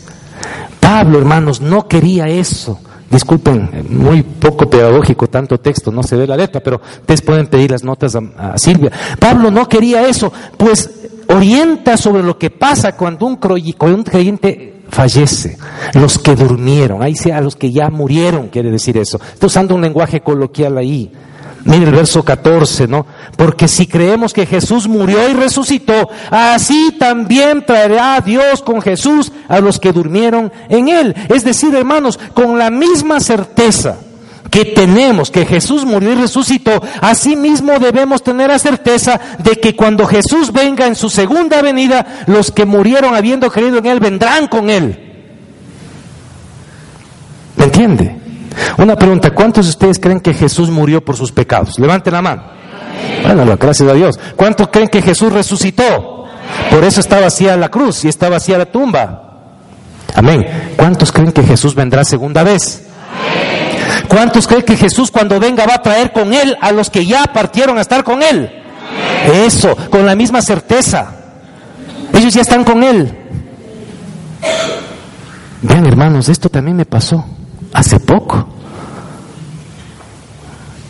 Pablo, 0.81 1.19
hermanos, 1.19 1.61
no 1.61 1.87
quería 1.87 2.29
eso 2.29 2.81
Disculpen, 3.11 3.87
muy 3.89 4.23
poco 4.23 4.71
pedagógico 4.71 5.27
tanto 5.27 5.59
texto, 5.59 5.91
no 5.91 6.05
se 6.05 6.15
ve 6.15 6.29
la 6.29 6.37
letra, 6.37 6.61
pero 6.61 6.81
ustedes 7.01 7.23
pueden 7.23 7.49
pedir 7.49 7.73
las 7.73 7.83
notas 7.83 8.15
a, 8.15 8.57
Silvia. 8.57 8.93
Pablo 9.19 9.51
no 9.51 9.69
quería 9.69 10.07
eso, 10.07 10.33
pues 10.57 10.89
orienta 11.27 11.97
sobre 11.97 12.23
lo 12.23 12.39
que 12.39 12.51
pasa 12.51 12.97
cuando 12.97 13.27
un 13.27 13.37
creyente 13.37 14.80
fallece, 14.91 15.57
los 15.95 16.19
que 16.19 16.35
durmieron, 16.35 17.03
ahí 17.03 17.15
sea 17.15 17.41
los 17.41 17.57
que 17.57 17.73
ya 17.73 17.91
murieron, 17.91 18.49
quiere 18.49 18.71
decir 18.71 18.99
eso. 18.99 19.21
Estoy 19.33 19.47
usando 19.47 19.75
un 19.75 19.83
lenguaje 19.83 20.21
coloquial 20.21 20.79
ahí. 20.79 21.11
Mire 21.65 21.85
el 21.85 21.95
verso 21.95 22.23
14, 22.23 22.89
¿no? 22.89 23.07
Porque 23.37 23.69
si 23.69 23.87
creemos 23.87 24.33
que 24.33 24.47
Jesús 24.47 24.89
murió 24.89 25.29
y 25.29 25.35
resucitó, 25.35 26.09
así 26.31 26.97
también 26.99 27.65
traerá 27.67 28.21
Dios 28.21 28.63
con 28.63 28.81
Jesús 28.81 29.31
a 29.47 29.61
los 29.61 29.79
que 29.79 29.93
durmieron 29.93 30.51
en 30.71 30.89
él. 30.89 31.15
Es 31.29 31.45
decir, 31.45 31.75
hermanos, 31.75 32.19
con 32.33 32.59
la 32.59 32.71
misma 32.71 33.21
certeza 33.21 33.99
que 34.51 34.65
tenemos 34.65 35.31
que 35.31 35.47
Jesús 35.47 35.85
murió 35.85 36.13
y 36.13 36.17
resucitó, 36.17 36.83
así 37.01 37.37
mismo 37.37 37.79
debemos 37.79 38.23
tener 38.23 38.49
la 38.49 38.59
certeza 38.59 39.21
de 39.39 39.53
que 39.61 39.77
cuando 39.77 40.07
Jesús 40.07 40.53
venga 40.53 40.87
en 40.87 40.97
su 40.97 41.09
segunda 41.09 41.63
venida, 41.63 42.25
los 42.27 42.51
que 42.51 42.67
murieron 42.67 43.15
habiendo 43.15 43.51
creído 43.51 43.79
en 43.79 43.87
Él 43.87 44.01
vendrán 44.01 44.49
con 44.49 44.69
Él. 44.69 44.99
¿Me 47.57 47.65
entiende? 47.65 48.17
Una 48.79 48.97
pregunta, 48.97 49.31
¿cuántos 49.31 49.67
de 49.67 49.71
ustedes 49.71 49.99
creen 49.99 50.21
que 50.21 50.35
Jesús 50.35 50.71
murió 50.71 51.05
por 51.05 51.17
sus 51.17 51.33
pecados? 51.33 51.79
Levanten 51.79 52.13
la 52.13 52.23
mano. 52.23 52.43
Bueno, 53.23 53.57
gracias 53.59 53.89
a 53.89 53.95
Dios. 53.95 54.19
¿Cuántos 54.37 54.69
creen 54.69 54.89
que 54.89 55.03
Jesús 55.03 55.33
resucitó? 55.33 56.27
Por 56.71 56.85
eso 56.85 57.01
está 57.01 57.21
vacía 57.21 57.57
la 57.57 57.69
cruz 57.69 58.05
y 58.05 58.09
está 58.09 58.29
vacía 58.29 58.59
la 58.59 58.67
tumba. 58.67 59.31
Amén. 60.15 60.75
¿Cuántos 60.77 61.13
creen 61.13 61.33
que 61.33 61.43
Jesús 61.43 61.75
vendrá 61.75 62.05
segunda 62.05 62.43
vez? 62.43 62.87
¿Cuántos 64.09 64.47
creen 64.47 64.63
que 64.63 64.77
Jesús 64.77 65.11
cuando 65.11 65.39
venga 65.41 65.67
va 65.67 65.75
a 65.75 65.83
traer 65.83 66.13
con 66.13 66.33
él 66.33 66.57
a 66.61 66.73
los 66.73 66.91
que 66.91 67.07
ya 67.07 67.25
partieron 67.25 67.79
a 67.79 67.81
estar 67.81 68.05
con 68.05 68.23
él? 68.23 68.51
Eso, 69.47 69.77
con 69.91 70.07
la 70.07 70.15
misma 70.15 70.43
certeza. 70.43 71.13
Ellos 72.13 72.35
ya 72.35 72.43
están 72.43 72.65
con 72.65 72.83
él. 72.83 73.17
Vean 75.63 75.87
hermanos, 75.87 76.29
esto 76.29 76.49
también 76.49 76.77
me 76.77 76.87
pasó 76.87 77.25
hace 77.73 78.01
poco. 78.01 78.49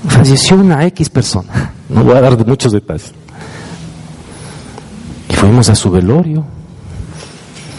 Falleció 0.08 0.56
una 0.56 0.86
X 0.86 1.10
persona, 1.10 1.72
no 1.88 2.04
voy 2.04 2.16
a 2.16 2.20
dar 2.20 2.46
muchos 2.46 2.72
detalles. 2.72 3.12
Y 5.28 5.34
fuimos 5.34 5.68
a 5.68 5.74
su 5.74 5.90
velorio. 5.90 6.44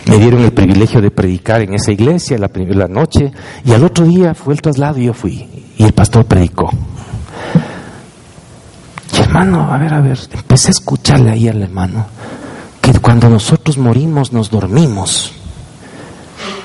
Me 0.07 0.17
dieron 0.17 0.43
el 0.43 0.51
privilegio 0.51 1.01
de 1.01 1.11
predicar 1.11 1.61
en 1.61 1.73
esa 1.73 1.91
iglesia 1.91 2.37
la, 2.37 2.47
primera 2.47 2.87
noche 2.87 3.31
y 3.63 3.71
al 3.71 3.83
otro 3.83 4.05
día 4.05 4.33
fue 4.33 4.53
el 4.53 4.61
traslado 4.61 4.99
y 4.99 5.05
yo 5.05 5.13
fui 5.13 5.47
y 5.77 5.83
el 5.83 5.93
pastor 5.93 6.25
predicó. 6.25 6.69
Y 9.13 9.21
hermano, 9.21 9.71
a 9.71 9.77
ver, 9.77 9.93
a 9.93 10.01
ver, 10.01 10.17
empecé 10.33 10.69
a 10.69 10.71
escucharle 10.71 11.31
ahí 11.31 11.47
al 11.47 11.61
hermano 11.61 12.05
que 12.81 12.93
cuando 12.99 13.29
nosotros 13.29 13.77
morimos 13.77 14.33
nos 14.33 14.49
dormimos 14.49 15.33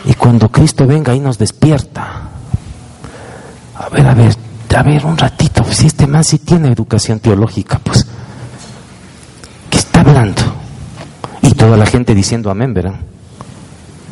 y 0.07 0.15
cuando 0.15 0.51
Cristo 0.51 0.87
venga 0.87 1.13
ahí 1.13 1.21
nos 1.21 1.39
despierta. 1.39 2.31
A 3.79 3.89
ver, 3.91 4.07
a 4.07 4.15
ver, 4.15 4.35
a 4.75 4.83
ver, 4.83 5.05
un 5.05 5.19
ratito, 5.19 5.65
si 5.71 5.87
este 5.89 6.07
man 6.07 6.25
sí 6.25 6.39
tiene 6.39 6.69
educación 6.73 7.21
teológica, 7.21 7.79
pues, 7.83 8.07
¿qué 9.69 9.79
está 9.79 10.01
hablando? 10.01 10.43
Y 11.43 11.53
toda 11.53 11.77
la 11.77 11.87
gente 11.87 12.15
diciendo 12.15 12.51
amén, 12.51 12.73
verán. 12.73 13.16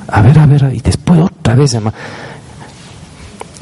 A 0.08 0.22
ver, 0.22 0.38
a 0.38 0.46
ver, 0.46 0.70
y 0.74 0.80
después 0.80 1.20
otra 1.20 1.54
vez, 1.54 1.74
hermano. 1.74 1.96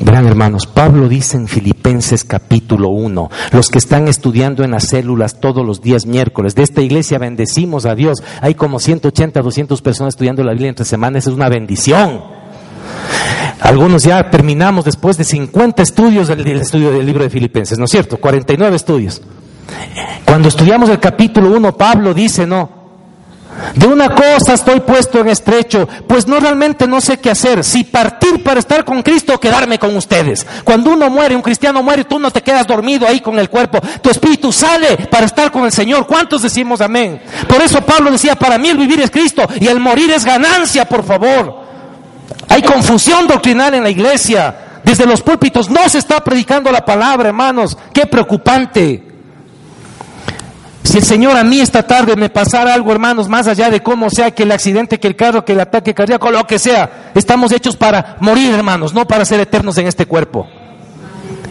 Verán, 0.05 0.27
hermanos, 0.27 0.67
Pablo 0.67 1.09
dice 1.09 1.37
en 1.37 1.47
Filipenses 1.47 2.25
capítulo 2.25 2.89
1, 2.89 3.31
los 3.53 3.69
que 3.69 3.79
están 3.79 4.09
estudiando 4.09 4.65
en 4.65 4.73
las 4.73 4.89
células 4.89 5.39
todos 5.39 5.65
los 5.65 5.81
días 5.81 6.07
miércoles, 6.07 6.57
de 6.57 6.65
esta 6.65 6.81
iglesia 6.81 7.19
bendecimos 7.19 7.87
a 7.87 7.95
Dios. 7.95 8.23
Hay 8.41 8.55
como 8.55 8.81
180, 8.81 9.41
200 9.41 9.81
personas 9.81 10.15
estudiando 10.15 10.43
la 10.43 10.53
Biblia 10.53 10.71
entre 10.71 10.85
semanas, 10.85 11.27
es 11.27 11.33
una 11.33 11.49
bendición. 11.49 12.21
Algunos 13.61 14.03
ya 14.03 14.29
terminamos 14.29 14.85
después 14.85 15.17
de 15.17 15.25
50 15.25 15.83
estudios 15.83 16.27
del, 16.27 16.47
estudio 16.49 16.91
del 16.91 17.07
libro 17.07 17.23
de 17.23 17.31
Filipenses, 17.31 17.79
¿no 17.79 17.85
es 17.85 17.91
cierto? 17.93 18.17
49 18.17 18.75
estudios. 18.75 19.23
Cuando 20.25 20.49
estudiamos 20.49 20.91
el 20.91 20.99
capítulo 20.99 21.57
1, 21.57 21.77
Pablo 21.77 22.13
dice, 22.13 22.45
no, 22.45 22.82
de 23.75 23.87
una 23.87 24.11
cosa 24.11 24.55
estoy 24.55 24.81
puesto 24.81 25.21
en 25.21 25.29
estrecho, 25.29 25.89
pues 26.07 26.27
no 26.27 26.41
realmente 26.41 26.87
no 26.87 27.01
sé 27.01 27.19
qué 27.19 27.31
hacer, 27.31 27.65
si 27.65 27.85
partir 27.85 28.43
para 28.43 28.61
estar 28.61 28.85
con 28.85 29.03
Cristo 29.03 29.35
o 29.35 29.41
quedarme 29.41 29.79
con 29.79 29.97
ustedes. 29.97 30.47
Cuando 30.65 30.91
uno 30.91 31.09
muere, 31.09 31.37
un 31.37 31.43
cristiano 31.43 31.83
muere, 31.83 32.05
tú 32.05 32.19
no 32.19 32.31
te 32.31 32.43
quedas 32.43 32.67
dormido 32.67 33.07
ahí 33.07 33.21
con 33.21 33.39
el 33.39 33.49
cuerpo, 33.49 33.81
tu 34.01 34.11
espíritu 34.11 34.53
sale 34.53 34.97
para 35.11 35.27
estar 35.27 35.51
con 35.51 35.65
el 35.65 35.73
Señor. 35.73 36.07
¿Cuántos 36.07 36.43
decimos 36.43 36.81
amén? 36.81 37.21
Por 37.49 37.63
eso 37.63 37.81
Pablo 37.83 38.11
decía, 38.11 38.35
para 38.35 38.59
mí 38.59 38.69
el 38.69 38.79
vivir 38.79 39.01
es 39.01 39.11
Cristo 39.11 39.47
y 39.61 39.67
el 39.67 39.81
morir 39.81 40.11
es 40.11 40.25
ganancia, 40.25 40.85
por 40.85 41.05
favor. 41.05 41.63
Hay 42.49 42.63
confusión 42.63 43.27
doctrinal 43.27 43.75
en 43.75 43.83
la 43.83 43.91
iglesia. 43.91 44.57
Desde 44.85 45.07
los 45.07 45.23
púlpitos 45.23 45.71
no 45.71 45.89
se 45.89 45.99
está 45.99 46.23
predicando 46.23 46.71
la 46.73 46.85
palabra, 46.85 47.29
hermanos. 47.29 47.77
Qué 47.93 48.07
preocupante. 48.07 49.12
Si 50.85 50.99
el 50.99 51.05
Señor 51.05 51.37
a 51.37 51.45
mí 51.45 51.61
esta 51.61 51.85
tarde 51.85 52.17
me 52.17 52.29
pasara 52.29 52.75
algo, 52.75 52.91
hermanos, 52.91 53.29
más 53.29 53.47
allá 53.47 53.71
de 53.71 53.81
cómo 53.81 54.11
sea 54.11 54.33
que 54.33 54.43
el 54.43 54.53
accidente, 54.53 54.99
que 54.99 55.07
el 55.09 55.17
carro, 55.17 55.45
que 55.45 55.53
el 55.53 55.61
ataque 55.61 55.95
cardíaco, 55.95 56.31
lo 56.31 56.47
que 56.47 56.59
sea, 56.59 57.13
estamos 57.15 57.53
hechos 57.53 57.77
para 57.77 58.17
morir, 58.21 58.53
hermanos, 58.53 58.93
no 58.93 59.07
para 59.07 59.25
ser 59.25 59.41
eternos 59.41 59.79
en 59.79 59.87
este 59.87 60.07
cuerpo. 60.07 60.49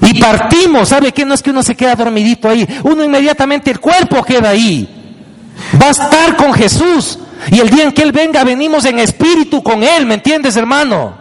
Y 0.01 0.19
partimos, 0.19 0.89
¿sabe 0.89 1.11
qué? 1.11 1.25
No 1.25 1.33
es 1.33 1.41
que 1.41 1.51
uno 1.51 1.63
se 1.63 1.75
queda 1.75 1.95
dormidito 1.95 2.49
ahí, 2.49 2.67
uno 2.83 3.03
inmediatamente 3.03 3.71
el 3.71 3.79
cuerpo 3.79 4.23
queda 4.23 4.49
ahí. 4.49 4.89
Va 5.81 5.87
a 5.87 5.91
estar 5.91 6.35
con 6.35 6.53
Jesús. 6.53 7.19
Y 7.49 7.59
el 7.59 7.69
día 7.69 7.83
en 7.85 7.91
que 7.91 8.03
Él 8.03 8.11
venga, 8.11 8.43
venimos 8.43 8.85
en 8.85 8.99
espíritu 8.99 9.63
con 9.63 9.83
Él, 9.83 10.05
¿me 10.05 10.15
entiendes, 10.15 10.55
hermano? 10.57 11.20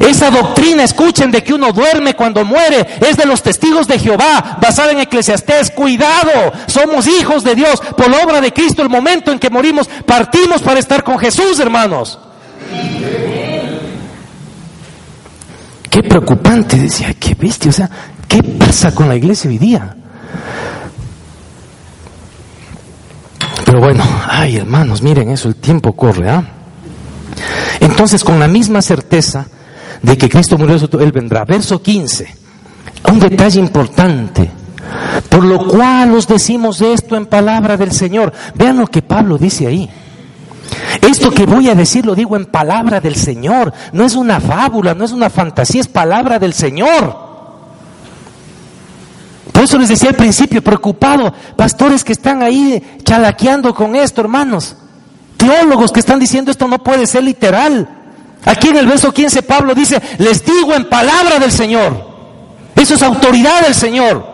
Esa 0.00 0.30
doctrina, 0.30 0.82
escuchen, 0.82 1.30
de 1.30 1.44
que 1.44 1.52
uno 1.52 1.72
duerme 1.72 2.14
cuando 2.14 2.42
muere, 2.42 2.86
es 3.06 3.18
de 3.18 3.26
los 3.26 3.42
testigos 3.42 3.86
de 3.86 3.98
Jehová, 3.98 4.56
basada 4.60 4.92
en 4.92 5.00
Eclesiastés. 5.00 5.70
Cuidado, 5.70 6.52
somos 6.66 7.06
hijos 7.06 7.44
de 7.44 7.54
Dios 7.54 7.80
por 7.96 8.10
la 8.10 8.24
obra 8.24 8.40
de 8.40 8.50
Cristo. 8.50 8.80
El 8.80 8.88
momento 8.88 9.30
en 9.30 9.38
que 9.38 9.50
morimos, 9.50 9.88
partimos 10.06 10.62
para 10.62 10.80
estar 10.80 11.04
con 11.04 11.18
Jesús, 11.18 11.60
hermanos. 11.60 12.18
Qué 15.90 16.02
preocupante, 16.02 16.78
decía, 16.78 17.12
qué 17.20 17.34
bestia, 17.34 17.68
o 17.68 17.74
sea, 17.74 17.90
¿qué 18.26 18.42
pasa 18.42 18.94
con 18.94 19.06
la 19.06 19.16
iglesia 19.16 19.50
hoy 19.50 19.58
día? 19.58 19.96
Pero 23.66 23.80
bueno, 23.80 24.02
ay 24.28 24.56
hermanos, 24.56 25.02
miren 25.02 25.30
eso, 25.30 25.48
el 25.48 25.56
tiempo 25.56 25.92
corre, 25.92 26.30
¿ah? 26.30 26.42
Entonces, 27.80 28.24
con 28.24 28.40
la 28.40 28.48
misma 28.48 28.80
certeza, 28.80 29.46
de 30.02 30.16
que 30.16 30.28
Cristo 30.28 30.56
murió, 30.56 30.76
Él 30.76 31.12
vendrá. 31.12 31.44
Verso 31.44 31.80
15, 31.82 32.34
un 33.10 33.18
detalle 33.18 33.60
importante. 33.60 34.50
Por 35.28 35.44
lo 35.44 35.66
cual 35.66 36.14
os 36.14 36.26
decimos 36.26 36.80
esto 36.80 37.16
en 37.16 37.26
palabra 37.26 37.76
del 37.76 37.92
Señor. 37.92 38.32
Vean 38.54 38.78
lo 38.78 38.86
que 38.86 39.02
Pablo 39.02 39.38
dice 39.38 39.66
ahí. 39.66 39.88
Esto 41.00 41.30
que 41.30 41.46
voy 41.46 41.68
a 41.68 41.74
decir 41.74 42.04
lo 42.06 42.14
digo 42.14 42.36
en 42.36 42.46
palabra 42.46 43.00
del 43.00 43.14
Señor. 43.14 43.72
No 43.92 44.04
es 44.04 44.14
una 44.14 44.40
fábula, 44.40 44.94
no 44.94 45.04
es 45.04 45.12
una 45.12 45.30
fantasía, 45.30 45.80
es 45.80 45.88
palabra 45.88 46.38
del 46.38 46.52
Señor. 46.52 47.30
Por 49.52 49.64
eso 49.64 49.78
les 49.78 49.88
decía 49.88 50.10
al 50.10 50.16
principio, 50.16 50.62
preocupado, 50.62 51.32
pastores 51.56 52.02
que 52.02 52.12
están 52.12 52.42
ahí 52.42 52.98
chalaqueando 53.04 53.74
con 53.74 53.94
esto, 53.94 54.20
hermanos. 54.20 54.76
Teólogos 55.36 55.92
que 55.92 56.00
están 56.00 56.18
diciendo 56.18 56.50
esto 56.50 56.68
no 56.68 56.82
puede 56.82 57.06
ser 57.06 57.24
literal. 57.24 57.99
Aquí 58.44 58.68
en 58.68 58.76
el 58.78 58.86
verso 58.86 59.12
15 59.12 59.42
Pablo 59.42 59.74
dice, 59.74 60.00
les 60.18 60.44
digo 60.44 60.74
en 60.74 60.88
palabra 60.88 61.38
del 61.38 61.52
Señor. 61.52 62.08
Eso 62.74 62.94
es 62.94 63.02
autoridad 63.02 63.62
del 63.62 63.74
Señor. 63.74 64.24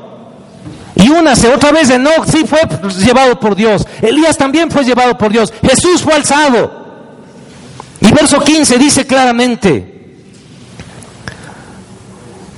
Y 0.94 1.10
una 1.10 1.36
se 1.36 1.48
otra 1.48 1.72
vez 1.72 1.88
no, 1.98 2.10
sí 2.24 2.44
fue 2.46 2.60
llevado 2.98 3.38
por 3.38 3.54
Dios. 3.54 3.86
Elías 4.00 4.36
también 4.36 4.70
fue 4.70 4.84
llevado 4.84 5.18
por 5.18 5.30
Dios. 5.30 5.52
Jesús 5.62 6.02
fue 6.02 6.14
alzado. 6.14 6.86
Y 8.00 8.10
verso 8.12 8.40
15 8.40 8.78
dice 8.78 9.06
claramente, 9.06 9.95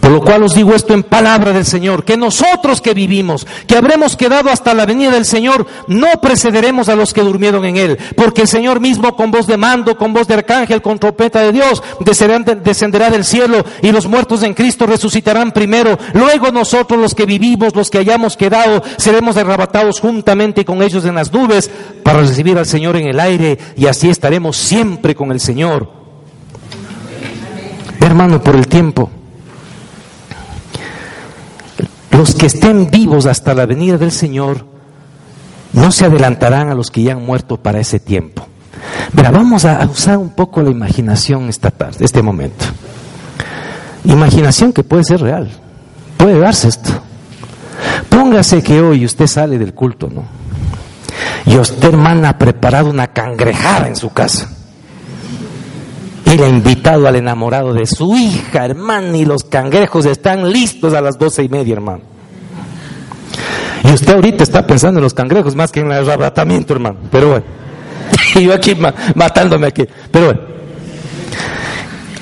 por 0.08 0.14
lo 0.14 0.22
cual 0.22 0.42
os 0.42 0.54
digo 0.54 0.74
esto 0.74 0.94
en 0.94 1.02
palabra 1.02 1.52
del 1.52 1.66
Señor, 1.66 2.02
que 2.02 2.16
nosotros 2.16 2.80
que 2.80 2.94
vivimos, 2.94 3.46
que 3.66 3.76
habremos 3.76 4.16
quedado 4.16 4.48
hasta 4.48 4.72
la 4.72 4.86
venida 4.86 5.10
del 5.10 5.26
Señor, 5.26 5.66
no 5.86 6.08
precederemos 6.22 6.88
a 6.88 6.96
los 6.96 7.12
que 7.12 7.20
durmieron 7.20 7.66
en 7.66 7.76
Él, 7.76 7.98
porque 8.16 8.40
el 8.40 8.48
Señor 8.48 8.80
mismo 8.80 9.14
con 9.14 9.30
voz 9.30 9.46
de 9.46 9.58
mando, 9.58 9.98
con 9.98 10.14
voz 10.14 10.26
de 10.26 10.32
arcángel, 10.32 10.80
con 10.80 10.98
trompeta 10.98 11.42
de 11.42 11.52
Dios, 11.52 11.82
descenderá 12.00 13.10
del 13.10 13.22
cielo 13.22 13.62
y 13.82 13.92
los 13.92 14.06
muertos 14.06 14.42
en 14.44 14.54
Cristo 14.54 14.86
resucitarán 14.86 15.52
primero. 15.52 15.98
Luego 16.14 16.52
nosotros 16.52 16.98
los 16.98 17.14
que 17.14 17.26
vivimos, 17.26 17.76
los 17.76 17.90
que 17.90 17.98
hayamos 17.98 18.38
quedado, 18.38 18.82
seremos 18.96 19.36
arrebatados 19.36 20.00
juntamente 20.00 20.64
con 20.64 20.80
ellos 20.80 21.04
en 21.04 21.16
las 21.16 21.30
nubes 21.30 21.70
para 22.02 22.20
recibir 22.20 22.56
al 22.56 22.64
Señor 22.64 22.96
en 22.96 23.08
el 23.08 23.20
aire 23.20 23.58
y 23.76 23.84
así 23.84 24.08
estaremos 24.08 24.56
siempre 24.56 25.14
con 25.14 25.32
el 25.32 25.40
Señor. 25.40 25.86
Hermano, 28.00 28.42
por 28.42 28.56
el 28.56 28.66
tiempo, 28.68 29.10
los 32.18 32.34
que 32.34 32.46
estén 32.46 32.90
vivos 32.90 33.26
hasta 33.26 33.54
la 33.54 33.64
venida 33.64 33.96
del 33.96 34.10
Señor 34.10 34.66
no 35.72 35.92
se 35.92 36.06
adelantarán 36.06 36.68
a 36.68 36.74
los 36.74 36.90
que 36.90 37.04
ya 37.04 37.12
han 37.12 37.24
muerto 37.24 37.58
para 37.58 37.78
ese 37.78 38.00
tiempo. 38.00 38.44
Verá, 39.12 39.30
vamos 39.30 39.64
a 39.64 39.86
usar 39.86 40.18
un 40.18 40.30
poco 40.30 40.60
la 40.60 40.70
imaginación 40.70 41.48
esta 41.48 41.70
tarde, 41.70 42.04
este 42.04 42.20
momento. 42.20 42.64
Imaginación 44.04 44.72
que 44.72 44.82
puede 44.82 45.04
ser 45.04 45.20
real. 45.20 45.48
Puede 46.16 46.40
darse 46.40 46.66
esto. 46.68 46.90
Póngase 48.08 48.64
que 48.64 48.80
hoy 48.80 49.04
usted 49.04 49.28
sale 49.28 49.56
del 49.56 49.72
culto, 49.72 50.08
¿no? 50.12 50.24
Y 51.46 51.56
usted, 51.56 51.90
hermana, 51.90 52.30
ha 52.30 52.38
preparado 52.38 52.90
una 52.90 53.06
cangrejada 53.06 53.86
en 53.86 53.94
su 53.94 54.10
casa. 54.10 54.57
Le 56.36 56.44
ha 56.44 56.48
invitado 56.48 57.08
al 57.08 57.16
enamorado 57.16 57.72
de 57.72 57.86
su 57.86 58.14
hija, 58.14 58.66
hermano, 58.66 59.16
y 59.16 59.24
los 59.24 59.44
cangrejos 59.44 60.04
están 60.04 60.50
listos 60.50 60.92
a 60.92 61.00
las 61.00 61.18
doce 61.18 61.42
y 61.42 61.48
media, 61.48 61.74
hermano. 61.74 62.02
Y 63.84 63.92
usted 63.92 64.12
ahorita 64.12 64.42
está 64.42 64.66
pensando 64.66 64.98
en 64.98 65.04
los 65.04 65.14
cangrejos 65.14 65.54
más 65.54 65.72
que 65.72 65.80
en 65.80 65.86
el 65.86 65.92
arrebatamiento, 65.92 66.74
hermano. 66.74 66.98
Pero 67.10 67.30
bueno. 67.30 67.46
Y 68.34 68.44
yo 68.44 68.52
aquí 68.52 68.76
matándome 69.14 69.68
aquí. 69.68 69.84
Pero 70.10 70.26
bueno. 70.26 70.40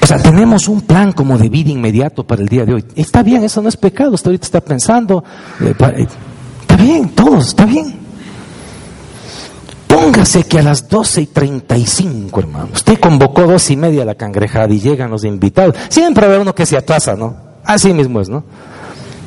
O 0.00 0.06
sea, 0.06 0.18
tenemos 0.18 0.68
un 0.68 0.82
plan 0.82 1.10
como 1.10 1.36
de 1.36 1.48
vida 1.48 1.70
inmediato 1.70 2.24
para 2.24 2.40
el 2.40 2.48
día 2.48 2.64
de 2.64 2.74
hoy. 2.74 2.84
Está 2.94 3.24
bien, 3.24 3.42
eso 3.42 3.60
no 3.60 3.68
es 3.68 3.76
pecado. 3.76 4.12
Usted 4.12 4.28
ahorita 4.28 4.44
está 4.44 4.60
pensando. 4.60 5.24
Eh, 5.60 5.74
eh, 5.76 6.06
está 6.60 6.76
bien, 6.76 7.08
todos, 7.08 7.48
está 7.48 7.66
bien. 7.66 8.05
Póngase 9.96 10.44
que 10.44 10.58
a 10.58 10.62
las 10.62 10.90
doce 10.90 11.22
y 11.22 11.26
treinta 11.26 11.74
y 11.74 11.86
cinco, 11.86 12.40
hermano. 12.40 12.68
Usted 12.74 13.00
convocó 13.00 13.46
dos 13.46 13.70
y 13.70 13.76
media 13.78 14.02
a 14.02 14.04
la 14.04 14.14
cangrejada 14.14 14.68
y 14.68 14.78
llegan 14.78 15.10
los 15.10 15.24
invitados. 15.24 15.74
Siempre 15.88 16.26
habrá 16.26 16.38
uno 16.38 16.54
que 16.54 16.66
se 16.66 16.76
atrasa, 16.76 17.14
¿no? 17.14 17.34
Así 17.64 17.94
mismo 17.94 18.20
es, 18.20 18.28
¿no? 18.28 18.44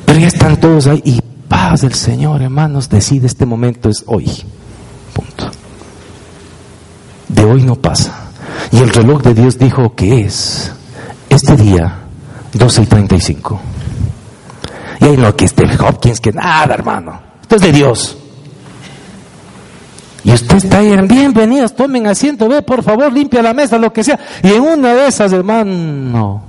Pero 0.06 0.20
ya 0.20 0.28
están 0.28 0.60
todos 0.60 0.86
ahí. 0.86 1.02
Y 1.04 1.20
paz 1.48 1.80
del 1.80 1.94
Señor, 1.94 2.40
hermanos, 2.40 2.88
decide 2.88 3.26
este 3.26 3.46
momento 3.46 3.88
es 3.88 4.04
hoy. 4.06 4.30
Punto. 5.12 5.50
De 7.26 7.44
hoy 7.44 7.64
no 7.64 7.74
pasa. 7.74 8.30
Y 8.70 8.78
el 8.78 8.90
reloj 8.90 9.22
de 9.22 9.34
Dios 9.34 9.58
dijo 9.58 9.96
que 9.96 10.20
es 10.20 10.70
este 11.28 11.56
día 11.56 11.98
12 12.52 12.82
y 12.82 12.86
35. 12.86 13.60
Y 15.00 15.04
ahí 15.04 15.16
no 15.16 15.34
que 15.34 15.46
esté 15.46 15.64
Hopkins, 15.64 16.20
que 16.20 16.30
nada, 16.30 16.74
hermano. 16.74 17.20
Esto 17.42 17.56
es 17.56 17.62
de 17.62 17.72
Dios. 17.72 18.16
Y 20.22 20.32
usted 20.32 20.56
está 20.56 20.78
ahí, 20.78 20.94
bienvenidos, 21.06 21.74
tomen 21.74 22.06
asiento, 22.06 22.48
ve, 22.48 22.60
por 22.62 22.82
favor, 22.82 23.12
limpia 23.12 23.42
la 23.42 23.54
mesa, 23.54 23.78
lo 23.78 23.92
que 23.92 24.04
sea. 24.04 24.18
Y 24.42 24.48
en 24.48 24.60
una 24.60 24.94
de 24.94 25.08
esas, 25.08 25.32
hermano, 25.32 26.42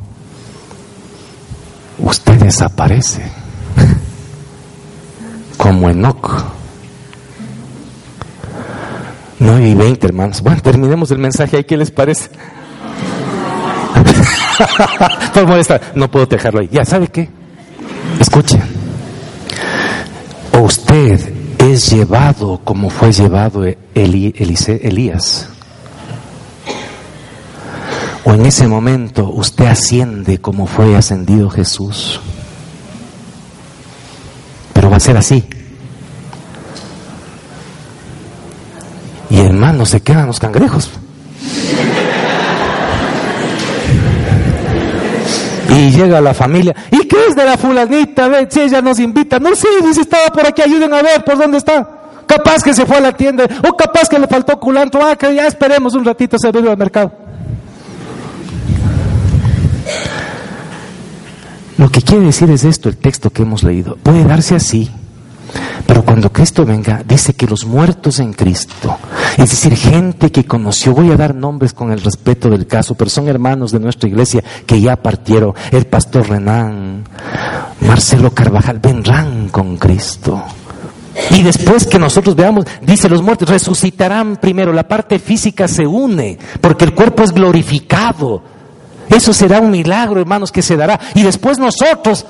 usted 1.99 2.33
desaparece. 2.33 3.23
Como 5.57 5.89
Enoch. 5.89 6.43
9 9.39 9.69
y 9.69 9.73
20, 9.73 10.07
hermanos. 10.07 10.41
Bueno, 10.41 10.61
terminemos 10.61 11.09
el 11.11 11.19
mensaje 11.19 11.57
ahí, 11.57 11.63
¿qué 11.63 11.77
les 11.77 11.91
parece? 11.91 12.29
Por 15.33 15.81
no 15.95 16.11
puedo 16.11 16.25
dejarlo 16.25 16.59
ahí. 16.59 16.69
Ya, 16.71 16.83
¿sabe 16.83 17.07
qué? 17.07 17.29
Escuche. 18.19 18.61
Usted 20.61 21.40
es 21.73 21.89
llevado 21.89 22.59
como 22.63 22.89
fue 22.89 23.11
llevado 23.11 23.63
Elías. 23.95 25.47
O 28.23 28.33
en 28.33 28.45
ese 28.45 28.67
momento 28.67 29.29
usted 29.29 29.65
asciende 29.65 30.39
como 30.39 30.67
fue 30.67 30.95
ascendido 30.95 31.49
Jesús. 31.49 32.19
Pero 34.73 34.89
va 34.89 34.97
a 34.97 34.99
ser 34.99 35.17
así. 35.17 35.43
Y 39.29 39.39
hermano, 39.39 39.85
se 39.85 40.01
quedan 40.01 40.27
los 40.27 40.39
cangrejos. 40.39 40.91
Y 45.71 45.91
llega 45.91 46.19
la 46.19 46.33
familia. 46.33 46.75
¿Y 46.91 47.07
qué 47.07 47.27
es 47.29 47.35
de 47.35 47.45
la 47.45 47.57
fulanita? 47.57 48.27
Ve, 48.27 48.47
si 48.49 48.61
ella 48.61 48.81
nos 48.81 48.99
invita. 48.99 49.39
No 49.39 49.55
sé, 49.55 49.67
si 49.93 50.01
estaba 50.01 50.27
por 50.27 50.45
aquí, 50.45 50.61
ayuden 50.61 50.93
a 50.93 51.01
ver 51.01 51.23
por 51.23 51.37
dónde 51.37 51.57
está. 51.57 51.87
Capaz 52.25 52.63
que 52.63 52.73
se 52.73 52.85
fue 52.85 52.97
a 52.97 53.01
la 53.01 53.13
tienda. 53.13 53.45
O 53.67 53.75
capaz 53.75 54.09
que 54.09 54.19
le 54.19 54.27
faltó 54.27 54.59
culanto. 54.59 54.99
Ah, 55.01 55.15
que 55.15 55.33
ya 55.33 55.47
esperemos 55.47 55.93
un 55.93 56.03
ratito 56.03 56.35
a 56.35 56.39
servir 56.39 56.67
al 56.67 56.77
mercado. 56.77 57.11
Lo 61.77 61.89
que 61.89 62.01
quiere 62.01 62.25
decir 62.25 62.49
es 62.51 62.63
esto, 62.63 62.89
el 62.89 62.97
texto 62.97 63.29
que 63.31 63.41
hemos 63.41 63.63
leído. 63.63 63.97
Puede 64.03 64.23
darse 64.23 64.55
así. 64.55 64.91
Pero 65.85 66.03
cuando 66.03 66.31
Cristo 66.31 66.65
venga, 66.65 67.03
dice 67.05 67.33
que 67.33 67.47
los 67.47 67.65
muertos 67.65 68.19
en 68.19 68.33
Cristo, 68.33 68.97
es 69.37 69.49
decir, 69.49 69.75
gente 69.75 70.31
que 70.31 70.45
conoció, 70.45 70.93
voy 70.93 71.11
a 71.11 71.17
dar 71.17 71.35
nombres 71.35 71.73
con 71.73 71.91
el 71.91 72.01
respeto 72.01 72.49
del 72.49 72.67
caso, 72.67 72.95
pero 72.95 73.09
son 73.09 73.27
hermanos 73.27 73.71
de 73.71 73.79
nuestra 73.79 74.07
iglesia 74.07 74.43
que 74.65 74.79
ya 74.79 74.95
partieron, 74.95 75.53
el 75.71 75.87
pastor 75.87 76.29
Renán, 76.29 77.03
Marcelo 77.81 78.31
Carvajal, 78.31 78.79
vendrán 78.79 79.49
con 79.49 79.77
Cristo. 79.77 80.43
Y 81.31 81.43
después 81.43 81.85
que 81.85 81.99
nosotros 81.99 82.35
veamos, 82.35 82.65
dice 82.81 83.09
los 83.09 83.21
muertos, 83.21 83.49
resucitarán 83.49 84.37
primero, 84.37 84.71
la 84.71 84.87
parte 84.87 85.19
física 85.19 85.67
se 85.67 85.85
une, 85.85 86.37
porque 86.61 86.85
el 86.85 86.93
cuerpo 86.93 87.23
es 87.23 87.31
glorificado. 87.31 88.41
Eso 89.09 89.33
será 89.33 89.59
un 89.59 89.71
milagro, 89.71 90.21
hermanos, 90.21 90.51
que 90.51 90.61
se 90.61 90.77
dará. 90.77 90.99
Y 91.15 91.23
después 91.23 91.59
nosotros, 91.59 92.25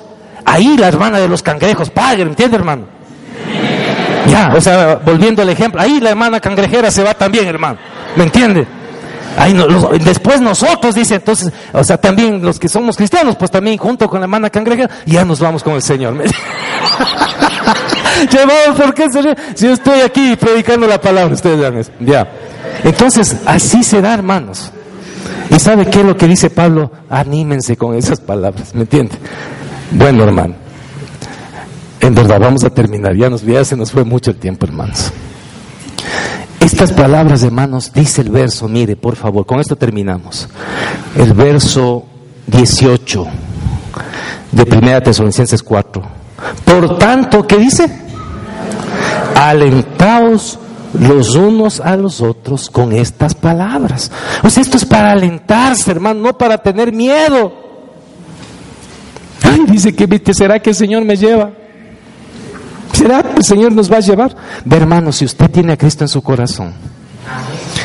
ahí 0.46 0.78
la 0.78 0.88
hermana 0.88 1.20
de 1.20 1.28
los 1.28 1.44
cangrejos, 1.44 1.92
padre, 1.92 2.24
¿entiende, 2.24 2.58
hermano? 2.58 3.01
Ya, 4.32 4.54
o 4.56 4.62
sea, 4.62 4.96
volviendo 5.04 5.42
al 5.42 5.50
ejemplo, 5.50 5.82
ahí 5.82 6.00
la 6.00 6.12
hermana 6.12 6.40
cangrejera 6.40 6.90
se 6.90 7.04
va 7.04 7.14
también, 7.14 7.48
hermano. 7.48 7.78
¿Me 8.16 8.24
entiende? 8.24 8.66
Ahí 9.38 9.54
después 10.04 10.40
nosotros, 10.40 10.96
dice, 10.96 11.16
entonces, 11.16 11.52
o 11.74 11.84
sea, 11.84 11.98
también 11.98 12.42
los 12.42 12.58
que 12.58 12.70
somos 12.70 12.96
cristianos, 12.96 13.36
pues 13.36 13.52
también 13.52 13.78
junto 13.78 14.08
con 14.10 14.22
la 14.22 14.26
hermana 14.26 14.50
cangrejera, 14.50 14.90
ya 15.06 15.26
nos 15.26 15.40
vamos 15.40 15.64
con 15.64 15.74
el 15.74 15.82
Señor. 15.82 16.16
Llevado, 18.30 18.76
¿por 18.78 18.94
qué 18.94 19.08
Si 19.56 19.66
yo 19.66 19.74
estoy 19.74 20.00
aquí 20.02 20.38
predicando 20.38 20.88
la 20.88 21.02
palabra, 21.02 21.34
ustedes 21.34 21.60
vean 21.60 21.84
Ya. 22.00 22.28
Entonces, 22.84 23.36
así 23.46 23.84
se 23.84 24.02
da, 24.02 24.14
hermanos. 24.14 24.72
¿Y 25.50 25.60
sabe 25.60 25.88
qué 25.88 26.00
es 26.00 26.06
lo 26.06 26.16
que 26.16 26.28
dice 26.28 26.50
Pablo? 26.50 26.92
Anímense 27.10 27.76
con 27.76 27.96
esas 27.96 28.22
palabras, 28.22 28.74
¿me 28.74 28.82
entiende? 28.82 29.16
Bueno, 29.92 30.24
hermano. 30.24 30.61
En 32.02 32.16
verdad, 32.16 32.40
vamos 32.40 32.64
a 32.64 32.72
terminar. 32.72 33.16
Ya, 33.16 33.30
nos, 33.30 33.44
ya 33.44 33.64
se 33.64 33.78
nos 33.78 33.92
fue 33.92 34.04
mucho 34.04 34.32
el 34.32 34.38
tiempo, 34.38 34.66
hermanos. 34.66 35.12
Estas 36.60 36.92
palabras, 36.92 37.44
hermanos, 37.44 37.92
dice 37.94 38.22
el 38.22 38.30
verso, 38.30 38.68
mire, 38.68 38.96
por 38.96 39.16
favor, 39.16 39.46
con 39.46 39.60
esto 39.60 39.76
terminamos. 39.76 40.50
El 41.16 41.34
verso 41.34 42.06
18 42.48 43.28
de 44.52 44.66
Primera 44.66 45.02
Tesalonicenses 45.02 45.62
4. 45.62 46.02
Por 46.66 46.98
tanto, 46.98 47.46
¿qué 47.46 47.58
dice? 47.58 47.86
Alentaos 49.36 50.60
los 51.00 51.36
unos 51.36 51.80
a 51.80 51.96
los 51.96 52.20
otros 52.22 52.70
con 52.70 52.94
estas 52.94 53.36
palabras. 53.36 54.12
O 54.44 54.50
sea, 54.50 54.62
esto 54.62 54.78
es 54.78 54.86
para 54.86 55.12
alentarse, 55.12 55.92
hermano, 55.92 56.20
no 56.20 56.38
para 56.38 56.58
tener 56.58 56.92
miedo. 56.92 57.54
Ay, 59.44 59.66
dice 59.68 59.94
que 59.94 60.34
será 60.34 60.60
que 60.60 60.72
el 60.72 60.76
Señor 60.76 61.06
me 61.06 61.16
lleva. 61.16 61.52
¿Será 62.94 63.24
que 63.24 63.38
el 63.38 63.44
Señor 63.44 63.72
nos 63.72 63.92
va 63.92 63.98
a 63.98 64.02
llevar? 64.02 64.36
Ve, 64.66 64.78
hermano, 64.78 65.12
si 65.12 65.26
usted 65.26 65.50
tiene 65.50 65.74
a 65.74 65.78
Cristo 65.78 66.04
en 66.04 66.08
su 66.08 66.22
corazón, 66.22 66.74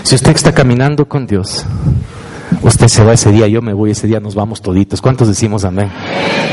si 0.03 0.15
usted 0.15 0.35
está 0.35 0.53
caminando 0.53 1.07
con 1.07 1.27
Dios, 1.27 1.65
usted 2.63 2.89
se 2.89 3.05
va 3.05 3.15
ese 3.15 3.31
día, 3.33 3.47
yo 3.47 3.63
me 3.63 3.73
voy 3.73 3.93
ese 3.93 4.07
día, 4.07 4.21
nos 4.21 4.35
vamos 4.35 4.61
toditos. 4.61 5.01
¿Cuántos 5.01 5.29
decimos 5.29 5.65
amén? 5.65 5.91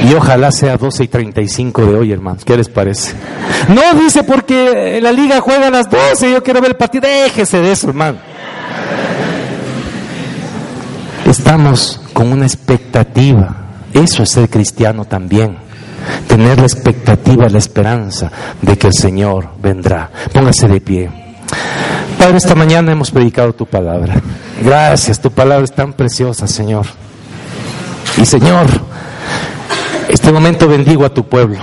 Y 0.10 0.14
ojalá 0.14 0.52
sea 0.52 0.78
12 0.78 1.04
y 1.04 1.08
35 1.08 1.86
de 1.86 1.96
hoy, 1.96 2.12
hermanos. 2.12 2.46
¿Qué 2.46 2.56
les 2.58 2.70
parece? 2.70 3.14
No 3.70 3.82
dice 4.00 4.24
porque 4.24 5.00
la 5.02 5.12
liga 5.12 5.40
juega 5.42 5.68
a 5.68 5.72
las 5.72 5.90
12, 5.90 6.32
yo 6.32 6.44
quiero 6.44 6.62
ver 6.62 6.72
el 6.72 6.78
partido. 6.78 7.08
Déjese 7.08 7.62
de 7.62 7.72
eso, 7.72 7.90
hermano. 7.90 8.18
Estamos 11.26 12.00
con 12.14 12.32
una 12.32 12.46
expectativa. 12.46 13.58
Eso 13.94 14.24
es 14.24 14.30
ser 14.30 14.50
cristiano 14.50 15.06
también 15.06 15.63
tener 16.28 16.58
la 16.60 16.66
expectativa, 16.66 17.50
la 17.50 17.58
esperanza 17.58 18.32
de 18.62 18.78
que 18.78 18.88
el 18.88 18.94
Señor 18.94 19.50
vendrá. 19.62 20.10
Póngase 20.32 20.68
de 20.68 20.82
pie. 20.82 21.10
Padre, 22.18 22.38
esta 22.38 22.56
mañana 22.56 22.92
hemos 22.92 23.12
predicado 23.12 23.54
tu 23.54 23.66
palabra. 23.66 24.16
Gracias, 24.64 25.20
tu 25.20 25.32
palabra 25.32 25.64
es 25.64 25.74
tan 25.74 25.94
preciosa, 25.94 26.48
Señor. 26.48 26.86
Y 28.18 28.26
Señor, 28.26 28.68
este 30.24 30.32
momento 30.32 30.70
bendigo 30.70 31.04
a 31.04 31.14
tu 31.14 31.26
pueblo. 31.26 31.58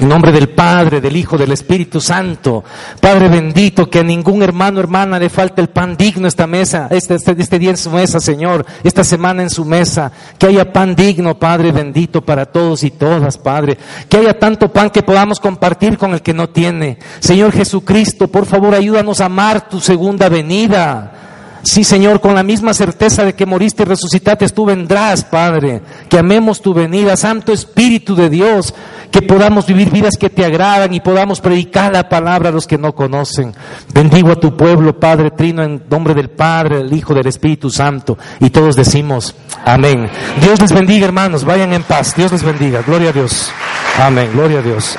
En 0.00 0.08
nombre 0.08 0.30
del 0.30 0.50
Padre, 0.50 1.00
del 1.00 1.16
Hijo, 1.16 1.36
del 1.36 1.50
Espíritu 1.50 2.00
Santo. 2.00 2.62
Padre 3.00 3.28
bendito, 3.28 3.90
que 3.90 3.98
a 3.98 4.04
ningún 4.04 4.40
hermano, 4.40 4.78
hermana 4.78 5.18
le 5.18 5.28
falte 5.28 5.60
el 5.60 5.70
pan 5.70 5.96
digno 5.96 6.28
esta 6.28 6.46
mesa, 6.46 6.86
este, 6.92 7.16
este, 7.16 7.34
este, 7.36 7.58
día 7.58 7.70
en 7.70 7.76
su 7.76 7.90
mesa, 7.90 8.20
Señor, 8.20 8.64
esta 8.84 9.02
semana 9.02 9.42
en 9.42 9.50
su 9.50 9.64
mesa. 9.64 10.12
Que 10.38 10.46
haya 10.46 10.72
pan 10.72 10.94
digno, 10.94 11.40
Padre 11.40 11.72
bendito, 11.72 12.24
para 12.24 12.46
todos 12.46 12.84
y 12.84 12.92
todas, 12.92 13.36
Padre. 13.36 13.76
Que 14.08 14.18
haya 14.18 14.38
tanto 14.38 14.72
pan 14.72 14.90
que 14.90 15.02
podamos 15.02 15.40
compartir 15.40 15.98
con 15.98 16.12
el 16.12 16.22
que 16.22 16.34
no 16.34 16.50
tiene. 16.50 17.00
Señor 17.18 17.50
Jesucristo, 17.50 18.28
por 18.28 18.46
favor, 18.46 18.76
ayúdanos 18.76 19.20
a 19.20 19.24
amar 19.24 19.68
tu 19.68 19.80
segunda 19.80 20.28
venida. 20.28 21.27
Sí, 21.68 21.84
Señor, 21.84 22.22
con 22.22 22.34
la 22.34 22.42
misma 22.42 22.72
certeza 22.72 23.24
de 23.24 23.34
que 23.34 23.44
moriste 23.44 23.82
y 23.82 23.86
resucitaste, 23.86 24.48
tú 24.48 24.64
vendrás, 24.64 25.22
Padre. 25.22 25.82
Que 26.08 26.18
amemos 26.18 26.62
tu 26.62 26.72
venida, 26.72 27.14
Santo 27.14 27.52
Espíritu 27.52 28.16
de 28.16 28.30
Dios. 28.30 28.74
Que 29.10 29.20
podamos 29.20 29.66
vivir 29.66 29.90
vidas 29.90 30.14
que 30.18 30.30
te 30.30 30.46
agradan 30.46 30.94
y 30.94 31.00
podamos 31.00 31.42
predicar 31.42 31.92
la 31.92 32.08
palabra 32.08 32.48
a 32.48 32.52
los 32.52 32.66
que 32.66 32.78
no 32.78 32.94
conocen. 32.94 33.52
Bendigo 33.92 34.32
a 34.32 34.36
tu 34.36 34.56
pueblo, 34.56 34.98
Padre 34.98 35.30
Trino, 35.32 35.62
en 35.62 35.82
nombre 35.90 36.14
del 36.14 36.30
Padre, 36.30 36.78
del 36.78 36.92
Hijo, 36.94 37.12
del 37.12 37.26
Espíritu 37.26 37.68
Santo. 37.68 38.16
Y 38.40 38.48
todos 38.48 38.74
decimos, 38.74 39.34
amén. 39.66 40.08
Dios 40.40 40.62
les 40.62 40.72
bendiga, 40.72 41.04
hermanos. 41.04 41.44
Vayan 41.44 41.74
en 41.74 41.82
paz. 41.82 42.16
Dios 42.16 42.32
les 42.32 42.44
bendiga. 42.44 42.80
Gloria 42.80 43.10
a 43.10 43.12
Dios. 43.12 43.50
Amén. 43.98 44.30
Gloria 44.32 44.60
a 44.60 44.62
Dios. 44.62 44.96